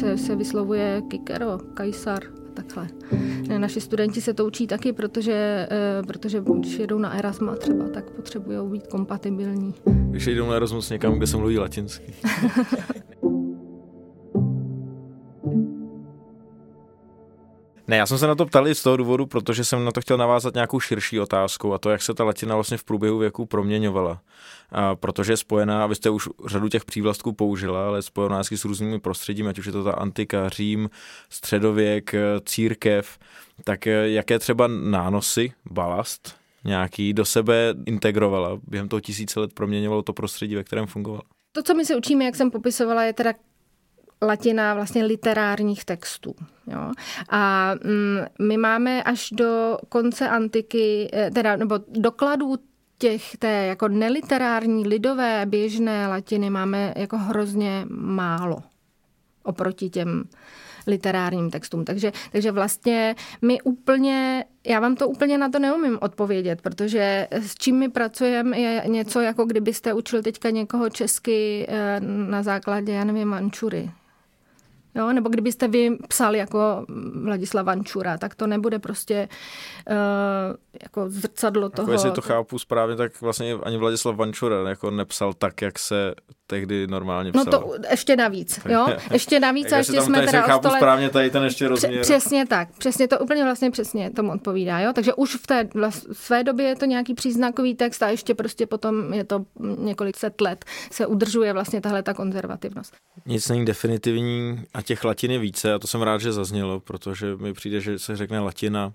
se, 0.00 0.18
se 0.18 0.36
vyslovuje 0.36 1.02
kikero, 1.10 1.58
kajsar, 1.74 2.22
takhle. 2.54 2.88
Naši 3.58 3.80
studenti 3.80 4.20
se 4.20 4.34
to 4.34 4.46
učí 4.46 4.66
taky, 4.66 4.92
protože, 4.92 5.68
eh, 5.70 6.02
protože 6.06 6.42
když 6.58 6.78
jedou 6.78 6.98
na 6.98 7.18
Erasma 7.18 7.56
třeba, 7.56 7.88
tak 7.88 8.10
potřebují 8.10 8.70
být 8.70 8.86
kompatibilní. 8.86 9.74
Když 9.84 10.26
jedou 10.26 10.48
na 10.48 10.54
Erasmus 10.56 10.90
někam, 10.90 11.14
kde 11.14 11.26
se 11.26 11.36
mluví 11.36 11.58
latinsky. 11.58 12.14
Ne, 17.88 17.96
já 17.96 18.06
jsem 18.06 18.18
se 18.18 18.26
na 18.26 18.34
to 18.34 18.46
ptal 18.46 18.68
i 18.68 18.74
z 18.74 18.82
toho 18.82 18.96
důvodu, 18.96 19.26
protože 19.26 19.64
jsem 19.64 19.84
na 19.84 19.92
to 19.92 20.00
chtěl 20.00 20.16
navázat 20.16 20.54
nějakou 20.54 20.80
širší 20.80 21.20
otázku 21.20 21.74
a 21.74 21.78
to, 21.78 21.90
jak 21.90 22.02
se 22.02 22.14
ta 22.14 22.24
latina 22.24 22.54
vlastně 22.54 22.76
v 22.76 22.84
průběhu 22.84 23.18
věku 23.18 23.46
proměňovala. 23.46 24.20
A 24.72 24.96
protože 24.96 25.32
je 25.32 25.36
spojená, 25.36 25.86
vy 25.86 25.94
jste 25.94 26.10
už 26.10 26.28
řadu 26.46 26.68
těch 26.68 26.84
přívlastků 26.84 27.32
použila, 27.32 27.86
ale 27.86 28.02
spojená 28.02 28.44
s 28.44 28.64
různými 28.64 29.00
prostředími, 29.00 29.48
ať 29.48 29.58
už 29.58 29.66
je 29.66 29.72
to 29.72 29.84
ta 29.84 29.92
antika, 29.92 30.48
Řím, 30.48 30.90
středověk, 31.30 32.12
církev, 32.44 33.18
tak 33.64 33.86
jaké 33.86 34.38
třeba 34.38 34.66
nánosy, 34.66 35.52
balast, 35.70 36.36
nějaký 36.64 37.12
do 37.12 37.24
sebe 37.24 37.74
integrovala, 37.86 38.58
během 38.68 38.88
toho 38.88 39.00
tisíce 39.00 39.40
let 39.40 39.52
proměňovalo 39.54 40.02
to 40.02 40.12
prostředí, 40.12 40.54
ve 40.54 40.64
kterém 40.64 40.86
fungovala? 40.86 41.22
To, 41.52 41.62
co 41.62 41.74
my 41.74 41.84
se 41.84 41.96
učíme, 41.96 42.24
jak 42.24 42.36
jsem 42.36 42.50
popisovala, 42.50 43.04
je 43.04 43.12
teda 43.12 43.32
latina 44.22 44.74
vlastně 44.74 45.04
literárních 45.04 45.84
textů. 45.84 46.34
Jo? 46.66 46.92
A 47.28 47.72
mm, 47.74 48.46
my 48.46 48.56
máme 48.56 49.02
až 49.02 49.30
do 49.30 49.78
konce 49.88 50.28
antiky, 50.28 51.10
eh, 51.12 51.30
teda, 51.30 51.56
nebo 51.56 51.78
dokladů 51.88 52.56
těch 52.98 53.36
té 53.36 53.66
jako 53.66 53.88
neliterární, 53.88 54.88
lidové, 54.88 55.46
běžné 55.46 56.08
latiny 56.08 56.50
máme 56.50 56.94
jako 56.96 57.18
hrozně 57.18 57.86
málo 57.90 58.62
oproti 59.42 59.90
těm 59.90 60.24
literárním 60.86 61.50
textům. 61.50 61.84
Takže, 61.84 62.12
takže 62.32 62.52
vlastně 62.52 63.14
my 63.42 63.60
úplně, 63.60 64.44
já 64.66 64.80
vám 64.80 64.96
to 64.96 65.08
úplně 65.08 65.38
na 65.38 65.48
to 65.48 65.58
neumím 65.58 65.98
odpovědět, 66.00 66.62
protože 66.62 67.28
s 67.30 67.54
čím 67.54 67.76
my 67.76 67.88
pracujeme 67.88 68.60
je 68.60 68.82
něco, 68.86 69.20
jako 69.20 69.44
kdybyste 69.44 69.92
učil 69.92 70.22
teďka 70.22 70.50
někoho 70.50 70.90
česky 70.90 71.66
eh, 71.68 72.00
na 72.00 72.42
základě, 72.42 72.92
já 72.92 73.04
nevím, 73.04 73.28
mančury. 73.28 73.90
Jo? 74.96 75.12
Nebo 75.12 75.28
kdybyste 75.28 75.68
vy 75.68 75.96
psal 76.08 76.36
jako 76.36 76.86
Vladislav 77.24 77.66
Vančura, 77.66 78.18
tak 78.18 78.34
to 78.34 78.46
nebude 78.46 78.78
prostě 78.78 79.28
uh, 79.90 79.96
jako 80.82 81.04
zrcadlo 81.10 81.68
toho. 81.68 81.84
Jako 81.84 81.92
jestli 81.92 82.10
to 82.10 82.20
chápu 82.20 82.58
správně, 82.58 82.96
tak 82.96 83.20
vlastně 83.20 83.54
ani 83.54 83.76
Vladislav 83.76 84.16
Vančura 84.16 84.68
jako 84.68 84.90
nepsal 84.90 85.32
tak, 85.32 85.62
jak 85.62 85.78
se 85.78 86.14
tehdy 86.46 86.86
normálně 86.86 87.32
psal. 87.32 87.44
No 87.44 87.50
to 87.50 87.74
ještě 87.90 88.16
navíc, 88.16 88.60
jo? 88.68 88.86
Ještě 89.12 89.40
navíc 89.40 89.72
a 89.72 89.76
ještě 89.76 90.02
jsme 90.02 90.26
teda 90.26 90.40
chápu 90.40 90.68
stole... 90.68 90.78
správně 90.78 91.10
tady 91.10 91.30
ten 91.30 91.44
ještě 91.44 91.68
rozměr. 91.68 92.02
Přesně 92.02 92.46
tak, 92.46 92.68
přesně 92.78 93.08
to 93.08 93.18
úplně 93.18 93.44
vlastně 93.44 93.70
přesně 93.70 94.10
tomu 94.10 94.32
odpovídá, 94.32 94.80
jo? 94.80 94.92
Takže 94.92 95.14
už 95.14 95.34
v 95.34 95.46
té 95.46 95.68
vlast... 95.74 96.06
své 96.12 96.44
době 96.44 96.66
je 96.66 96.76
to 96.76 96.84
nějaký 96.84 97.14
příznakový 97.14 97.74
text 97.74 98.02
a 98.02 98.08
ještě 98.08 98.34
prostě 98.34 98.66
potom 98.66 99.14
je 99.14 99.24
to 99.24 99.44
několik 99.78 100.16
set 100.16 100.40
let 100.40 100.64
se 100.90 101.06
udržuje 101.06 101.52
vlastně 101.52 101.80
tahle 101.80 102.02
ta 102.02 102.14
konzervativnost. 102.14 102.94
Nic 103.26 103.48
není 103.48 103.64
definitivní 103.64 104.64
a 104.74 104.82
těch 104.86 105.04
latin 105.04 105.30
je 105.30 105.38
více 105.38 105.74
a 105.74 105.78
to 105.78 105.86
jsem 105.86 106.02
rád, 106.02 106.20
že 106.20 106.32
zaznělo, 106.32 106.80
protože 106.80 107.36
mi 107.36 107.52
přijde, 107.52 107.80
že 107.80 107.98
se 107.98 108.16
řekne 108.16 108.40
latina 108.40 108.92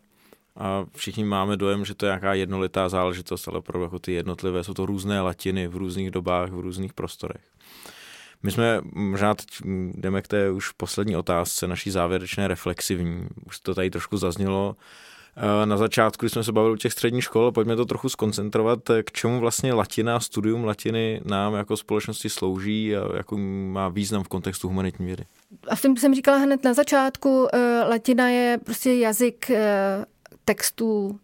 a 0.55 0.85
všichni 0.95 1.23
máme 1.23 1.57
dojem, 1.57 1.85
že 1.85 1.95
to 1.95 2.05
je 2.05 2.09
nějaká 2.09 2.33
jednolitá 2.33 2.89
záležitost, 2.89 3.47
ale 3.47 3.57
opravdu 3.57 3.83
jako 3.83 3.99
ty 3.99 4.11
jednotlivé 4.11 4.63
jsou 4.63 4.73
to 4.73 4.85
různé 4.85 5.21
latiny 5.21 5.67
v 5.67 5.75
různých 5.75 6.11
dobách, 6.11 6.49
v 6.49 6.59
různých 6.59 6.93
prostorech. 6.93 7.41
My 8.43 8.51
jsme, 8.51 8.81
možná 8.83 9.35
teď 9.35 9.47
jdeme 9.93 10.21
k 10.21 10.27
té 10.27 10.51
už 10.51 10.71
poslední 10.71 11.15
otázce, 11.15 11.67
naší 11.67 11.91
závěrečné 11.91 12.47
reflexivní. 12.47 13.27
Už 13.45 13.59
to 13.59 13.75
tady 13.75 13.89
trošku 13.89 14.17
zaznělo 14.17 14.75
na 15.65 15.77
začátku, 15.77 16.25
když 16.25 16.31
jsme 16.31 16.43
se 16.43 16.51
bavili 16.51 16.73
o 16.73 16.77
těch 16.77 16.93
středních 16.93 17.23
škol, 17.23 17.51
pojďme 17.51 17.75
to 17.75 17.85
trochu 17.85 18.09
skoncentrovat, 18.09 18.79
k 19.03 19.11
čemu 19.11 19.39
vlastně 19.39 19.73
latina, 19.73 20.19
studium 20.19 20.65
latiny 20.65 21.21
nám 21.25 21.53
jako 21.53 21.77
společnosti 21.77 22.29
slouží 22.29 22.95
a 22.95 23.17
jaký 23.17 23.35
má 23.67 23.89
význam 23.89 24.23
v 24.23 24.27
kontextu 24.27 24.67
humanitní 24.67 25.05
vědy. 25.05 25.23
Asi 25.67 25.87
jsem 25.97 26.15
říkala 26.15 26.37
hned 26.37 26.63
na 26.63 26.73
začátku, 26.73 27.47
eh, 27.53 27.83
latina 27.89 28.29
je 28.29 28.59
prostě 28.65 28.93
jazyk 28.93 29.49
eh, 29.49 30.05
textů 30.45 31.19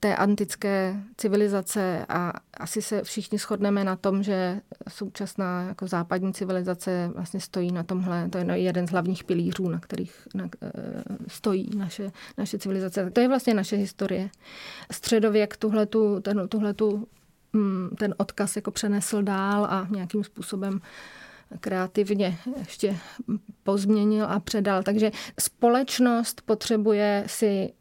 té 0.00 0.16
antické 0.16 0.96
civilizace 1.16 2.06
a 2.08 2.32
asi 2.56 2.82
se 2.82 3.02
všichni 3.02 3.38
shodneme 3.38 3.84
na 3.84 3.96
tom, 3.96 4.22
že 4.22 4.60
současná 4.88 5.62
jako 5.62 5.86
západní 5.86 6.32
civilizace 6.32 7.10
vlastně 7.14 7.40
stojí 7.40 7.72
na 7.72 7.82
tomhle, 7.82 8.28
to 8.28 8.38
je 8.38 8.58
jeden 8.58 8.86
z 8.86 8.90
hlavních 8.90 9.24
pilířů, 9.24 9.68
na 9.68 9.80
kterých 9.80 10.28
na, 10.34 10.48
eh, 10.62 10.70
stojí 11.28 11.70
naše, 11.76 12.10
naše 12.38 12.58
civilizace. 12.58 13.10
To 13.10 13.20
je 13.20 13.28
vlastně 13.28 13.54
naše 13.54 13.76
historie. 13.76 14.30
Středověk 14.92 15.56
tuhletu, 15.56 16.20
ten, 16.20 16.48
tuhletu, 16.48 17.08
mm, 17.52 17.90
ten 17.98 18.14
odkaz 18.16 18.56
jako 18.56 18.70
přenesl 18.70 19.22
dál 19.22 19.64
a 19.64 19.86
nějakým 19.90 20.24
způsobem 20.24 20.80
kreativně 21.60 22.38
ještě 22.58 22.96
pozměnil 23.62 24.26
a 24.28 24.40
předal. 24.40 24.82
Takže 24.82 25.10
společnost 25.40 26.42
potřebuje 26.44 27.24
si 27.26 27.72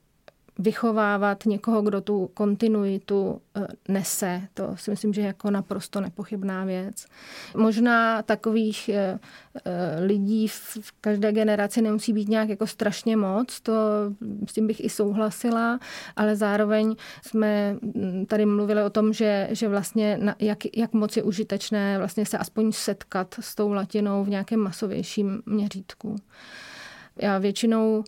vychovávat 0.60 1.45
někoho, 1.45 1.82
kdo 1.82 2.01
tu 2.01 2.30
kontinuitu 2.34 3.41
eh, 3.56 3.68
nese. 3.88 4.41
To 4.53 4.72
si 4.76 4.91
myslím, 4.91 5.14
že 5.14 5.22
je 5.22 5.28
jako 5.28 5.51
naprosto 5.51 6.01
nepochybná 6.01 6.66
věc. 6.66 7.06
Možná 7.58 8.22
takových 8.22 8.89
eh, 8.89 9.20
eh, 9.66 10.06
lidí 10.06 10.47
v 10.47 10.91
každé 11.01 11.32
generaci 11.32 11.82
nemusí 11.82 12.14
být 12.14 12.30
nějak 12.30 12.49
jako 12.49 12.68
strašně 12.68 13.18
moc, 13.18 13.62
to 13.62 13.74
s 14.47 14.53
tím 14.53 14.68
bych 14.68 14.84
i 14.84 14.89
souhlasila, 14.89 15.80
ale 16.16 16.36
zároveň 16.36 16.95
jsme 17.22 17.76
hm, 17.82 18.26
tady 18.26 18.45
mluvili 18.45 18.84
o 18.84 18.89
tom, 18.89 19.14
že, 19.14 19.47
že 19.51 19.68
vlastně 19.68 20.20
jak, 20.39 20.58
jak 20.78 20.93
moc 20.93 21.18
je 21.18 21.24
užitečné 21.24 21.97
vlastně 21.97 22.26
se 22.26 22.38
aspoň 22.38 22.72
setkat 22.72 23.36
s 23.39 23.56
tou 23.56 23.74
latinou 23.74 24.24
v 24.24 24.30
nějakém 24.30 24.60
masovějším 24.60 25.41
měřítku. 25.45 26.16
Já 27.22 27.38
většinou 27.38 28.03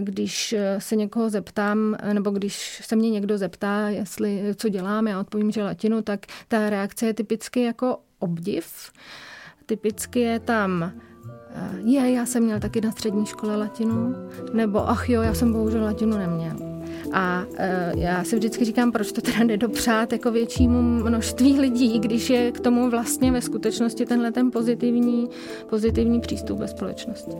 když 0.00 0.54
se 0.78 0.96
někoho 0.96 1.30
zeptám, 1.30 1.96
nebo 2.12 2.30
když 2.30 2.80
se 2.84 2.96
mě 2.96 3.10
někdo 3.10 3.38
zeptá, 3.38 3.88
jestli 3.88 4.42
co 4.56 4.68
dělám, 4.68 5.06
já 5.06 5.20
odpovím, 5.20 5.50
že 5.50 5.64
latinu, 5.64 6.02
tak 6.02 6.20
ta 6.48 6.70
reakce 6.70 7.06
je 7.06 7.14
typicky 7.14 7.62
jako 7.62 7.98
obdiv. 8.18 8.92
Typicky 9.66 10.20
je 10.20 10.40
tam 10.40 10.92
je, 11.84 12.12
já 12.12 12.26
jsem 12.26 12.44
měl 12.44 12.60
taky 12.60 12.80
na 12.80 12.90
střední 12.90 13.26
škole 13.26 13.56
latinu, 13.56 14.14
nebo 14.52 14.88
ach 14.88 15.08
jo, 15.08 15.22
já 15.22 15.34
jsem 15.34 15.52
bohužel 15.52 15.84
latinu 15.84 16.18
neměl. 16.18 16.56
A 17.12 17.44
e, 17.56 17.92
já 17.96 18.24
si 18.24 18.36
vždycky 18.36 18.64
říkám, 18.64 18.92
proč 18.92 19.12
to 19.12 19.20
teda 19.20 19.44
nedopřát 19.44 20.12
jako 20.12 20.30
většímu 20.30 20.82
množství 20.82 21.60
lidí, 21.60 21.98
když 21.98 22.30
je 22.30 22.52
k 22.52 22.60
tomu 22.60 22.90
vlastně 22.90 23.32
ve 23.32 23.42
skutečnosti 23.42 24.06
tenhle 24.06 24.32
ten 24.32 24.50
pozitivní, 24.50 25.28
pozitivní 25.70 26.20
přístup 26.20 26.58
ve 26.58 26.68
společnosti. 26.68 27.36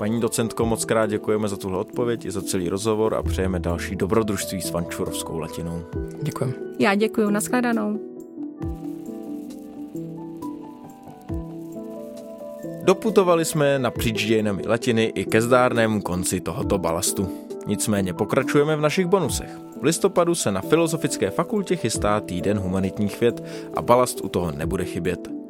Paní 0.00 0.20
docentko, 0.20 0.66
moc 0.66 0.84
krát 0.84 1.06
děkujeme 1.06 1.48
za 1.48 1.56
tuhle 1.56 1.78
odpověď 1.78 2.24
i 2.24 2.30
za 2.30 2.42
celý 2.42 2.68
rozhovor 2.68 3.14
a 3.14 3.22
přejeme 3.22 3.58
další 3.58 3.96
dobrodružství 3.96 4.62
s 4.62 4.70
vančurovskou 4.70 5.38
latinou. 5.38 5.82
Děkuji. 6.22 6.54
Já 6.78 6.94
děkuji, 6.94 7.30
nashledanou. 7.30 8.00
Doputovali 12.84 13.44
jsme 13.44 13.78
napříč 13.78 14.26
dějinami 14.26 14.62
latiny 14.66 15.04
i 15.14 15.24
ke 15.24 15.42
zdárnému 15.42 16.02
konci 16.02 16.40
tohoto 16.40 16.78
balastu. 16.78 17.28
Nicméně 17.66 18.14
pokračujeme 18.14 18.76
v 18.76 18.80
našich 18.80 19.06
bonusech. 19.06 19.50
V 19.80 19.84
listopadu 19.84 20.34
se 20.34 20.52
na 20.52 20.60
Filozofické 20.60 21.30
fakultě 21.30 21.76
chystá 21.76 22.20
týden 22.20 22.58
humanitních 22.58 23.20
věd 23.20 23.44
a 23.74 23.82
balast 23.82 24.20
u 24.20 24.28
toho 24.28 24.52
nebude 24.52 24.84
chybět. 24.84 25.40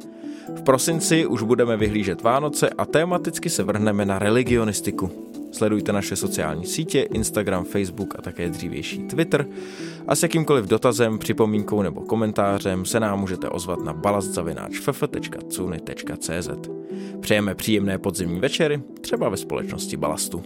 V 0.55 0.63
prosinci 0.63 1.25
už 1.25 1.43
budeme 1.43 1.77
vyhlížet 1.77 2.21
Vánoce 2.21 2.69
a 2.69 2.85
tematicky 2.85 3.49
se 3.49 3.63
vrhneme 3.63 4.05
na 4.05 4.19
religionistiku. 4.19 5.11
Sledujte 5.51 5.93
naše 5.93 6.15
sociální 6.15 6.65
sítě, 6.65 7.01
Instagram, 7.01 7.65
Facebook 7.65 8.15
a 8.19 8.21
také 8.21 8.49
dřívější 8.49 9.03
Twitter 9.03 9.47
a 10.07 10.15
s 10.15 10.23
jakýmkoliv 10.23 10.65
dotazem, 10.65 11.19
připomínkou 11.19 11.81
nebo 11.81 12.01
komentářem 12.01 12.85
se 12.85 12.99
nám 12.99 13.19
můžete 13.19 13.49
ozvat 13.49 13.83
na 13.83 13.93
balastzavináčff.cuny.cz 13.93 16.49
Přejeme 17.19 17.55
příjemné 17.55 17.97
podzimní 17.97 18.39
večery, 18.39 18.81
třeba 19.01 19.29
ve 19.29 19.37
společnosti 19.37 19.97
Balastu. 19.97 20.43